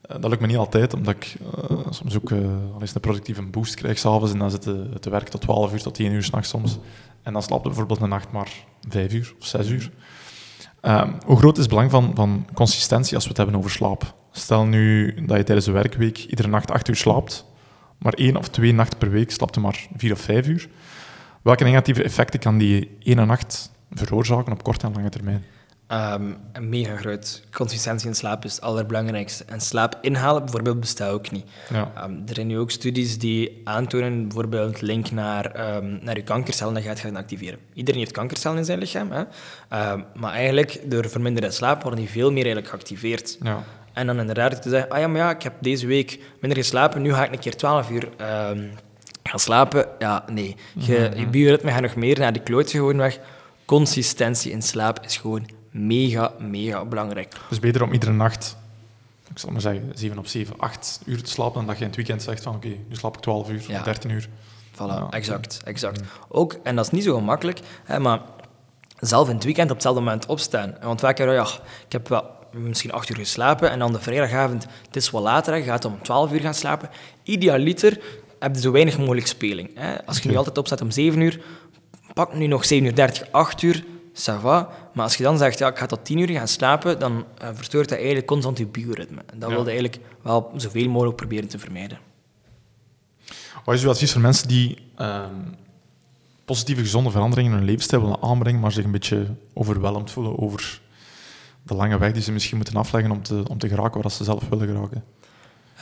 Eh, 0.08 0.16
dat 0.20 0.30
lukt 0.30 0.40
me 0.40 0.46
niet 0.46 0.56
altijd, 0.56 0.94
omdat 0.94 1.14
ik 1.14 1.36
eh, 1.70 1.76
soms 1.90 2.16
ook 2.16 2.30
eh, 2.30 2.38
al 2.74 2.80
eens 2.80 2.94
een 2.94 3.00
productieve 3.00 3.42
boost 3.42 3.74
krijg 3.74 3.98
s'avonds 3.98 4.32
en 4.32 4.38
dan 4.38 4.50
zit 4.50 4.62
de, 4.62 4.88
te 5.00 5.10
werk 5.10 5.28
tot 5.28 5.40
12 5.40 5.72
uur, 5.72 5.82
tot 5.82 5.98
1 5.98 6.12
uur 6.12 6.22
s'nachts 6.22 6.48
soms. 6.48 6.78
En 7.22 7.32
dan 7.32 7.42
slaapt 7.42 7.62
bijvoorbeeld 7.62 8.00
een 8.00 8.08
nacht 8.08 8.32
maar 8.32 8.50
5 8.88 9.12
uur 9.12 9.34
of 9.40 9.46
6 9.46 9.68
uur. 9.68 9.90
Ehm, 10.80 11.12
hoe 11.26 11.36
groot 11.36 11.56
is 11.56 11.62
het 11.62 11.68
belang 11.68 11.90
van, 11.90 12.12
van 12.14 12.46
consistentie 12.54 13.14
als 13.14 13.22
we 13.22 13.28
het 13.28 13.38
hebben 13.38 13.56
over 13.56 13.70
slaap? 13.70 14.14
Stel 14.30 14.64
nu 14.64 15.14
dat 15.26 15.36
je 15.36 15.42
tijdens 15.42 15.66
de 15.66 15.72
werkweek 15.72 16.18
iedere 16.18 16.48
nacht 16.48 16.70
8 16.70 16.88
uur 16.88 16.96
slaapt, 16.96 17.44
maar 17.98 18.12
één 18.12 18.36
of 18.36 18.48
twee 18.48 18.72
nachten 18.72 18.98
per 18.98 19.10
week 19.10 19.30
slaapt 19.30 19.54
je 19.54 19.60
maar 19.60 19.86
4 19.96 20.12
of 20.12 20.20
5 20.20 20.46
uur. 20.46 20.68
Welke 21.42 21.64
negatieve 21.64 22.02
effecten 22.02 22.40
kan 22.40 22.58
die 22.58 22.96
ene 23.02 23.24
nacht 23.24 23.70
veroorzaken 23.90 24.52
op 24.52 24.62
korte 24.62 24.86
en 24.86 24.92
lange 24.92 25.08
termijn? 25.08 25.44
Ehm, 25.94 26.32
een 26.52 26.68
mega 26.68 26.96
groot. 26.96 27.42
Consistentie 27.52 28.08
in 28.08 28.14
slaap 28.14 28.44
is 28.44 28.54
het 28.54 28.60
allerbelangrijkste. 28.60 29.44
En 29.44 29.60
slaap 29.60 29.98
inhalen 30.00 30.42
bijvoorbeeld 30.42 30.80
bestaat 30.80 31.10
ook 31.10 31.30
niet. 31.30 31.44
Ja. 31.70 31.92
Ehm, 31.94 32.12
er 32.26 32.34
zijn 32.34 32.46
nu 32.46 32.58
ook 32.58 32.70
studies 32.70 33.18
die 33.18 33.60
aantonen, 33.64 34.22
bijvoorbeeld 34.22 34.80
link 34.80 35.10
naar, 35.10 35.46
ehm, 35.46 35.98
naar 36.00 36.16
je 36.16 36.22
kankercellen, 36.22 36.74
dat 36.74 36.82
je 36.82 36.88
gaat 36.88 36.98
gaan 36.98 37.16
activeren. 37.16 37.58
Iedereen 37.74 38.00
heeft 38.00 38.12
kankercellen 38.12 38.58
in 38.58 38.64
zijn 38.64 38.78
lichaam, 38.78 39.10
hè? 39.10 39.24
Maar 40.14 40.32
eigenlijk 40.32 40.80
door 40.84 41.08
verminderde 41.08 41.50
slaap 41.50 41.82
worden 41.82 42.00
die 42.00 42.10
veel 42.10 42.28
meer 42.28 42.44
eigenlijk 42.44 42.68
geactiveerd. 42.68 43.38
Ja. 43.42 43.62
En 43.92 44.06
dan 44.06 44.18
inderdaad 44.18 44.62
te 44.62 44.68
zeggen, 44.68 44.90
ah 44.90 44.98
ja, 44.98 45.08
maar 45.08 45.20
ja, 45.20 45.30
ik 45.30 45.42
heb 45.42 45.54
deze 45.60 45.86
week 45.86 46.18
minder 46.40 46.58
geslapen, 46.58 47.02
nu 47.02 47.12
ga 47.14 47.24
ik 47.24 47.32
een 47.32 47.38
keer 47.38 47.56
12 47.56 47.90
uur 47.90 48.08
gaan 49.22 49.38
slapen. 49.38 49.86
Ja, 49.98 50.24
nee. 50.30 50.56
Je, 50.78 51.10
je 51.16 51.26
bioritme 51.26 51.70
gaat 51.70 51.82
nog 51.82 51.96
meer 51.96 52.18
naar 52.18 52.32
de 52.32 52.42
klootje 52.42 52.78
gewoon 52.78 52.96
weg. 52.96 53.18
Consistentie 53.64 54.52
in 54.52 54.62
slaap 54.62 55.04
is 55.04 55.16
gewoon 55.16 55.46
mega, 55.74 56.32
mega 56.38 56.84
belangrijk. 56.84 57.34
Dus 57.48 57.60
beter 57.60 57.82
om 57.82 57.92
iedere 57.92 58.12
nacht, 58.12 58.56
ik 59.30 59.38
zal 59.38 59.50
maar 59.50 59.60
zeggen, 59.60 59.92
7 59.94 60.18
op 60.18 60.26
7, 60.26 60.54
8 60.58 61.00
uur 61.04 61.22
te 61.22 61.30
slapen, 61.30 61.54
dan 61.54 61.66
dat 61.66 61.74
je 61.74 61.80
in 61.82 61.86
het 61.86 61.96
weekend 61.96 62.22
zegt 62.22 62.42
van 62.42 62.54
oké, 62.54 62.68
nu 62.68 62.78
slaap 62.90 63.16
ik 63.16 63.22
12 63.22 63.50
uur 63.50 63.62
Ja. 63.68 63.78
of 63.78 63.84
13 63.84 64.10
uur. 64.10 64.28
Voilà, 64.72 64.76
Ja. 64.76 65.06
exact, 65.10 65.60
exact. 65.64 66.00
Ook, 66.28 66.56
en 66.62 66.76
dat 66.76 66.84
is 66.84 66.90
niet 66.90 67.04
zo 67.04 67.14
gemakkelijk, 67.14 67.60
hè, 67.84 67.98
maar 67.98 68.20
zelf 68.98 69.28
in 69.28 69.34
het 69.34 69.44
weekend 69.44 69.68
op 69.68 69.74
hetzelfde 69.74 70.00
moment 70.00 70.26
opstaan. 70.26 70.74
Want 70.82 71.00
vaak 71.00 71.18
je, 71.18 71.24
ja, 71.24 71.46
ik 71.86 71.92
heb 71.92 72.08
wel 72.08 72.24
misschien 72.52 72.92
acht 72.92 73.08
uur 73.10 73.16
geslapen 73.16 73.70
en 73.70 73.78
dan 73.78 73.92
de 73.92 74.00
vrijdagavond, 74.00 74.66
het 74.86 74.96
is 74.96 75.10
wat 75.10 75.22
later, 75.22 75.52
hè, 75.52 75.58
je 75.58 75.64
gaat 75.64 75.84
om 75.84 75.98
12 76.02 76.32
uur 76.32 76.40
gaan 76.40 76.54
slapen. 76.54 76.88
Idealiter 77.22 78.00
heb 78.38 78.54
je 78.54 78.60
zo 78.60 78.70
weinig 78.72 78.98
mogelijk 78.98 79.26
speling. 79.26 79.70
Hè. 79.74 80.06
Als 80.06 80.18
je 80.18 80.28
nu 80.28 80.36
altijd 80.36 80.58
opstaat 80.58 80.80
om 80.80 80.90
7 80.90 81.20
uur, 81.20 81.40
pak 82.14 82.34
nu 82.34 82.46
nog 82.46 82.64
7 82.64 82.86
uur 82.86 82.94
30, 82.94 83.32
8 83.32 83.62
uur, 83.62 83.84
ça 84.14 84.40
va. 84.40 84.68
Maar 84.94 85.04
als 85.04 85.16
je 85.16 85.22
dan 85.22 85.38
zegt, 85.38 85.58
ja, 85.58 85.68
ik 85.68 85.78
ga 85.78 85.86
tot 85.86 86.04
10 86.04 86.18
uur 86.18 86.28
gaan 86.28 86.48
slapen, 86.48 86.98
dan 86.98 87.24
eh, 87.38 87.48
verstoort 87.52 87.88
dat 87.88 87.96
eigenlijk 87.98 88.26
constant 88.26 88.58
je 88.58 88.66
bioritme. 88.66 89.22
En 89.26 89.38
dat 89.38 89.48
Ja. 89.48 89.54
wil 89.54 89.64
je 89.64 89.70
eigenlijk 89.70 90.00
wel 90.22 90.52
zoveel 90.56 90.88
mogelijk 90.88 91.16
proberen 91.16 91.48
te 91.48 91.58
vermijden. 91.58 91.98
Wat 93.64 93.74
is 93.74 93.82
uw 93.82 93.90
advies 93.90 94.12
voor 94.12 94.20
mensen 94.20 94.48
die 94.48 94.78
ehm, 94.96 95.34
positieve, 96.44 96.80
gezonde 96.80 97.10
veranderingen 97.10 97.50
in 97.52 97.56
hun 97.58 97.66
levensstijl 97.66 98.02
willen 98.02 98.22
aanbrengen, 98.22 98.60
maar 98.60 98.72
zich 98.72 98.84
een 98.84 98.90
beetje 98.90 99.26
overweldigd 99.54 100.10
voelen 100.10 100.38
over 100.38 100.80
de 101.62 101.74
lange 101.74 101.98
weg 101.98 102.12
die 102.12 102.22
ze 102.22 102.32
misschien 102.32 102.56
moeten 102.56 102.76
afleggen 102.76 103.10
om 103.10 103.22
te, 103.22 103.42
om 103.50 103.58
te 103.58 103.68
geraken 103.68 104.02
waar 104.02 104.10
ze 104.10 104.24
zelf 104.24 104.48
willen 104.48 104.66
geraken? 104.68 105.04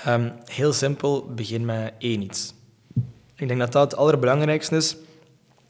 Ehm, 0.05 0.31
heel 0.45 0.73
simpel, 0.73 1.27
begin 1.35 1.64
met 1.64 1.92
één 1.99 2.23
iets. 2.23 2.55
Ik 3.37 3.49
denk 3.49 3.61
dat 3.61 3.73
dat 3.73 3.90
het 3.90 4.01
allerbelangrijkste 4.01 4.77
is. 4.77 4.97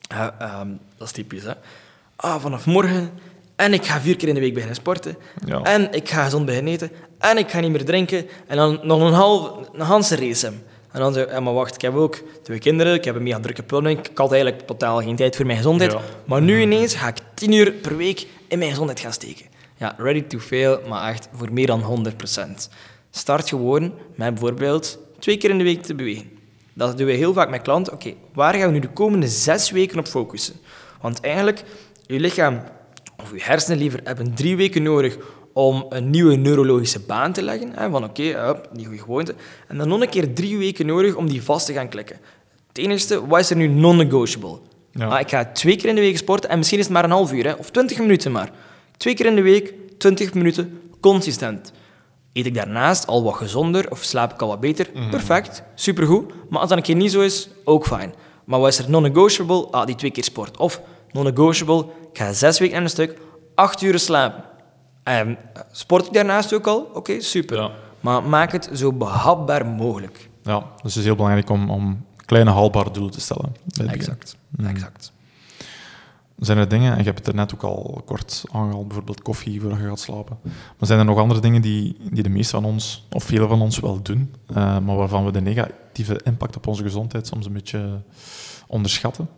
Eh, 0.09 0.27
ehm, 0.39 0.69
dat 0.97 1.07
is 1.07 1.13
typisch, 1.13 1.43
hè. 1.43 1.53
Ah, 2.23 2.41
vanaf 2.41 2.67
morgen. 2.67 3.11
En 3.57 3.73
ik 3.73 3.85
ga 3.85 4.01
vier 4.01 4.17
keer 4.17 4.29
in 4.29 4.35
de 4.35 4.41
week 4.41 4.53
beginnen 4.53 4.77
sporten. 4.77 5.17
Ja. 5.45 5.63
En 5.63 5.93
ik 5.93 6.09
ga 6.09 6.25
gezond 6.25 6.47
beginnen 6.47 6.73
eten. 6.73 6.91
En 7.19 7.39
ik 7.39 7.51
ga 7.51 7.61
niet 7.61 7.71
meer 7.71 7.85
drinken. 7.85 8.27
En 8.47 8.57
dan 8.57 8.81
nog 8.83 9.01
een 9.01 9.13
half, 9.13 9.51
een 9.73 9.81
Hanse 9.81 10.17
race. 10.17 10.47
En 10.47 11.01
dan 11.01 11.13
zeg 11.13 11.25
ik, 11.25 11.31
ja, 11.31 11.41
maar 11.41 11.55
wacht, 11.55 11.75
ik 11.75 11.81
heb 11.81 11.95
ook 11.95 12.23
twee 12.43 12.59
kinderen. 12.59 12.95
Ik 12.95 13.05
heb 13.05 13.15
een 13.15 13.23
mega 13.23 13.41
drukke 13.41 13.63
planning. 13.63 13.99
Ik 13.99 14.19
had 14.19 14.33
eigenlijk 14.33 14.67
totaal 14.67 15.01
geen 15.01 15.17
tijd 15.17 15.37
voor 15.37 15.47
mijn 15.47 15.57
gezondheid. 15.57 15.93
Ja. 15.93 16.01
Maar 16.25 16.43
nu 16.43 16.61
ineens 16.61 16.95
ga 16.95 17.09
ik 17.09 17.17
tien 17.35 17.53
uur 17.53 17.73
per 17.73 17.97
week 17.97 18.27
in 18.49 18.59
mijn 18.59 18.71
gezondheid 18.71 19.01
gaan 19.01 19.13
steken. 19.13 19.47
Ja, 19.77 19.95
ready 19.99 20.23
to 20.23 20.39
fail, 20.39 20.81
maar 20.89 21.09
echt 21.09 21.29
voor 21.33 21.53
meer 21.53 21.67
dan 21.67 22.07
100%. 22.13 22.69
Start 23.11 23.49
gewoon 23.49 23.93
met 24.15 24.35
bijvoorbeeld 24.35 24.99
twee 25.19 25.37
keer 25.37 25.51
in 25.51 25.59
de 25.59 25.65
week 25.65 25.83
te 25.83 25.95
bewegen. 25.95 26.31
Dat 26.75 26.99
doen 26.99 27.07
we 27.07 27.13
heel 27.13 27.33
vaak 27.33 27.51
met 27.51 27.63
klanten. 27.63 27.93
Oké, 27.93 28.15
waar 28.33 28.55
gaan 28.55 28.67
we 28.67 28.73
nu 28.73 28.79
de 28.81 28.89
komende 28.89 29.29
zes 29.29 29.71
weken 29.71 29.99
op 29.99 30.07
focussen? 30.07 30.55
Want 31.01 31.21
eigenlijk, 31.21 31.65
je 32.13 32.21
lichaam, 32.21 32.63
of 33.23 33.33
je 33.33 33.43
hersenen 33.43 33.79
liever, 33.79 34.01
hebben 34.05 34.35
drie 34.35 34.57
weken 34.57 34.83
nodig 34.83 35.17
om 35.53 35.87
een 35.89 36.11
nieuwe 36.11 36.37
neurologische 36.37 37.01
baan 37.01 37.33
te 37.33 37.43
leggen. 37.43 37.73
Hè, 37.75 37.91
van 37.91 38.05
oké, 38.05 38.23
hup, 38.23 38.69
die 38.73 38.87
goede 38.87 39.01
gewoonte. 39.01 39.35
En 39.69 39.79
dan 39.79 39.89
nog 39.89 40.01
een 40.01 40.09
keer 40.09 40.35
drie 40.35 40.59
weken 40.59 40.87
nodig 40.87 41.15
om 41.15 41.29
die 41.29 41.43
vast 41.43 41.67
te 41.67 41.73
gaan 41.73 41.89
klikken. 41.89 42.17
Het 42.69 42.79
enige, 42.79 43.27
wat 43.27 43.41
is 43.41 43.51
er 43.51 43.57
nu 43.57 43.67
non-negotiable? 43.67 44.59
Ja. 44.93 45.07
Ah, 45.07 45.21
ik 45.21 45.29
ga 45.29 45.45
twee 45.45 45.77
keer 45.77 45.89
in 45.89 45.95
de 45.95 46.01
week 46.01 46.17
sporten 46.17 46.51
en 46.51 46.59
misschien 46.59 46.79
is 46.79 46.85
het 46.85 46.95
maar 46.95 47.05
een 47.05 47.11
half 47.11 47.33
uur, 47.33 47.45
hè, 47.45 47.53
of 47.53 47.71
twintig 47.71 47.99
minuten 47.99 48.33
maar. 48.33 48.51
Twee 48.97 49.15
keer 49.15 49.27
in 49.27 49.35
de 49.35 49.43
week, 49.43 49.75
twintig 49.99 50.35
minuten, 50.35 50.81
consistent. 51.01 51.73
Eet 52.33 52.47
ik 52.47 52.55
daarnaast 52.55 53.07
al 53.07 53.23
wat 53.23 53.35
gezonder 53.35 53.91
of 53.91 54.03
slaap 54.03 54.33
ik 54.33 54.43
al 54.43 54.49
wat 54.49 54.61
beter? 54.61 54.89
Perfect, 55.11 55.63
supergoed. 55.75 56.33
Maar 56.49 56.61
als 56.61 56.69
dat 56.69 56.79
een 56.79 56.85
keer 56.85 56.97
niet 56.97 57.13
zo 57.13 57.21
is, 57.21 57.49
ook 57.65 57.87
fijn. 57.87 58.15
Maar 58.45 58.61
wat 58.61 58.69
is 58.69 58.79
er 58.79 58.91
non-negotiable? 58.91 59.67
Ah, 59.71 59.87
die 59.87 59.95
twee 59.95 60.11
keer 60.11 60.25
sport. 60.25 60.57
Of 60.57 60.81
non-negotiable, 61.13 61.87
ik 62.13 62.19
ga 62.19 62.33
zes 62.33 62.59
weken 62.59 62.77
aan 62.77 62.83
een 62.83 62.89
stuk, 62.89 63.21
acht 63.55 63.83
uur 63.83 63.99
slapen. 63.99 64.45
En 65.03 65.39
eh, 65.55 65.63
sport 65.73 66.07
ik 66.07 66.13
daarnaast 66.13 66.55
ook 66.55 66.67
al? 66.67 66.91
Oké, 66.95 67.21
super. 67.21 67.57
Ja. 67.57 67.71
Maar 68.01 68.23
maak 68.23 68.53
het 68.53 68.71
zo 68.73 68.93
behapbaar 68.93 69.67
mogelijk. 69.67 70.31
Ja, 70.43 70.59
dus 70.59 70.95
het 70.95 70.97
is 70.97 71.05
heel 71.05 71.15
belangrijk 71.15 71.51
om, 71.51 71.71
om 71.71 72.05
kleine 72.25 72.51
haalbare 72.51 72.91
doelen 72.91 73.13
te 73.13 73.21
stellen. 73.21 73.55
Exact, 73.87 74.37
exact. 74.65 75.13
Zijn 76.39 76.59
er 76.59 76.69
dingen, 76.69 76.93
en 76.93 76.99
je 76.99 77.05
hebt 77.05 77.19
het 77.19 77.27
er 77.29 77.35
net 77.35 77.55
ook 77.55 77.63
al 77.63 78.03
kort 78.05 78.45
aangehaald, 78.53 78.87
bijvoorbeeld 78.87 79.23
koffie 79.23 79.61
voordat 79.61 79.79
je 79.79 79.89
gaat 79.89 80.01
slapen. 80.01 80.39
Maar 80.43 80.87
zijn 80.89 80.99
er 80.99 81.05
nog 81.05 81.19
andere 81.19 81.41
dingen 81.41 81.63
die, 81.63 81.97
die 82.11 82.23
de 82.23 82.29
meeste 82.29 82.57
van 82.57 82.65
ons, 82.65 83.07
of 83.11 83.25
velen 83.25 83.49
van 83.49 83.61
ons 83.63 83.79
wel 83.79 84.03
doen, 84.03 84.35
eh, 84.47 84.79
maar 84.79 84.97
waarvan 84.97 85.25
we 85.25 85.33
de 85.33 85.41
negatieve 85.41 86.21
impact 86.25 86.57
op 86.57 86.67
onze 86.67 86.83
gezondheid 86.83 87.27
soms 87.27 87.47
een 87.47 87.53
beetje 87.53 88.03
onderschatten? 88.67 89.29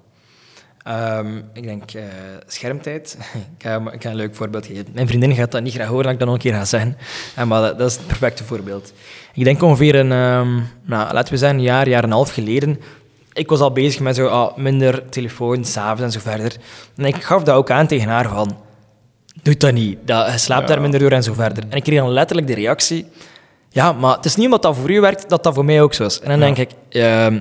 Ehm, 0.84 1.36
ik 1.52 1.62
denk 1.62 1.90
eh, 1.92 2.02
schermtijd. 2.46 3.16
ik, 3.58 3.62
ga, 3.62 3.90
ik 3.92 4.02
ga 4.02 4.10
een 4.10 4.16
leuk 4.16 4.34
voorbeeld 4.34 4.66
geven. 4.66 4.86
Mijn 4.92 5.06
vriendin 5.08 5.34
gaat 5.34 5.52
dat 5.52 5.62
niet 5.62 5.74
graag 5.74 5.86
horen 5.88 6.02
dat 6.04 6.12
ik 6.12 6.18
dat 6.18 6.26
nog 6.28 6.36
een 6.36 6.42
keer 6.42 6.54
ga 6.54 6.64
zeggen. 6.64 6.96
Eh, 7.36 7.44
maar 7.44 7.60
dat, 7.62 7.78
dat 7.78 7.90
is 7.90 7.96
het 7.96 8.06
perfecte 8.06 8.44
voorbeeld. 8.44 8.92
Ik 9.34 9.44
denk 9.44 9.62
ongeveer 9.62 9.94
een, 9.94 10.12
ehm, 10.12 10.54
nou, 10.84 11.12
laten 11.12 11.32
we 11.32 11.38
zeggen, 11.38 11.58
een 11.58 11.64
jaar, 11.64 11.88
jaar 11.88 12.02
en 12.02 12.08
een 12.08 12.14
half 12.14 12.30
geleden. 12.32 12.80
Ik 13.32 13.48
was 13.48 13.60
al 13.60 13.72
bezig 13.72 14.00
met 14.00 14.16
zo, 14.16 14.26
ah, 14.26 14.56
minder 14.56 15.08
telefoon, 15.08 15.64
s'avonds 15.64 16.02
en 16.02 16.10
zo 16.12 16.30
verder. 16.30 16.56
En 16.96 17.04
ik 17.04 17.22
gaf 17.22 17.42
dat 17.42 17.54
ook 17.56 17.70
aan 17.70 17.86
tegen 17.86 18.08
haar 18.08 18.28
van, 18.28 18.56
doe 19.42 19.56
dat 19.56 19.72
niet. 19.72 19.98
Dat, 20.04 20.32
je 20.32 20.38
slaapt 20.38 20.62
Ja. 20.68 20.74
daar 20.74 20.80
minder 20.82 21.00
door 21.00 21.10
en 21.10 21.22
zo 21.22 21.32
verder. 21.32 21.64
En 21.68 21.76
ik 21.76 21.82
kreeg 21.82 21.98
dan 21.98 22.10
letterlijk 22.10 22.46
de 22.48 22.54
reactie, 22.54 23.06
ja, 23.70 23.92
maar 23.92 24.16
het 24.16 24.24
is 24.24 24.36
niet 24.36 24.44
omdat 24.44 24.62
dat 24.62 24.76
voor 24.76 24.90
u 24.90 25.00
werkt, 25.00 25.28
dat 25.28 25.42
dat 25.44 25.54
voor 25.54 25.64
mij 25.64 25.82
ook 25.82 25.94
zo 25.94 26.04
is. 26.04 26.20
En 26.20 26.28
dan 26.28 26.38
Ja. 26.38 26.44
denk 26.54 26.70
ik, 26.70 26.76
ehm, 27.02 27.40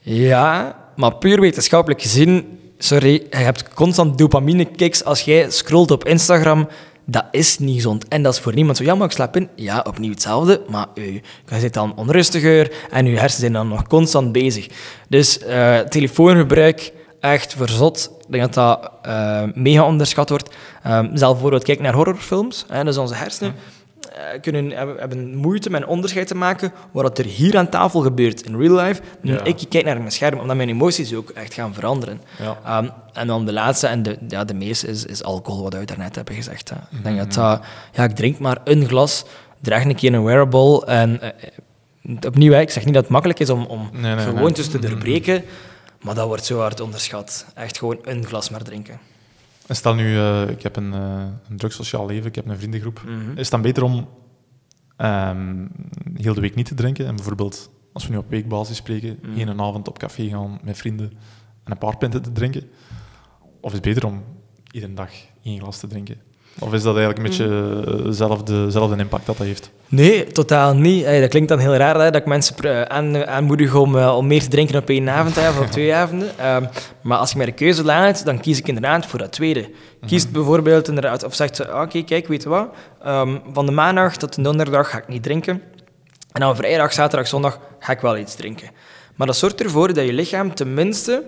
ja, 0.00 0.76
maar 0.96 1.14
puur 1.14 1.40
wetenschappelijk 1.40 2.02
gezien, 2.02 2.58
sorry, 2.82 3.26
je 3.30 3.36
hebt 3.36 3.74
constant 3.74 4.18
dopamine-kicks 4.18 5.04
als 5.04 5.20
jij 5.20 5.50
scrolt 5.50 5.90
op 5.90 6.04
Instagram. 6.04 6.68
Dat 7.04 7.24
is 7.30 7.58
niet 7.58 7.74
gezond. 7.74 8.08
En 8.08 8.22
dat 8.22 8.34
is 8.34 8.40
voor 8.40 8.54
niemand 8.54 8.76
zo. 8.76 8.84
Ja, 8.84 8.94
maar 8.94 9.06
ik 9.06 9.12
slaap 9.12 9.36
in. 9.36 9.48
Ja, 9.54 9.84
opnieuw 9.86 10.10
hetzelfde. 10.10 10.62
Maar 10.68 10.86
u, 10.94 11.20
je 11.46 11.60
zit 11.60 11.74
dan 11.74 11.96
onrustiger 11.96 12.72
en 12.90 13.06
je 13.06 13.10
hersenen 13.10 13.40
zijn 13.40 13.52
dan 13.52 13.68
nog 13.68 13.86
constant 13.86 14.32
bezig. 14.32 14.66
Dus 15.08 15.38
eh, 15.38 15.78
telefoongebruik, 15.78 16.92
echt 17.20 17.54
verzot. 17.54 18.10
Ik 18.20 18.32
denk 18.32 18.54
dat 18.54 18.54
dat 18.54 18.92
eh, 19.02 19.42
mega 19.54 19.86
onderschat 19.86 20.28
wordt. 20.28 20.54
Um, 20.86 21.16
zelf 21.16 21.32
bijvoorbeeld, 21.32 21.64
kijk 21.64 21.80
naar 21.80 21.94
horrorfilms. 21.94 22.64
Hè, 22.68 22.84
dus 22.84 22.96
onze 22.96 23.14
hersenen 23.14 23.52
eh, 23.52 23.58
kunnen, 24.40 24.70
hebben, 24.98 25.36
moeite 25.36 25.70
met 25.70 25.82
een 25.82 25.88
onderscheid 25.88 26.26
te 26.26 26.34
maken 26.34 26.72
wat 26.92 27.18
er 27.18 27.24
hier 27.24 27.56
aan 27.58 27.68
tafel 27.68 28.00
gebeurt 28.00 28.42
in 28.42 28.56
real 28.56 28.74
life. 28.74 29.02
Ja. 29.22 29.44
Ik 29.44 29.66
kijk 29.68 29.84
naar 29.84 29.98
mijn 29.98 30.12
scherm, 30.12 30.38
omdat 30.38 30.56
mijn 30.56 30.68
emoties 30.68 31.14
ook 31.14 31.30
echt 31.30 31.54
gaan 31.54 31.74
veranderen. 31.74 32.20
Ja. 32.38 32.58
Ehm, 32.64 32.88
en 33.12 33.26
dan 33.26 33.46
de 33.46 33.52
laatste 33.52 33.86
en 33.86 34.02
de, 34.02 34.18
ja, 34.28 34.44
de 34.44 34.54
meeste 34.54 34.86
is, 34.86 35.04
is 35.04 35.22
alcohol, 35.22 35.62
wat 35.62 35.74
we 35.74 35.84
daarnet 35.84 36.14
hebben 36.14 36.34
gezegd. 36.34 36.68
Hè. 36.68 36.76
Ik 36.96 37.04
denk 37.04 37.18
dat 37.18 37.32
dat... 37.32 37.60
Ja, 37.92 38.04
ik 38.04 38.14
drink 38.14 38.38
maar 38.38 38.58
een 38.64 38.88
glas, 38.88 39.24
draag 39.60 39.84
een 39.84 39.94
keer 39.94 40.14
een 40.14 40.24
wearable 40.24 40.86
en... 40.86 41.20
eh, 41.20 41.50
opnieuw, 42.26 42.52
hè, 42.52 42.60
ik 42.60 42.70
zeg 42.70 42.84
niet 42.84 42.94
dat 42.94 43.02
het 43.02 43.12
makkelijk 43.12 43.40
is 43.40 43.50
om, 43.50 43.64
om 43.64 43.90
Nee, 43.92 44.14
nee, 44.14 44.24
gewoontes 44.24 44.68
nee. 44.68 44.80
te 44.80 44.88
doorbreken, 44.88 45.44
maar 46.00 46.14
dat 46.14 46.26
wordt 46.26 46.44
zo 46.44 46.58
hard 46.58 46.80
onderschat. 46.80 47.46
Echt 47.54 47.78
gewoon 47.78 47.98
een 48.02 48.24
glas 48.26 48.50
maar 48.50 48.62
drinken. 48.62 48.98
En 49.70 49.76
stel 49.76 49.94
nu, 49.94 50.16
eh, 50.16 50.48
ik 50.48 50.62
heb 50.62 50.76
een, 50.76 50.92
eh 50.92 51.26
een 51.48 51.56
druk 51.56 51.72
sociaal 51.72 52.06
leven, 52.06 52.26
ik 52.26 52.34
heb 52.34 52.46
een 52.48 52.58
vriendengroep. 52.58 53.02
Mhm. 53.06 53.30
Is 53.30 53.36
het 53.38 53.50
dan 53.50 53.62
beter 53.62 53.82
om 53.82 54.08
ehm, 54.96 55.66
heel 56.14 56.34
de 56.34 56.40
week 56.40 56.54
niet 56.54 56.66
te 56.66 56.74
drinken 56.74 57.06
en 57.06 57.14
bijvoorbeeld, 57.14 57.70
als 57.92 58.06
we 58.06 58.12
nu 58.12 58.18
op 58.18 58.30
weekbasis 58.30 58.76
spreken, 58.76 59.18
Mhm. 59.22 59.38
één 59.38 59.60
avond 59.60 59.88
op 59.88 59.98
café 59.98 60.28
gaan 60.28 60.58
met 60.62 60.76
vrienden 60.78 61.10
en 61.64 61.72
een 61.72 61.78
paar 61.78 61.96
pinten 61.96 62.22
te 62.22 62.32
drinken? 62.32 62.62
Of 63.60 63.68
is 63.70 63.72
het 63.72 63.82
beter 63.82 64.06
om 64.06 64.22
iedere 64.70 64.94
dag 64.94 65.10
één 65.42 65.58
glas 65.60 65.78
te 65.78 65.86
drinken? 65.86 66.16
Of 66.58 66.72
is 66.72 66.82
dat 66.82 66.96
eigenlijk 66.96 67.18
een 67.18 67.24
beetje 67.24 67.82
eh, 67.98 68.04
dezelfde, 68.04 68.64
dezelfde 68.64 68.96
impact 68.96 69.26
dat 69.26 69.36
dat 69.36 69.46
heeft? 69.46 69.70
Nee, 69.88 70.26
totaal 70.26 70.74
niet. 70.74 71.04
Hey, 71.04 71.20
dat 71.20 71.28
klinkt 71.30 71.48
dan 71.48 71.58
heel 71.58 71.74
raar 71.74 71.94
hè, 71.94 72.10
dat 72.10 72.20
ik 72.20 72.26
mensen 72.26 72.54
pr- 72.54 72.68
aan, 72.88 73.26
aanmoedig 73.26 73.74
om, 73.74 73.98
eh, 73.98 74.16
om 74.16 74.26
meer 74.26 74.40
te 74.42 74.48
drinken 74.48 74.78
op 74.78 74.88
één 74.88 75.08
avond 75.08 75.34
hè, 75.36 75.48
of 75.48 75.60
op 75.60 75.66
twee 75.76 75.94
avonden. 75.94 76.38
Ehm, 76.38 76.64
maar 77.00 77.18
als 77.18 77.30
je 77.30 77.36
mij 77.36 77.46
de 77.46 77.52
keuze 77.52 77.84
laat, 77.84 78.24
dan 78.24 78.40
kies 78.40 78.58
ik 78.58 78.68
inderdaad 78.68 79.06
voor 79.06 79.18
dat 79.18 79.32
tweede. 79.32 79.70
Kies 80.06 80.30
bijvoorbeeld 80.30 80.88
inderdaad, 80.88 81.24
of 81.24 81.34
zegt 81.34 81.56
ze, 81.56 81.68
ah, 81.68 81.82
oké, 81.82 82.02
kijk, 82.02 82.28
weet 82.28 82.42
je 82.42 82.48
wat, 82.48 82.68
Ehm, 83.04 83.36
van 83.52 83.66
de 83.66 83.72
maandag 83.72 84.16
tot 84.16 84.34
de 84.34 84.42
donderdag 84.42 84.90
ga 84.90 84.98
ik 84.98 85.08
niet 85.08 85.22
drinken. 85.22 85.62
En 86.32 86.40
dan 86.40 86.56
vrijdag, 86.56 86.92
zaterdag, 86.92 87.28
zondag 87.28 87.58
ga 87.78 87.92
ik 87.92 88.00
wel 88.00 88.16
iets 88.18 88.34
drinken. 88.34 88.68
Maar 89.14 89.26
dat 89.26 89.36
zorgt 89.36 89.60
ervoor 89.62 89.94
dat 89.94 90.04
je 90.04 90.12
lichaam 90.12 90.54
tenminste 90.54 91.22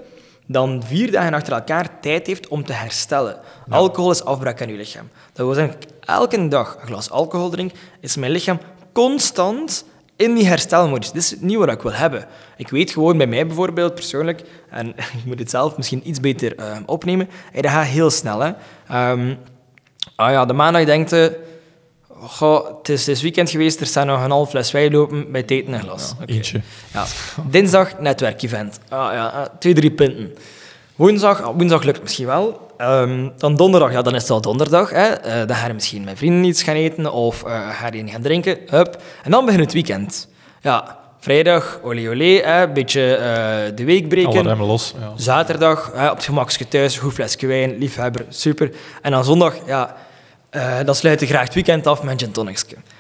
dan 0.47 0.83
vier 0.87 1.11
dagen 1.11 1.35
achter 1.35 1.53
elkaar 1.53 2.01
tijd 2.01 2.27
heeft 2.27 2.49
om 2.49 2.65
te 2.65 2.73
herstellen. 2.73 3.41
Alcohol 3.69 4.11
is 4.11 4.25
afbraak 4.25 4.63
aan 4.63 4.69
je 4.69 4.77
lichaam. 4.77 5.09
Dat 5.33 5.47
wil 5.47 5.55
zeggen, 5.55 5.79
elke 6.01 6.49
dag 6.49 6.77
een 6.81 6.87
glas 6.87 7.11
alcohol 7.11 7.51
drink, 7.51 7.73
is 8.01 8.17
mijn 8.17 8.33
lichaam 8.33 8.59
constant 8.93 9.85
in 10.17 10.35
die 10.35 10.47
herstelmodus. 10.47 11.13
Dit 11.13 11.23
is 11.23 11.35
niet 11.41 11.57
wat 11.57 11.69
ik 11.69 11.83
wil 11.83 11.93
hebben. 11.93 12.27
Ik 12.57 12.69
weet 12.69 12.91
gewoon 12.91 13.17
bij 13.17 13.27
mij 13.27 13.47
bijvoorbeeld 13.47 13.95
persoonlijk, 13.95 14.43
en 14.71 14.89
ik 15.19 15.25
moet 15.25 15.39
het 15.39 15.51
zelf 15.51 15.77
misschien 15.77 16.09
iets 16.09 16.21
beter 16.21 16.57
eh, 16.57 16.77
opnemen, 16.87 17.29
hey, 17.53 17.63
dat 17.63 17.71
gaat 17.71 17.87
heel 17.87 18.11
snel. 18.11 18.41
Hè. 18.41 18.53
Ehm, 18.89 19.35
ah 20.17 20.31
ja, 20.31 20.45
de 20.45 20.53
maandag 20.53 20.85
denkt 20.85 21.11
je, 21.11 21.41
goh, 22.29 22.67
het, 22.79 22.89
is, 22.89 23.09
is 23.09 23.23
weekend 23.23 23.51
geweest, 23.51 23.81
er 23.81 23.87
staat 23.87 24.07
nog 24.07 24.25
een 24.25 24.31
half 24.31 24.51
fles 24.51 24.71
wijn 24.71 24.93
lopen, 24.93 25.33
bij 25.33 25.45
eten 25.47 25.73
een 25.73 25.81
glas. 25.81 26.15
Oké. 26.23 26.33
Eentje. 26.33 26.61
Ja. 26.93 27.05
Dinsdag 27.51 27.99
netwerkevent. 27.99 28.79
Ah, 28.89 29.13
ja, 29.13 29.27
ah, 29.27 29.47
twee, 29.59 29.75
drie 29.75 29.91
punten. 29.91 30.35
Woensdag, 30.97 31.43
ah, 31.43 31.57
woensdag 31.57 31.83
lukt 31.83 32.03
misschien 32.03 32.27
wel. 32.27 32.71
Ehm, 32.77 33.29
dan 33.37 33.57
donderdag, 33.57 33.93
ja, 33.93 34.03
dan 34.03 34.15
is 34.15 34.23
het 34.23 34.31
al 34.31 34.41
donderdag. 34.41 34.91
Hè. 34.91 35.07
Eh, 35.07 35.47
dan 35.47 35.57
ga 35.57 35.67
je 35.67 35.73
misschien 35.73 36.05
met 36.05 36.19
vrienden 36.19 36.45
iets 36.45 36.63
gaan 36.63 36.75
eten 36.75 37.13
of 37.13 37.45
eh, 37.45 37.69
ga 37.71 37.93
je 37.93 38.09
gaan 38.09 38.23
drinken. 38.23 38.59
Hup. 38.67 39.03
En 39.23 39.31
dan 39.31 39.45
begint 39.45 39.65
het 39.65 39.73
weekend. 39.73 40.29
Ja, 40.61 40.99
vrijdag, 41.19 41.81
olé 41.83 42.09
olé, 42.09 42.43
een 42.43 42.73
beetje 42.73 43.15
eh, 43.15 43.77
de 43.77 43.85
week 43.85 44.09
breken. 44.09 44.57
los. 44.57 44.95
Ja. 45.01 45.13
Zaterdag, 45.17 45.91
hè, 45.95 46.09
op 46.11 46.17
het 46.17 46.25
gemakje 46.25 46.69
thuis, 46.69 46.99
goed 46.99 47.13
flesje 47.13 47.47
wijn, 47.47 47.79
liefhebber, 47.79 48.25
super. 48.29 48.71
En 49.03 49.11
dan 49.11 49.25
zondag, 49.25 49.55
ja, 49.67 49.97
eh, 50.53 50.85
dan 50.85 50.95
sluit 50.95 51.21
je 51.21 51.27
graag 51.27 51.45
het 51.45 51.55
weekend 51.55 51.87
af 51.87 52.03
met 52.03 52.23
een 52.23 52.47
gin. 52.47 52.57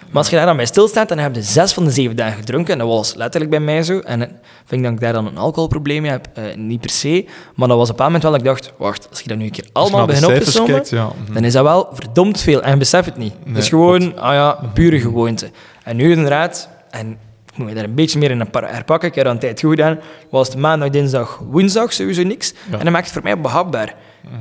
Maar 0.06 0.16
als 0.22 0.28
je 0.28 0.36
daar 0.36 0.46
dan 0.46 0.56
bij 0.56 0.66
stilstaat, 0.66 1.08
dan 1.08 1.18
heb 1.18 1.34
je 1.34 1.42
zes 1.42 1.72
van 1.72 1.84
de 1.84 1.90
zeven 1.90 2.16
dagen 2.16 2.38
gedronken. 2.38 2.72
En 2.72 2.78
dat 2.78 2.88
was 2.88 3.14
letterlijk 3.14 3.50
bij 3.50 3.60
mij 3.60 3.82
zo. 3.82 3.98
En 3.98 4.22
ik 4.22 4.30
vind 4.64 4.82
dat 4.82 4.92
ik 4.92 5.00
daar 5.00 5.12
dan 5.12 5.26
een 5.26 5.38
alcoholprobleem 5.38 6.04
heb. 6.04 6.28
Eh, 6.34 6.44
niet 6.56 6.80
per 6.80 6.90
se. 6.90 7.26
Maar 7.54 7.68
dat 7.68 7.76
was 7.76 7.90
op 7.90 7.98
een 7.98 8.04
moment 8.04 8.22
wel 8.22 8.32
dat 8.32 8.40
ik 8.40 8.46
dacht, 8.46 8.72
wacht, 8.78 9.06
als 9.10 9.20
je 9.20 9.28
dat 9.28 9.38
nu 9.38 9.44
een 9.44 9.50
keer 9.50 9.64
je 9.64 9.70
allemaal 9.72 10.06
de 10.06 10.12
begint 10.12 10.32
op 10.32 10.38
te 10.38 10.50
sommen, 10.50 10.72
kijkt, 10.72 10.90
ja. 10.90 11.04
mhm. 11.24 11.32
dan 11.32 11.44
is 11.44 11.52
dat 11.52 11.62
wel 11.64 11.88
verdomd 11.92 12.40
veel. 12.40 12.62
En 12.62 12.70
je 12.70 12.76
beseft 12.76 13.06
het 13.06 13.16
niet. 13.16 13.34
Nee, 13.44 13.54
het 13.54 13.62
is 13.62 13.68
gewoon, 13.68 14.18
ah 14.18 14.34
ja, 14.34 14.70
pure 14.74 15.00
gewoonte. 15.00 15.50
En 15.84 15.96
nu 15.96 16.10
inderdaad, 16.12 16.68
en 16.90 17.10
ik 17.52 17.58
moet 17.58 17.66
me 17.66 17.74
daar 17.74 17.84
een 17.84 17.94
beetje 17.94 18.18
meer 18.18 18.30
in 18.30 18.48
herpakken, 18.52 19.08
ik 19.08 19.14
heb 19.14 19.24
dat 19.24 19.34
een 19.34 19.40
tijd 19.40 19.60
goed 19.60 19.70
gedaan, 19.70 19.98
was 20.30 20.48
het 20.48 20.56
maandag, 20.56 20.90
dinsdag, 20.90 21.40
woensdag 21.50 21.92
sowieso 21.92 22.22
niks. 22.22 22.54
Ja. 22.70 22.78
En 22.78 22.84
dat 22.84 22.92
maakt 22.92 23.04
het 23.04 23.12
voor 23.12 23.22
mij 23.22 23.40
behapbaar. 23.40 23.94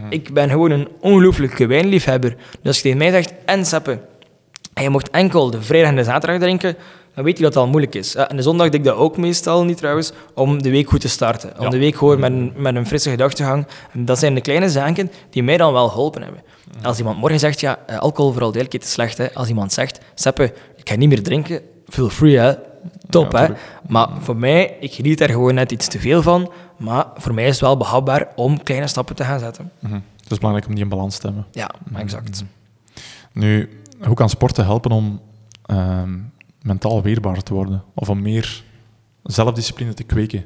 Ik 0.09 0.33
ben 0.33 0.49
gewoon 0.49 0.71
een 0.71 0.87
ongelooflijke 0.99 1.65
wijnliefhebber. 1.65 2.29
Dus 2.29 2.63
als 2.63 2.75
je 2.75 2.81
tegen 2.81 2.97
mij 2.97 3.11
zegt, 3.11 3.33
en 3.45 3.65
sappen, 3.65 4.01
en 4.73 4.83
je 4.83 4.89
mocht 4.89 5.09
enkel 5.09 5.51
de 5.51 5.61
vrijdag 5.61 5.89
en 5.89 5.95
de 5.95 6.03
zaterdag 6.03 6.39
drinken, 6.39 6.75
dan 7.15 7.23
weet 7.23 7.37
je 7.37 7.43
dat 7.43 7.53
het 7.53 7.63
al 7.63 7.69
moeilijk 7.69 7.95
is. 7.95 8.11
Ja, 8.13 8.29
En 8.29 8.35
de 8.35 8.41
zondag 8.41 8.69
denk 8.69 8.83
ik 8.83 8.89
dat 8.89 8.99
ook 8.99 9.17
meestal 9.17 9.65
niet 9.65 9.77
trouwens, 9.77 10.11
om 10.33 10.61
de 10.63 10.69
week 10.69 10.89
goed 10.89 11.01
te 11.01 11.09
starten. 11.09 11.53
Om 11.57 11.63
Ja. 11.63 11.69
de 11.69 11.77
week 11.77 11.95
gewoon 11.95 12.19
met 12.19 12.31
een, 12.31 12.53
met 12.55 12.75
een 12.75 12.85
frisse 12.87 13.09
gedachtegang. 13.09 13.67
En 13.93 14.05
dat 14.05 14.19
zijn 14.19 14.35
de 14.35 14.41
kleine 14.41 14.69
zaken 14.69 15.11
die 15.29 15.43
mij 15.43 15.57
dan 15.57 15.73
wel 15.73 15.87
geholpen 15.89 16.21
hebben. 16.21 16.41
Als 16.81 16.97
iemand 16.97 17.17
morgen 17.17 17.39
zegt, 17.39 17.59
ja, 17.59 17.79
eh, 17.87 17.97
alcohol 17.97 18.31
vooral 18.31 18.51
duidelijkheid 18.51 18.83
is 18.83 18.91
slecht. 18.91 19.17
Hè. 19.17 19.33
Als 19.33 19.47
iemand 19.49 19.73
zegt, 19.73 19.99
Seppe, 20.15 20.43
ik 20.75 20.89
ga 20.89 20.95
niet 20.95 21.09
meer 21.09 21.23
drinken, 21.23 21.61
feel 21.89 22.09
free 22.09 22.37
hè. 22.37 22.53
Top 23.09 23.31
Ja, 23.31 23.45
hè. 23.45 23.53
Maar 23.87 24.07
voor 24.19 24.35
mij, 24.35 24.75
ik 24.79 24.93
geniet 24.93 25.17
daar 25.17 25.29
gewoon 25.29 25.53
net 25.53 25.71
iets 25.71 25.87
te 25.87 25.99
veel 25.99 26.21
van. 26.21 26.51
Maar 26.81 27.05
voor 27.15 27.33
mij 27.33 27.43
is 27.43 27.51
het 27.51 27.59
wel 27.59 27.77
behapbaar 27.77 28.27
om 28.35 28.63
kleine 28.63 28.87
stappen 28.87 29.15
te 29.15 29.23
gaan 29.23 29.39
zetten. 29.39 29.71
Mhm. 29.79 29.93
Het 29.93 30.31
is 30.31 30.37
belangrijk 30.37 30.67
om 30.67 30.75
die 30.75 30.83
in 30.83 30.89
balans 30.89 31.17
te 31.17 31.27
hebben. 31.27 31.45
Ja, 31.51 31.71
exact. 31.95 32.43
Nu, 33.31 33.81
hoe 34.01 34.15
kan 34.15 34.29
sporten 34.29 34.65
helpen 34.65 34.91
om 34.91 35.21
ehm, 35.65 36.19
mentaal 36.61 37.01
weerbaar 37.01 37.43
te 37.43 37.53
worden? 37.53 37.83
Of 37.93 38.09
om 38.09 38.21
meer 38.21 38.63
zelfdiscipline 39.23 39.93
te 39.93 40.03
kweken? 40.03 40.45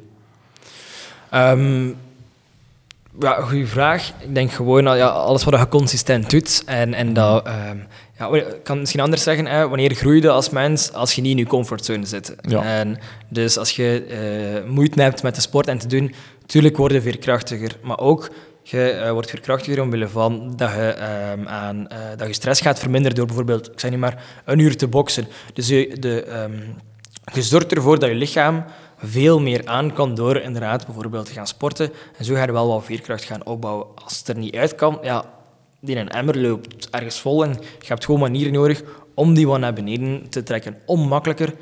Ehm, 1.30 1.88
ja, 3.20 3.42
goede 3.42 3.68
vraag. 3.68 4.14
Ik 4.20 4.36
denk 4.36 4.52
gewoon 4.52 4.84
dat 4.84 4.98
ja, 4.98 5.08
alles 5.08 5.44
wat 5.44 5.60
je 5.60 5.68
consistent 5.68 6.30
doet. 6.30 6.64
En, 6.66 6.94
en 6.94 7.14
dat, 7.14 7.46
ehm, 7.46 7.78
ja, 8.18 8.36
ik 8.36 8.44
kan 8.46 8.54
het 8.66 8.80
misschien 8.80 9.02
anders 9.02 9.24
zeggen, 9.24 9.46
hè, 9.46 9.68
wanneer 9.68 9.94
groei 9.94 10.22
je 10.22 10.30
als 10.30 10.50
mens 10.50 10.94
als 10.94 11.14
je 11.14 11.22
niet 11.22 11.32
in 11.32 11.38
je 11.38 11.46
comfortzone 11.46 12.06
zit. 12.06 12.36
Ja. 12.42 12.64
En 12.64 12.98
dus 13.30 13.58
als 13.58 13.72
je 13.72 14.06
eh, 14.06 14.70
moeite 14.72 15.02
hebt 15.02 15.24
met 15.24 15.36
de 15.36 15.42
sport 15.42 15.68
en 15.68 15.78
te 15.78 15.88
doen, 15.88 16.14
natuurlijk 16.42 16.78
word 16.78 16.92
je 16.92 17.02
veerkrachtiger. 17.02 17.78
Maar 17.84 18.00
ook, 18.00 18.30
je 18.64 18.90
eh, 18.90 19.12
wordt 19.12 19.30
veerkrachtiger 19.30 19.82
omwille 19.82 20.08
van 20.08 20.54
dat 20.56 20.72
je, 20.72 20.88
ehm, 20.88 21.48
aan, 21.48 21.88
eh, 21.88 21.98
dat 22.18 22.28
je 22.28 22.34
stress 22.34 22.62
gaat 22.62 22.80
verminderen 22.80 23.18
door 23.18 23.26
bijvoorbeeld, 23.26 23.72
ik 23.72 23.80
zeg 23.80 23.92
niet 23.92 24.00
maar, 24.00 24.24
een 24.46 24.60
uur 24.60 24.78
te 24.78 24.88
boksen. 24.88 25.28
Dus 25.54 25.68
je, 25.68 25.98
de, 26.00 26.24
ehm, 26.24 26.60
je 27.34 27.42
zorgt 27.42 27.72
ervoor 27.72 28.00
dat 28.00 28.10
je 28.10 28.16
lichaam 28.16 28.64
veel 28.98 29.40
meer 29.40 29.62
aan 29.66 29.94
kan 29.94 30.16
door 30.16 30.38
inderdaad 30.38 30.86
bijvoorbeeld 30.86 31.26
te 31.26 31.34
gaan 31.34 31.48
sporten. 31.48 31.92
En 32.18 32.26
zo 32.26 32.36
ga 32.36 32.46
je 32.46 32.52
wel 32.52 32.68
wat 32.68 32.86
veerkracht 32.86 33.24
gaan 33.24 33.46
opbouwen. 33.46 33.88
Als 34.04 34.18
het 34.18 34.28
er 34.28 34.38
niet 34.38 34.56
uit 34.56 34.76
kan, 34.76 34.98
ja, 35.02 35.35
die 35.80 35.98
een 35.98 36.10
emmer 36.10 36.38
loopt 36.42 36.90
ergens 36.90 37.20
vol 37.20 37.44
en 37.44 37.50
je 37.80 37.88
hebt 37.88 38.06
gewoon 38.06 38.20
manieren 38.20 38.54
nodig 38.54 38.84
om 39.14 39.34
die 39.34 39.48
wat 39.48 39.60
naar 39.60 39.74
beneden 39.74 40.30
te 40.30 40.44
trekken. 40.44 40.78
Om 40.86 41.08
makkelijker 41.08 41.54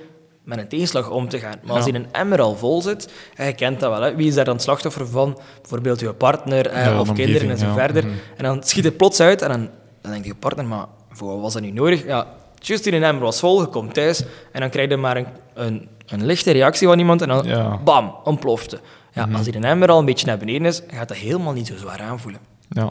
met 0.43 0.57
een 0.57 0.67
tegenslag 0.67 1.09
om 1.09 1.29
te 1.29 1.39
gaan. 1.39 1.55
Maar 1.63 1.75
als 1.75 1.85
Ja. 1.85 1.91
die 1.91 1.99
een 2.01 2.07
emmer 2.13 2.41
al 2.41 2.55
vol 2.55 2.81
zit, 2.81 3.13
en 3.35 3.45
je 3.45 3.53
kent 3.53 3.79
dat 3.79 3.89
wel, 3.91 4.01
hè, 4.01 4.15
wie 4.15 4.27
is 4.27 4.33
daar 4.35 4.45
dan 4.45 4.53
het 4.53 4.63
slachtoffer 4.63 5.07
van? 5.07 5.39
Bijvoorbeeld 5.61 5.99
je 5.99 6.13
partner 6.13 6.67
eh, 6.67 6.85
Ja, 6.85 6.99
of 6.99 7.13
kinderen 7.13 7.49
en 7.49 7.57
zo 7.57 7.65
ja. 7.65 7.73
verder. 7.73 8.05
Mhm. 8.05 8.13
En 8.37 8.43
dan 8.43 8.63
schiet 8.63 8.83
het 8.83 8.97
plots 8.97 9.19
uit 9.19 9.41
en 9.41 9.49
dan, 9.49 9.69
dan 10.01 10.11
denkt 10.11 10.27
je 10.27 10.35
partner, 10.35 10.65
maar 10.65 10.85
voor 11.11 11.27
wat 11.31 11.41
was 11.41 11.53
dat 11.53 11.61
nu 11.61 11.71
nodig? 11.71 12.05
Ja, 12.05 12.27
juist 12.59 12.83
die 12.83 12.93
een 12.93 13.03
emmer 13.03 13.23
was 13.23 13.39
vol, 13.39 13.61
je 13.61 13.67
komt 13.67 13.93
thuis 13.93 14.23
en 14.51 14.59
dan 14.59 14.69
krijg 14.69 14.89
je 14.89 14.97
maar 14.97 15.17
een, 15.17 15.27
een, 15.53 15.87
een 16.07 16.25
lichte 16.25 16.51
reactie 16.51 16.87
van 16.87 16.99
iemand 16.99 17.21
en 17.21 17.27
dan 17.27 17.47
bam, 17.83 18.15
ontplofte. 18.23 18.79
Ja, 19.13 19.25
Mhm. 19.25 19.35
Als 19.35 19.45
die 19.45 19.55
een 19.55 19.63
emmer 19.63 19.89
al 19.89 19.99
een 19.99 20.05
beetje 20.05 20.25
naar 20.25 20.37
beneden 20.37 20.65
is, 20.67 20.81
gaat 20.87 21.07
dat 21.07 21.17
helemaal 21.17 21.53
niet 21.53 21.67
zo 21.67 21.77
zwaar 21.77 22.01
aanvoelen. 22.01 22.41
Ja. 22.69 22.89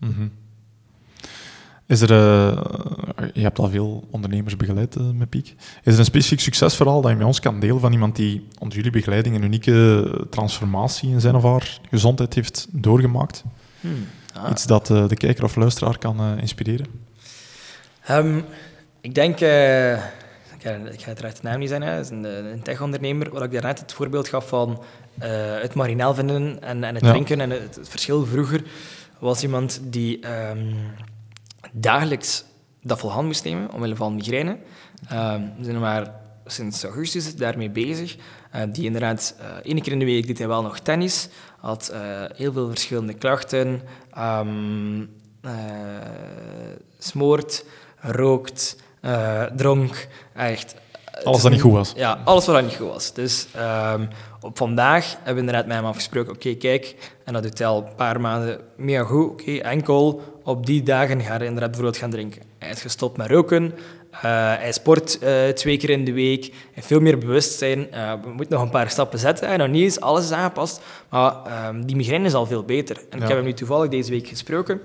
Mhm. 0.00 0.26
Is 1.94 2.00
er, 2.00 2.10
eh, 2.10 3.26
je 3.32 3.40
hebt 3.40 3.58
al 3.58 3.68
veel 3.68 4.08
ondernemers 4.10 4.56
begeleid 4.56 4.96
eh, 4.96 5.02
met 5.14 5.28
Piek. 5.28 5.54
Is 5.82 5.92
er 5.92 5.98
een 5.98 6.04
specifiek 6.04 6.40
succesverhaal 6.40 7.00
dat 7.00 7.10
je 7.10 7.16
met 7.16 7.26
ons 7.26 7.40
kan 7.40 7.60
delen 7.60 7.80
van 7.80 7.92
iemand 7.92 8.16
die 8.16 8.46
onder 8.58 8.76
jullie 8.76 8.90
begeleiding 8.90 9.36
een 9.36 9.42
unieke 9.42 10.26
transformatie 10.30 11.10
in 11.10 11.20
zijn 11.20 11.34
of 11.34 11.42
haar 11.42 11.78
gezondheid 11.90 12.34
heeft 12.34 12.66
doorgemaakt? 12.70 13.44
Ah. 14.34 14.50
Iets 14.50 14.66
dat 14.66 14.90
eh, 14.90 15.08
de 15.08 15.16
kijker 15.16 15.44
of 15.44 15.56
luisteraar 15.56 15.98
kan 15.98 16.38
inspireren? 16.38 16.86
Ehm, 18.06 18.38
ik 19.00 19.14
denk, 19.14 19.34
ik, 19.34 19.40
ga, 20.60 20.70
ik 20.92 21.00
ga 21.00 21.06
uiteraard 21.06 21.36
de 21.42 21.48
naam 21.48 21.58
niet 21.58 21.68
zijn, 21.68 21.82
hè. 21.82 21.94
dat 21.96 22.04
is 22.04 22.10
een, 22.10 22.24
een 22.24 22.62
tech-ondernemer, 22.62 23.30
waar 23.30 23.42
ik 23.42 23.52
daarnet 23.52 23.80
het 23.80 23.92
voorbeeld 23.92 24.28
gaf 24.28 24.48
van 24.48 24.82
het 25.60 25.74
marinaal 25.74 26.14
vinden 26.14 26.62
en, 26.62 26.84
en 26.84 26.94
het 26.94 27.04
Ja. 27.04 27.10
drinken 27.10 27.40
en 27.40 27.50
het, 27.50 27.74
het 27.74 27.88
verschil 27.88 28.26
vroeger, 28.26 28.62
was 29.18 29.42
iemand 29.42 29.80
die 29.82 30.20
ehm, 30.20 30.74
dagelijks 31.76 32.44
dat 32.82 32.98
vol 32.98 33.10
hand 33.12 33.26
moest 33.26 33.44
nemen, 33.44 33.72
omwille 33.72 33.96
van 33.96 34.14
migraine. 34.14 34.58
Ehm, 35.08 35.42
we 35.58 35.64
zijn 35.64 35.80
maar 35.80 36.14
sinds 36.46 36.84
augustus 36.84 37.36
daarmee 37.36 37.70
bezig. 37.70 38.16
Eh, 38.50 38.62
die 38.72 38.84
inderdaad, 38.84 39.34
eh 39.38 39.46
één 39.62 39.82
keer 39.82 39.92
in 39.92 39.98
de 39.98 40.04
week 40.04 40.26
deed 40.26 40.38
hij 40.38 40.48
wel 40.48 40.62
nog 40.62 40.78
tennis, 40.78 41.28
had 41.58 41.88
eh, 41.88 42.00
heel 42.34 42.52
veel 42.52 42.68
verschillende 42.68 43.14
klachten, 43.14 43.82
eh, 44.10 44.40
smoort, 46.98 47.64
rookt, 48.00 48.76
dronk, 49.56 50.08
echt. 50.34 50.74
Het 51.14 51.24
Alles 51.24 51.42
dat 51.42 51.50
niet 51.50 51.60
goed 51.60 51.72
was. 51.72 51.92
Ja, 51.96 52.20
alles 52.24 52.46
wat 52.46 52.62
niet 52.62 52.74
goed 52.74 52.88
was. 52.88 53.12
Dus 53.12 53.46
ehm, 53.54 54.06
op 54.40 54.56
vandaag 54.58 55.10
hebben 55.10 55.34
we 55.34 55.40
inderdaad 55.40 55.66
met 55.66 55.76
hem 55.76 55.84
afgesproken, 55.84 56.32
oké, 56.32 56.54
kijk, 56.54 56.96
en 57.24 57.32
dat 57.32 57.42
doet 57.42 57.58
hij 57.58 57.66
al 57.66 57.76
een 57.86 57.94
paar 57.94 58.20
maanden 58.20 58.60
mega 58.76 59.04
goed, 59.04 59.30
oké, 59.30 59.52
enkel 59.52 60.22
op 60.44 60.66
die 60.66 60.82
dagen 60.82 61.20
ga 61.20 61.34
je 61.34 61.44
inderdaad 61.44 61.70
bijvoorbeeld 61.70 61.96
gaan 61.96 62.10
drinken. 62.10 62.42
Hij 62.58 62.70
is 62.70 62.80
gestopt 62.80 63.16
met 63.16 63.30
roken, 63.30 63.74
hij 64.20 64.72
sport 64.72 65.18
uh, 65.22 65.48
twee 65.48 65.76
keer 65.76 65.90
in 65.90 66.04
de 66.04 66.12
week. 66.12 66.52
heeft 66.72 66.86
veel 66.86 67.00
meer 67.00 67.18
bewustzijn. 67.18 67.78
Uh, 67.78 68.12
we 68.22 68.28
moeten 68.28 68.54
nog 68.54 68.62
een 68.62 68.70
paar 68.70 68.90
stappen 68.90 69.18
zetten. 69.18 69.48
En 69.48 69.58
nog 69.58 69.68
niet 69.68 69.82
eens 69.82 70.00
alles 70.00 70.24
is 70.24 70.32
aangepast. 70.32 70.80
Maar 71.08 71.34
um, 71.68 71.86
die 71.86 71.96
migraine 71.96 72.26
is 72.26 72.34
al 72.34 72.46
veel 72.46 72.64
beter. 72.64 72.96
En 73.10 73.22
ik 73.22 73.28
heb 73.28 73.36
hem 73.36 73.44
nu 73.44 73.52
toevallig 73.52 73.90
deze 73.90 74.10
week 74.10 74.28
gesproken. 74.28 74.80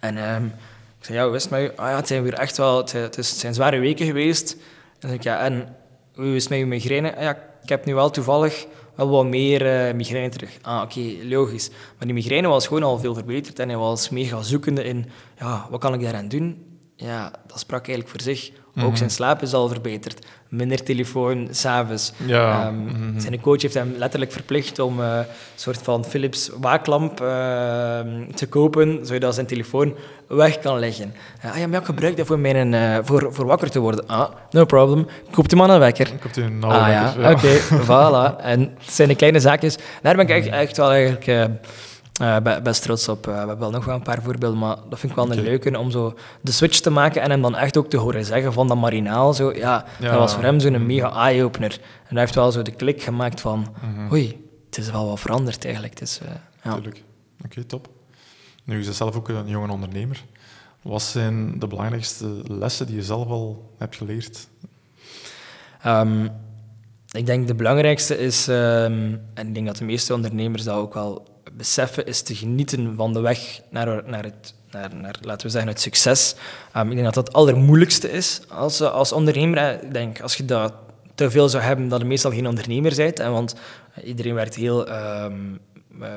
En 0.00 0.34
um, 0.34 0.52
ik 0.98 1.04
zei, 1.04 1.18
ja, 1.18 1.30
wist 1.30 1.50
maar, 1.50 1.70
ah, 1.76 1.88
ja, 1.88 1.96
het 1.96 2.06
zijn 2.06 2.22
weer 2.22 2.34
echt 2.34 2.56
wel... 2.56 2.76
Het, 2.76 2.92
het, 2.92 3.18
is, 3.18 3.30
het 3.30 3.38
zijn 3.38 3.54
zware 3.54 3.78
weken 3.78 4.06
geweest. 4.06 4.56
En 4.98 5.10
ik, 5.10 5.22
ja, 5.22 5.38
en 5.38 5.76
hoe 6.14 6.34
is 6.34 6.42
het 6.42 6.50
met 6.50 6.58
je 6.58 6.66
migraine? 6.66 7.16
Ah, 7.16 7.22
ja, 7.22 7.36
ik 7.62 7.68
heb 7.68 7.84
nu 7.84 7.94
wel 7.94 8.10
toevallig 8.10 8.66
wel 8.96 9.08
wat 9.08 9.26
meer 9.26 9.88
uh, 9.88 9.94
migraine 9.94 10.30
terug. 10.30 10.58
Ah, 10.62 10.82
oké, 10.82 10.98
okay, 10.98 11.28
logisch. 11.28 11.68
Maar 11.68 12.06
die 12.06 12.14
migraine 12.14 12.48
was 12.48 12.66
gewoon 12.66 12.82
al 12.82 12.98
veel 12.98 13.14
verbeterd 13.14 13.58
en 13.58 13.68
hij 13.68 13.78
was 13.78 14.08
mega 14.08 14.42
zoekende 14.42 14.84
in, 14.84 15.06
ja, 15.38 15.66
wat 15.70 15.80
kan 15.80 15.94
ik 15.94 16.00
daaraan 16.00 16.28
doen? 16.28 16.64
Ja, 16.96 17.32
dat 17.46 17.58
sprak 17.58 17.88
eigenlijk 17.88 18.08
voor 18.08 18.20
zich. 18.20 18.50
Ook 18.76 18.84
mhm. 18.84 18.96
zijn 18.96 19.10
slaap 19.10 19.42
is 19.42 19.54
al 19.54 19.68
verbeterd. 19.68 20.26
Minder 20.56 20.82
telefoon, 20.82 21.48
s'avonds. 21.50 22.12
Ja. 22.26 22.66
Um, 22.66 23.14
Zijn 23.16 23.40
coach 23.40 23.62
heeft 23.62 23.74
hem 23.74 23.94
letterlijk 23.96 24.32
verplicht 24.32 24.78
om 24.78 25.00
uh, 25.00 25.16
een 25.16 25.24
soort 25.54 25.78
van 25.82 26.04
Philips 26.04 26.50
waaklamp 26.60 27.20
uh, 27.20 27.26
te 28.34 28.46
kopen, 28.48 29.06
zodat 29.06 29.34
zijn 29.34 29.46
telefoon 29.46 29.94
weg 30.28 30.58
kan 30.58 30.78
leggen. 30.78 31.14
ah 31.42 31.58
ja, 31.58 31.66
maar 31.66 31.80
ik 31.80 31.86
gebruik 31.86 32.16
dat 32.16 32.26
voor, 32.26 32.38
mijn, 32.38 32.72
uh, 32.72 32.98
voor, 33.02 33.28
voor 33.32 33.46
wakker 33.46 33.70
te 33.70 33.78
worden. 33.78 34.06
Ah, 34.06 34.30
no 34.50 34.64
problem. 34.64 35.06
Koopt 35.30 35.50
de 35.50 35.56
man 35.56 35.70
een 35.70 35.78
wekker. 35.78 36.10
Koopt 36.20 36.36
een 36.36 36.62
oude 36.62 36.78
ah, 36.78 36.88
ja, 36.88 37.14
ja. 37.18 37.30
oké, 37.30 37.60
voilà. 37.88 38.42
En 38.42 38.60
het 38.60 38.92
zijn 38.92 39.08
de 39.08 39.14
kleine 39.14 39.40
zaakjes. 39.40 39.76
Daar 40.02 40.16
ben 40.16 40.28
ik 40.28 40.30
echt, 40.30 40.48
echt 40.48 40.76
wel 40.76 40.92
eigenlijk 40.92 41.50
uh, 42.22 42.36
best 42.62 42.82
trots 42.82 43.08
op. 43.08 43.26
Uh, 43.26 43.32
we 43.32 43.38
hebben 43.38 43.58
wel 43.58 43.70
nog 43.70 43.84
wel 43.84 43.94
een 43.94 44.02
paar 44.02 44.22
voorbeelden, 44.22 44.58
maar 44.58 44.76
dat 44.88 44.98
vind 44.98 45.12
ik 45.12 45.18
wel 45.18 45.30
een 45.30 45.42
leuke 45.42 45.78
om 45.78 45.90
zo 45.90 46.14
de 46.40 46.52
switch 46.52 46.80
te 46.80 46.90
maken 46.90 47.22
en 47.22 47.30
hem 47.30 47.42
dan 47.42 47.56
echt 47.56 47.76
ook 47.76 47.90
te 47.90 47.96
horen 47.96 48.24
zeggen 48.24 48.52
van 48.52 48.68
dat 48.68 48.76
marinaal. 48.76 49.34
Zo, 49.34 49.52
ja, 49.52 49.84
Dat 50.00 50.14
was 50.14 50.34
voor 50.34 50.42
hem 50.42 50.60
zo'n 50.60 50.86
mega 50.86 51.12
eye-opener. 51.12 51.72
En 51.72 52.12
hij 52.12 52.20
heeft 52.20 52.34
wel 52.34 52.52
zo 52.52 52.62
de 52.62 52.70
klik 52.70 53.02
gemaakt 53.02 53.40
van, 53.40 53.74
mm 53.82 54.12
oei, 54.12 54.48
het 54.66 54.78
is 54.78 54.90
wel 54.90 55.06
wat 55.06 55.20
veranderd 55.20 55.64
eigenlijk. 55.64 55.98
Dus, 55.98 56.20
uh, 56.22 56.28
ja. 56.62 56.72
Tuurlijk. 56.72 57.02
Oké, 57.44 57.64
top. 57.64 57.88
Nu, 58.64 58.78
je 58.78 58.84
bent 58.84 58.96
zelf 58.96 59.16
ook 59.16 59.28
een 59.28 59.48
jonge 59.48 59.72
ondernemer. 59.72 60.24
Wat 60.82 61.02
zijn 61.02 61.58
de 61.58 61.66
belangrijkste 61.66 62.42
lessen 62.48 62.86
die 62.86 62.96
je 62.96 63.02
zelf 63.02 63.28
al 63.28 63.74
hebt 63.78 63.96
geleerd? 63.96 64.48
Um, 65.86 66.30
ik 67.10 67.26
denk 67.26 67.46
de 67.46 67.54
belangrijkste 67.54 68.18
is, 68.18 68.48
um, 68.48 69.20
en 69.34 69.48
ik 69.48 69.54
denk 69.54 69.66
dat 69.66 69.76
de 69.76 69.84
meeste 69.84 70.14
ondernemers 70.14 70.64
dat 70.64 70.76
ook 70.76 70.94
wel 70.94 71.26
beseffen 71.56 72.06
is 72.06 72.22
te 72.22 72.34
genieten 72.34 72.94
van 72.96 73.12
de 73.12 73.20
weg 73.20 73.60
naar, 73.70 74.02
naar, 74.06 74.24
het, 74.24 74.54
naar, 74.70 74.94
naar 74.94 75.14
laten 75.20 75.46
we 75.46 75.52
zeggen, 75.52 75.70
het 75.70 75.80
succes. 75.80 76.34
Um, 76.76 76.82
ik 76.82 76.92
denk 76.92 77.04
dat 77.04 77.14
dat 77.14 77.26
het 77.26 77.36
allermoeilijkste 77.36 78.10
is 78.10 78.40
als, 78.48 78.80
als 78.80 79.12
ondernemer. 79.12 79.82
Ik 79.82 79.92
denk, 79.92 80.20
als 80.20 80.36
je 80.36 80.44
dat 80.44 80.72
te 81.14 81.30
veel 81.30 81.48
zou 81.48 81.62
hebben, 81.62 81.88
dat 81.88 82.00
je 82.00 82.06
meestal 82.06 82.30
geen 82.30 82.46
ondernemer 82.46 82.94
bent. 82.96 83.18
Hè, 83.18 83.30
want 83.30 83.54
iedereen 84.04 84.34
werkt 84.34 84.54
heel 84.54 84.88
um, 85.24 85.58
uh, 86.00 86.08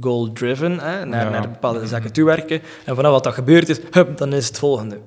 goal-driven, 0.00 0.76
naar, 0.76 1.06
naar 1.06 1.50
bepaalde 1.50 1.86
zaken 1.86 2.12
toewerken. 2.12 2.60
En 2.84 2.94
vanaf 2.94 3.12
wat 3.12 3.24
dat 3.24 3.34
gebeurd 3.34 3.68
is, 3.68 3.80
hup, 3.90 4.18
dan 4.18 4.32
is 4.32 4.46
het 4.46 4.58
volgende. 4.58 4.98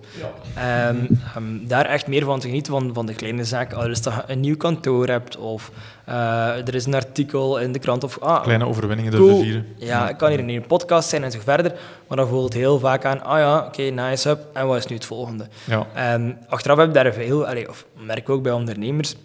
Ja. 0.56 0.90
Um, 1.36 1.68
daar 1.68 1.86
echt 1.86 2.08
meer 2.08 2.26
van 2.26 2.40
te 2.40 2.48
genieten, 2.48 2.74
van, 2.74 2.94
van 2.94 3.06
de 3.06 3.14
kleine 3.14 3.44
zaken. 3.44 3.78
Als 3.78 4.00
je 4.04 4.12
een 4.28 4.40
nieuw 4.40 4.58
kantoor 4.58 5.08
hebt, 5.08 5.38
of 5.38 5.72
uh, 6.10 6.68
er 6.68 6.76
is 6.76 6.86
een 6.86 6.94
artikel 6.94 7.60
in 7.60 7.72
de 7.72 7.80
krant. 7.80 8.04
Of, 8.04 8.20
ah, 8.20 8.44
Kleine 8.44 8.68
overwinningen 8.68 9.12
durven 9.12 9.44
vieren. 9.44 9.66
Ja, 9.76 10.10
ik 10.10 10.18
kan 10.18 10.30
hier 10.30 10.40
in 10.40 10.50
een 10.50 10.68
podcast 10.68 11.10
zijn 11.10 11.24
en 11.24 11.32
zo 11.32 11.40
verder. 11.44 11.74
Maar 12.08 12.18
dan 12.18 12.28
voelt 12.28 12.44
het 12.44 12.54
heel 12.54 12.80
vaak 12.80 13.06
aan, 13.06 13.24
ah 13.24 13.38
ja, 13.38 13.66
oké, 13.66 13.82
nice, 13.82 14.30
up. 14.30 14.40
En 14.54 14.68
wat 14.68 14.78
is 14.78 14.86
nu 14.86 14.96
het 14.96 15.06
volgende? 15.06 15.48
Ja. 15.64 15.88
En 15.94 16.38
achteraf 16.48 16.78
heb 16.78 16.88
ik 16.88 16.94
daar 16.94 17.14
veel, 17.14 17.48
allee, 17.48 17.70
of 17.70 17.86
merk 18.06 18.20
ik 18.20 18.30
ook 18.30 18.44
bij 18.44 18.52
ondernemers, 18.52 19.16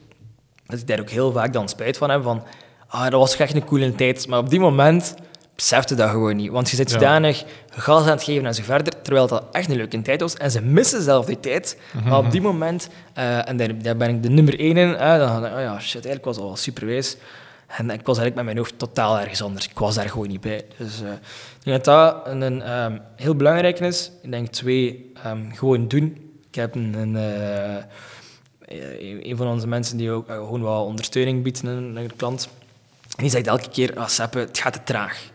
dat 0.67 0.79
ik 0.79 0.87
daar 0.87 1.01
ook 1.01 1.11
heel 1.11 1.33
vaak 1.33 1.53
dan 1.53 1.69
spijt 1.69 1.97
van 1.97 2.11
heb, 2.11 2.23
van 2.23 2.43
ah, 2.89 3.03
dat 3.03 3.21
was 3.21 3.37
echt 3.37 3.55
een 3.55 3.65
coole 3.65 3.95
tijd. 3.95 4.27
Maar 4.29 4.39
op 4.39 4.51
die 4.51 4.61
moment 4.61 5.15
besefte 5.59 5.95
dat 5.95 6.11
gewoon 6.11 6.37
niet. 6.37 6.51
Want 6.51 6.71
je 6.71 6.77
zit 6.77 6.91
zodanig 6.91 7.45
gas 7.71 8.03
aan 8.03 8.09
het 8.09 8.23
geven 8.23 8.47
en 8.47 8.55
zo 8.55 8.63
verder, 8.63 9.03
terwijl 9.03 9.27
dat 9.27 9.45
echt 9.53 9.71
een 9.71 9.77
leuke 9.77 10.03
tijd 10.03 10.21
was. 10.21 10.35
En 10.35 10.51
ze 10.51 10.63
missen 10.63 11.03
zelf 11.03 11.27
die 11.27 11.41
tijd. 11.41 11.79
Maar 12.05 12.19
op 12.19 12.31
die 12.31 12.41
moment, 12.41 12.89
uh, 13.19 13.49
en 13.49 13.57
daar, 13.57 13.83
daar, 13.83 13.97
ben 13.97 14.09
ik 14.09 14.23
de 14.23 14.29
nummer 14.29 14.59
één 14.59 14.77
in, 14.77 14.89
uh, 14.89 15.19
dan 15.19 15.45
oh 15.45 15.61
ja, 15.61 15.81
shit, 15.81 16.05
eigenlijk 16.05 16.25
was 16.25 16.39
al 16.39 16.57
superwijs. 16.57 17.17
En 17.67 17.91
ik 17.91 18.07
was 18.07 18.19
eigenlijk 18.19 18.35
met 18.35 18.45
mijn 18.45 18.57
hoofd 18.57 18.79
totaal 18.79 19.19
ergens 19.19 19.43
anders. 19.43 19.69
Ik 19.69 19.79
was 19.79 19.95
daar 19.95 20.09
gewoon 20.09 20.29
niet 20.29 20.41
bij. 20.41 20.65
Dus 20.77 21.03
uh, 21.03 21.09
ik 21.59 21.65
denk 21.65 21.85
dat 21.85 21.85
dat 21.85 22.27
een, 22.27 22.41
een 22.41 22.83
um, 22.83 23.01
heel 23.17 23.35
belangrijk 23.35 23.81
is. 23.81 24.11
Ik 24.23 24.31
denk 24.31 24.49
twee, 24.49 25.13
um, 25.27 25.51
gewoon 25.55 25.89
doen. 25.89 26.33
Ik 26.49 26.55
heb 26.55 26.75
een, 26.75 26.95
een, 26.95 27.15
een 29.29 29.37
van 29.37 29.47
onze 29.47 29.67
mensen 29.67 29.97
die 29.97 30.11
ook 30.11 30.27
gewoon 30.27 30.63
wel 30.63 30.85
ondersteuning 30.85 31.43
biedt 31.43 31.63
aan 31.65 31.95
de 31.95 32.07
klant. 32.17 32.49
En 33.19 33.25
die 33.25 33.33
zegt 33.33 33.47
elke 33.47 33.69
keer, 33.69 33.97
ah, 33.97 34.09
Seppe, 34.09 34.39
het 34.39 34.59
gaat 34.59 34.73
te 34.73 34.81
traag. 34.85 35.31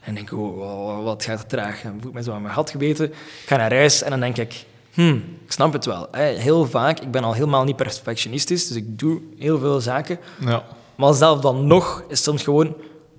En 0.00 0.14
denk 0.14 0.30
ik, 0.30 0.38
oh, 0.38 1.04
wat 1.04 1.24
gaat 1.24 1.40
te 1.40 1.46
traag? 1.46 1.82
En 1.82 1.98
voel 2.00 2.08
ik 2.08 2.16
me 2.16 2.22
zo 2.22 2.32
aan 2.32 2.42
mijn 2.42 2.54
gat 2.54 2.70
gebeten. 2.70 3.06
Ik 3.06 3.44
ga 3.46 3.56
naar 3.56 3.74
huis 3.74 4.02
en 4.02 4.10
dan 4.10 4.20
denk 4.20 4.36
ik, 4.36 4.64
hmm, 4.94 5.24
ik 5.44 5.52
snap 5.52 5.72
het 5.72 5.84
wel. 5.84 6.08
Heel 6.12 6.66
vaak, 6.66 7.00
ik 7.00 7.10
ben 7.10 7.24
al 7.24 7.32
helemaal 7.32 7.64
niet 7.64 7.76
perfectionistisch, 7.76 8.68
dus 8.68 8.76
ik 8.76 8.98
doe 8.98 9.20
heel 9.38 9.58
veel 9.58 9.80
zaken. 9.80 10.18
Ja. 10.40 10.64
Maar 10.94 11.14
zelf 11.14 11.40
dan 11.40 11.66
nog 11.66 12.04
is 12.08 12.22
soms 12.22 12.42
gewoon, 12.42 12.74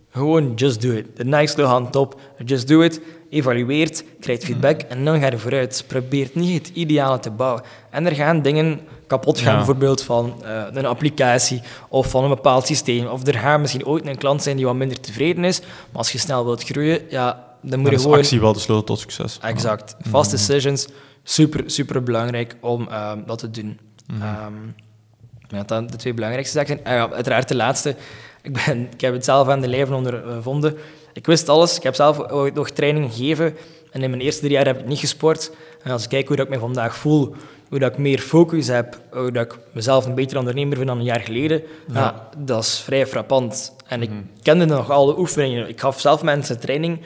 gewoon 0.09 0.53
just 0.53 0.81
do 0.81 0.91
it. 0.91 1.05
De 1.15 1.25
next 1.25 1.59
hand 1.59 1.91
top, 1.91 2.19
just 2.45 2.67
do 2.67 2.81
it. 2.81 3.01
Evalueert, 3.29 4.03
krijgt 4.19 4.43
feedback 4.45 4.81
en 4.81 5.05
dan 5.05 5.19
ga 5.19 5.29
je 5.29 5.37
vooruit. 5.37 5.83
Probeer 5.87 6.29
niet 6.33 6.67
het 6.67 6.75
ideale 6.75 7.19
te 7.19 7.31
bouwen. 7.31 7.63
En 7.89 8.05
er 8.05 8.15
gaan 8.15 8.41
dingen 8.41 8.79
kapot 9.09 9.39
gaan, 9.39 9.55
bijvoorbeeld 9.55 10.03
van 10.03 10.41
uh, 10.43 10.63
een 10.71 10.85
applicatie 10.85 11.61
of 11.89 12.09
van 12.09 12.23
een 12.23 12.29
bepaald 12.29 12.65
systeem. 12.65 13.07
Of 13.07 13.27
er 13.27 13.33
gaat 13.33 13.59
misschien 13.59 13.85
ooit 13.85 14.07
een 14.07 14.17
klant 14.17 14.43
zijn 14.43 14.55
die 14.55 14.65
wat 14.65 14.75
minder 14.75 14.99
tevreden 14.99 15.43
is, 15.43 15.59
maar 15.59 15.69
als 15.93 16.11
je 16.11 16.17
snel 16.17 16.45
wilt 16.45 16.63
groeien, 16.63 17.01
ja, 17.09 17.45
dan 17.61 17.79
moet 17.79 17.89
je 17.89 17.99
gewoon... 17.99 18.17
actie 18.17 18.39
wel 18.39 18.53
de 18.53 18.59
sleutel 18.59 18.85
tot 18.85 18.99
succes. 18.99 19.37
Exact. 19.41 19.95
Fast 20.09 20.31
decisions, 20.31 20.87
super, 21.23 21.63
super 21.65 22.03
belangrijk 22.03 22.55
om 22.61 22.87
uh, 22.89 23.11
dat 23.25 23.39
te 23.39 23.51
doen. 23.51 23.79
Mm 24.07 24.21
-hmm. 24.21 24.75
um, 25.49 25.65
dan 25.65 25.87
de 25.87 25.97
twee 25.97 26.13
belangrijkste 26.13 26.57
zaken. 26.57 26.77
Uh, 26.77 26.93
ja, 26.93 27.11
uiteraard 27.11 27.47
de 27.47 27.55
laatste. 27.55 27.95
Ik, 28.41 28.53
ben, 28.65 28.87
ik 28.91 29.01
heb 29.01 29.13
het 29.13 29.25
zelf 29.25 29.47
aan 29.47 29.61
de 29.61 29.67
lijve 29.67 29.93
ondervonden. 29.93 30.77
Ik 31.13 31.25
wist 31.25 31.49
alles. 31.49 31.77
Ik 31.77 31.83
heb 31.83 31.95
zelf 31.95 32.19
ook 32.19 32.53
nog 32.53 32.69
training 32.69 33.13
gegeven. 33.13 33.57
En 33.91 34.03
in 34.03 34.09
mijn 34.09 34.21
eerste 34.21 34.41
drie 34.41 34.53
jaar 34.53 34.65
heb 34.65 34.79
ik 34.79 34.85
niet 34.85 34.99
gesport. 34.99 35.51
En 35.83 35.91
als 35.91 36.03
ik 36.03 36.09
kijk 36.09 36.27
hoe 36.27 36.37
dat 36.37 36.45
ik 36.45 36.51
me 36.51 36.59
vandaag 36.59 36.95
voel, 36.95 37.35
hoe 37.69 37.79
dat 37.79 37.91
ik 37.91 37.97
meer 37.97 38.19
focus 38.19 38.67
heb, 38.67 39.01
hoe 39.11 39.31
dat 39.31 39.45
ik 39.45 39.59
mezelf 39.71 40.05
een 40.05 40.15
beter 40.15 40.37
ondernemer 40.37 40.75
vind 40.75 40.87
dan 40.87 40.97
een 40.97 41.03
jaar 41.03 41.19
geleden, 41.19 41.61
ja. 41.93 42.29
dat 42.37 42.63
is 42.63 42.79
vrij 42.79 43.07
frappant. 43.07 43.75
En 43.87 44.01
ik 44.01 44.11
kende 44.41 44.65
nog 44.65 44.89
alle 44.89 45.19
oefeningen. 45.19 45.69
Ik 45.69 45.79
gaf 45.79 45.99
zelf 45.99 46.23
mensen 46.23 46.59
training. 46.59 47.01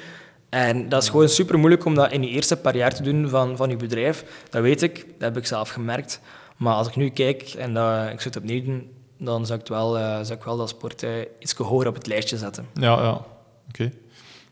En 0.50 0.90
dat 0.90 1.04
is 1.04 1.10
gewoon 1.10 1.30
super 1.30 1.60
moeilijk 1.60 1.86
om 1.86 1.96
dat 1.96 2.12
in 2.12 2.22
die 2.22 2.30
eerste 2.30 2.58
paar 2.58 2.76
jaar 2.76 2.94
te 2.94 3.04
doen 3.04 3.30
van, 3.30 3.58
van 3.58 3.70
je 3.70 3.76
bedrijf. 3.76 4.46
Dat 4.50 4.62
weet 4.62 4.82
ik, 4.82 4.96
dat 4.96 5.22
heb 5.34 5.38
ik 5.38 5.46
zelf 5.46 5.70
gemerkt. 5.70 6.22
Maar 6.58 6.74
als 6.74 6.88
ik 6.88 6.96
nu 6.96 7.10
kijk 7.10 7.42
en 7.42 7.74
dat, 7.74 8.10
ik 8.10 8.22
zit 8.22 8.36
opnieuw 8.36 8.64
doen, 8.64 8.92
dan 9.18 9.46
zou 9.46 9.60
ik 9.60 9.68
wel, 9.68 9.98
uh, 9.98 10.04
zou 10.04 10.34
ik 10.34 10.44
wel 10.44 10.58
dat 10.58 10.70
sport 10.70 11.04
uh, 11.04 11.10
iets 11.40 11.54
hoger 11.54 11.88
op 11.88 11.96
het 11.96 12.08
lijstje 12.08 12.38
zetten. 12.38 12.66
Ja, 12.74 13.02
ja. 13.02 13.22
oké. 13.70 13.92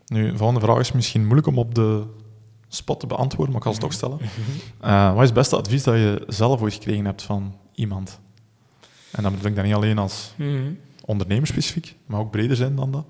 Nu, 0.05 0.31
de 0.31 0.37
volgende 0.37 0.61
vraag 0.61 0.79
is 0.79 0.91
misschien 0.91 1.21
moeilijk 1.21 1.47
om 1.47 1.57
op 1.57 1.75
de 1.75 2.03
spot 2.73 2.99
te 2.99 3.07
beantwoorden, 3.07 3.53
maar 3.53 3.55
ik 3.55 3.61
kan 3.61 3.71
het 3.71 3.81
toch 3.81 3.93
stellen. 3.93 4.19
Uh, 4.83 5.13
wat 5.13 5.21
is 5.21 5.25
het 5.25 5.33
beste 5.33 5.55
advies 5.55 5.83
dat 5.83 5.95
je 5.95 6.23
zelf 6.27 6.61
ooit 6.61 6.73
gekregen 6.73 7.05
hebt 7.05 7.21
van 7.21 7.55
iemand? 7.73 8.19
En 9.11 9.23
dan 9.23 9.31
bedoel 9.31 9.49
ik 9.49 9.55
dat 9.55 9.65
niet 9.65 9.73
alleen 9.73 9.97
als 9.97 10.33
mm 10.37 10.77
ondernemer 11.05 11.47
specifiek, 11.47 11.95
maar 12.05 12.19
ook 12.19 12.31
breder 12.31 12.55
zijn 12.55 12.75
dan 12.75 12.91
dat. 12.91 13.05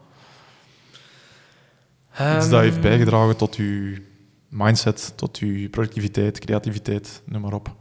Iets 2.37 2.49
dat 2.49 2.61
heeft 2.61 2.73
ehm. 2.73 2.81
bijgedragen 2.81 3.37
tot 3.37 3.55
je 3.55 4.01
mindset, 4.47 5.13
tot 5.15 5.39
je 5.39 5.69
productiviteit, 5.69 6.39
creativiteit, 6.39 7.21
noem 7.25 7.41
maar 7.41 7.53
op. 7.53 7.75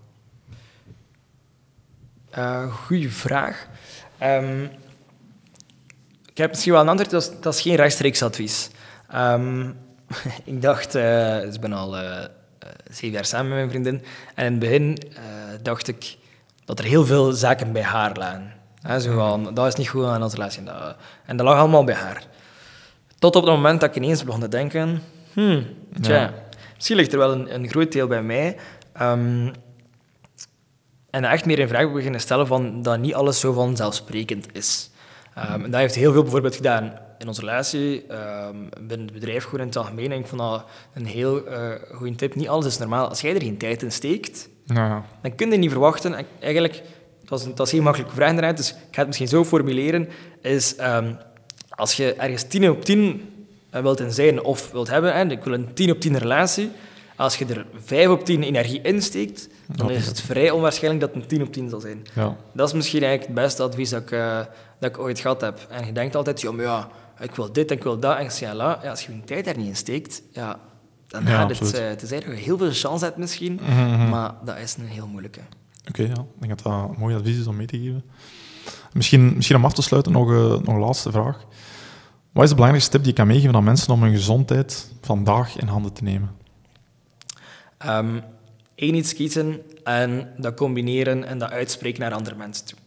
Uh, 2.39 2.75
goeie 2.75 3.11
vraag. 3.13 3.69
Um, 4.23 4.71
ik 6.31 6.37
heb 6.37 6.51
misschien 6.51 6.73
wel 6.73 6.81
een 6.81 6.89
antwoord, 6.89 7.11
dat 7.11 7.23
is, 7.23 7.41
dat 7.41 7.55
is 7.55 7.61
geen 7.61 7.75
rechtstreeks 7.75 8.23
advies. 8.23 8.71
Um, 9.15 9.77
ik 10.45 10.63
dacht, 10.63 10.97
uh, 10.97 11.45
ik 11.45 11.61
ben 11.61 11.73
al 11.73 11.99
uh, 11.99 12.25
zeven 12.91 13.11
jaar 13.11 13.25
samen 13.25 13.49
met 13.49 13.57
mijn 13.57 13.71
vriendin. 13.71 14.05
En 14.35 14.45
in 14.47 14.51
het 14.51 14.61
begin 14.61 14.99
dacht 15.63 15.89
ik 15.89 16.17
dat 16.65 16.79
er 16.79 16.85
heel 16.85 17.07
veel 17.07 17.33
zaken 17.33 17.73
bij 17.73 17.83
haar 17.83 18.17
lagen. 18.17 18.53
zo 19.01 19.15
van, 19.15 19.55
dat 19.55 19.67
is 19.67 19.75
niet 19.75 19.89
goed 19.89 20.05
aan 20.05 20.23
onze 20.23 20.37
relatie. 20.37 20.63
En 21.27 21.37
dat 21.37 21.47
lag 21.47 21.59
allemaal 21.59 21.85
bij 21.85 21.95
haar. 21.95 22.23
Tot 23.19 23.37
op 23.37 23.45
het 23.45 23.53
moment 23.55 23.81
dat 23.81 23.89
ik 23.89 23.97
ineens 23.97 24.25
begon 24.25 24.41
te 24.41 24.49
denken... 24.49 25.03
Hmm, 25.33 25.67
tja, 26.01 26.33
misschien 26.75 26.97
ligt 26.97 27.13
er 27.13 27.19
wel 27.19 27.33
een, 27.33 27.55
een 27.55 27.69
groot 27.69 27.93
deel 27.93 28.07
bij 28.07 28.23
mij. 28.23 28.57
Um, 29.01 29.53
en 31.11 31.25
echt 31.25 31.45
meer 31.45 31.59
in 31.59 31.69
vraag 31.69 31.93
beginnen 31.93 32.21
stellen 32.21 32.47
van 32.47 32.83
dat 32.83 32.99
niet 32.99 33.15
alles 33.15 33.41
zo 33.41 33.53
vanzelfsprekend 33.53 34.47
is. 34.53 34.91
Um, 35.39 35.65
en 35.65 35.71
dat 35.71 35.81
heeft 35.81 35.95
heel 35.95 36.13
veel 36.13 36.23
bijvoorbeeld 36.23 36.57
gedaan 36.57 36.93
in 37.21 37.27
onze 37.29 37.41
relatie, 37.41 38.05
um, 38.13 38.69
binnen 38.81 39.07
het 39.07 39.13
bedrijf 39.13 39.45
gewoon 39.45 39.61
in 39.61 39.67
het 39.67 39.77
algemeen. 39.77 40.13
En 40.13 40.19
ik 40.19 40.27
vond 40.27 40.41
dat 40.41 40.65
een 40.95 41.07
heel 41.07 41.49
uh, 41.49 41.73
goede 41.93 42.15
tip. 42.15 42.35
Niet 42.35 42.49
alles 42.49 42.67
is 42.67 42.79
normaal. 42.79 43.09
Als 43.09 43.21
jij 43.21 43.35
er 43.35 43.43
geen 43.43 43.57
tijd 43.59 43.83
in 43.83 43.93
steekt, 43.93 44.49
Nou 44.67 44.89
ja. 44.89 45.05
Dan 45.23 45.35
kun 45.35 45.51
je 45.51 45.57
niet 45.59 45.71
verwachten. 45.71 46.15
en 46.15 46.27
Eigenlijk, 46.41 46.75
het 47.21 47.29
was, 47.31 47.45
het 47.45 47.59
was 47.59 47.71
geen 47.71 47.83
makkelijke 47.83 48.15
vraag 48.15 48.33
daaruit, 48.33 48.57
dus 48.57 48.71
ik 48.71 48.77
ga 48.91 48.99
het 48.99 49.07
misschien 49.07 49.29
zo 49.29 49.45
formuleren. 49.45 50.09
Is, 50.43 50.77
ehm, 50.77 51.13
als 51.69 51.95
je 51.97 52.15
ergens 52.15 52.43
10 52.43 52.71
op 52.71 52.85
10 52.85 53.29
eh, 53.71 53.83
wilt 53.83 54.01
in 54.01 54.13
zijn 54.13 54.43
of 54.43 54.71
wilt 54.71 54.89
hebben, 54.89 55.15
hè, 55.15 55.25
ik 55.31 55.45
wil 55.45 55.53
een 55.55 55.75
10 55.75 55.91
op 55.91 56.01
10 56.01 56.19
relatie, 56.19 56.71
als 57.17 57.37
je 57.37 57.45
er 57.47 57.67
5 57.85 58.09
op 58.09 58.25
10 58.25 58.43
energie 58.43 58.81
insteekt, 58.83 59.49
dan 59.67 59.89
Ja. 59.89 59.95
is 59.95 60.07
het 60.07 60.21
vrij 60.21 60.51
onwaarschijnlijk 60.51 61.01
dat 61.05 61.15
het 61.15 61.23
een 61.23 61.29
10 61.29 61.43
op 61.47 61.53
10 61.53 61.69
zal 61.69 61.81
zijn. 61.81 62.03
ja. 62.15 62.37
Dat 62.53 62.69
is 62.69 62.75
misschien 62.75 63.03
eigenlijk 63.03 63.33
het 63.35 63.45
beste 63.45 63.63
advies 63.63 63.91
dat 63.91 64.03
ik, 64.03 64.11
eh, 64.11 64.39
dat 64.79 64.91
ik 64.91 64.99
ooit 64.99 65.21
gehad 65.21 65.41
heb. 65.41 65.59
En 65.71 65.87
je 65.87 65.93
denkt 65.93 66.15
altijd, 66.17 66.41
ja, 66.41 66.51
maar 66.53 66.65
ja, 66.65 66.89
ik 67.21 67.35
wil 67.35 67.53
dit 67.53 67.71
en 67.71 67.77
ik 67.77 67.83
wil 67.83 67.99
dat. 67.99 68.17
En 68.19 68.29
ja, 68.39 68.73
als 68.73 69.07
je 69.07 69.13
je 69.15 69.25
tijd 69.25 69.45
daar 69.45 69.57
niet 69.57 69.67
in 69.67 69.77
steekt, 69.77 70.23
ja, 70.33 70.59
dan 71.07 71.23
Ja, 71.25 71.29
gaat 71.29 71.49
het... 71.51 71.61
absoluut. 71.61 71.83
eh, 71.83 71.89
het 71.89 72.03
is 72.03 72.11
eigenlijk 72.11 72.27
dat 72.27 72.39
je 72.39 72.45
heel 72.57 72.59
veel 72.71 72.89
chance 72.89 73.05
hebt 73.05 73.17
misschien, 73.17 73.61
Mhm. 73.63 74.09
maar 74.09 74.35
dat 74.45 74.59
is 74.59 74.77
een 74.77 74.87
heel 74.87 75.07
moeilijke. 75.07 75.41
Oké, 75.89 76.03
ja. 76.03 76.09
ik 76.09 76.41
denk 76.41 76.49
dat 76.59 76.63
dat 76.63 76.89
een 76.91 76.97
mooi 76.99 77.15
advies 77.17 77.39
is 77.39 77.47
om 77.47 77.57
mee 77.57 77.67
te 77.67 77.79
geven. 77.79 78.05
Misschien, 78.93 79.33
misschien 79.37 79.57
om 79.57 79.65
af 79.65 79.73
te 79.73 79.83
sluiten 79.83 80.13
nog, 80.13 80.31
eh, 80.31 80.37
nog 80.49 80.67
een 80.67 80.79
laatste 80.79 81.11
vraag. 81.11 81.45
Wat 82.33 82.43
is 82.43 82.49
de 82.49 82.55
belangrijkste 82.55 82.91
tip 82.93 83.01
die 83.05 83.11
je 83.13 83.19
kan 83.19 83.27
meegeven 83.27 83.55
aan 83.55 83.65
mensen 83.65 83.93
om 83.93 84.03
hun 84.03 84.13
gezondheid 84.13 84.91
vandaag 85.01 85.57
in 85.59 85.67
handen 85.67 85.93
te 85.93 86.03
nemen? 86.03 86.31
Eén 87.79 88.21
Ehm, 88.77 88.95
iets 88.95 89.15
kiezen 89.15 89.61
en 89.85 90.29
dat 90.37 90.55
combineren 90.55 91.25
en 91.25 91.39
dat 91.39 91.51
uitspreken 91.51 92.01
naar 92.01 92.13
andere 92.13 92.37
mensen 92.37 92.67
toe. 92.67 92.79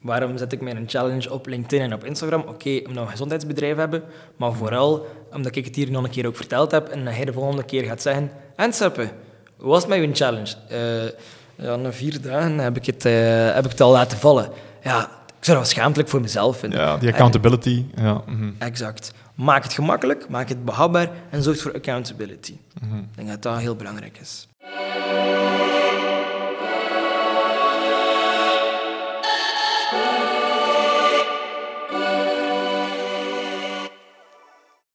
Waarom 0.00 0.38
zet 0.38 0.52
ik 0.52 0.60
mijn 0.60 0.84
challenge 0.86 1.32
op 1.32 1.46
LinkedIn 1.46 1.80
en 1.80 1.94
op 1.94 2.04
Instagram? 2.04 2.40
Oké, 2.40 2.70
omdat 2.76 2.94
we 2.94 3.00
een 3.00 3.08
gezondheidsbedrijf 3.08 3.76
hebben, 3.76 4.02
maar 4.36 4.52
vooral 4.52 5.06
omdat 5.32 5.56
ik 5.56 5.64
het 5.64 5.76
hier 5.76 5.90
nog 5.90 6.04
een 6.04 6.10
keer 6.10 6.26
ook 6.26 6.36
verteld 6.36 6.70
heb 6.70 6.88
en 6.88 7.04
dat 7.04 7.14
hij 7.14 7.24
de 7.24 7.32
volgende 7.32 7.64
keer 7.64 7.84
gaat 7.84 8.02
zeggen 8.02 8.30
En 8.56 8.72
Seppe, 8.72 9.10
hoe 9.56 9.68
was 9.68 9.82
het 9.82 9.88
met 9.88 9.98
uw 9.98 10.14
challenge? 10.14 10.54
Eh, 10.68 11.66
ja, 11.66 11.76
na 11.76 11.92
vier 11.92 12.20
dagen 12.20 12.58
heb 12.58 12.76
ik, 12.76 12.86
het, 12.86 13.04
eh, 13.04 13.54
heb 13.54 13.64
ik 13.64 13.70
het 13.70 13.80
al 13.80 13.92
laten 13.92 14.18
vallen. 14.18 14.50
Ja, 14.82 15.10
ik 15.38 15.44
zou 15.44 15.58
dat 15.58 15.68
schaamtelijk 15.68 16.08
voor 16.08 16.20
mezelf 16.20 16.58
vinden. 16.58 16.80
Ja, 16.80 16.96
die 16.96 17.08
accountability. 17.08 17.84
Ja, 17.94 18.22
mhm. 18.26 18.50
Exact. 18.58 19.12
Maak 19.34 19.62
het 19.62 19.72
gemakkelijk, 19.72 20.28
maak 20.28 20.48
het 20.48 20.64
behapbaar 20.64 21.10
en 21.30 21.42
zorg 21.42 21.60
voor 21.60 21.74
accountability. 21.74 22.52
Ik 22.80 22.88
denk 23.14 23.28
dat 23.28 23.42
dat 23.42 23.58
heel 23.58 23.76
belangrijk 23.76 24.18
is. 24.20 24.48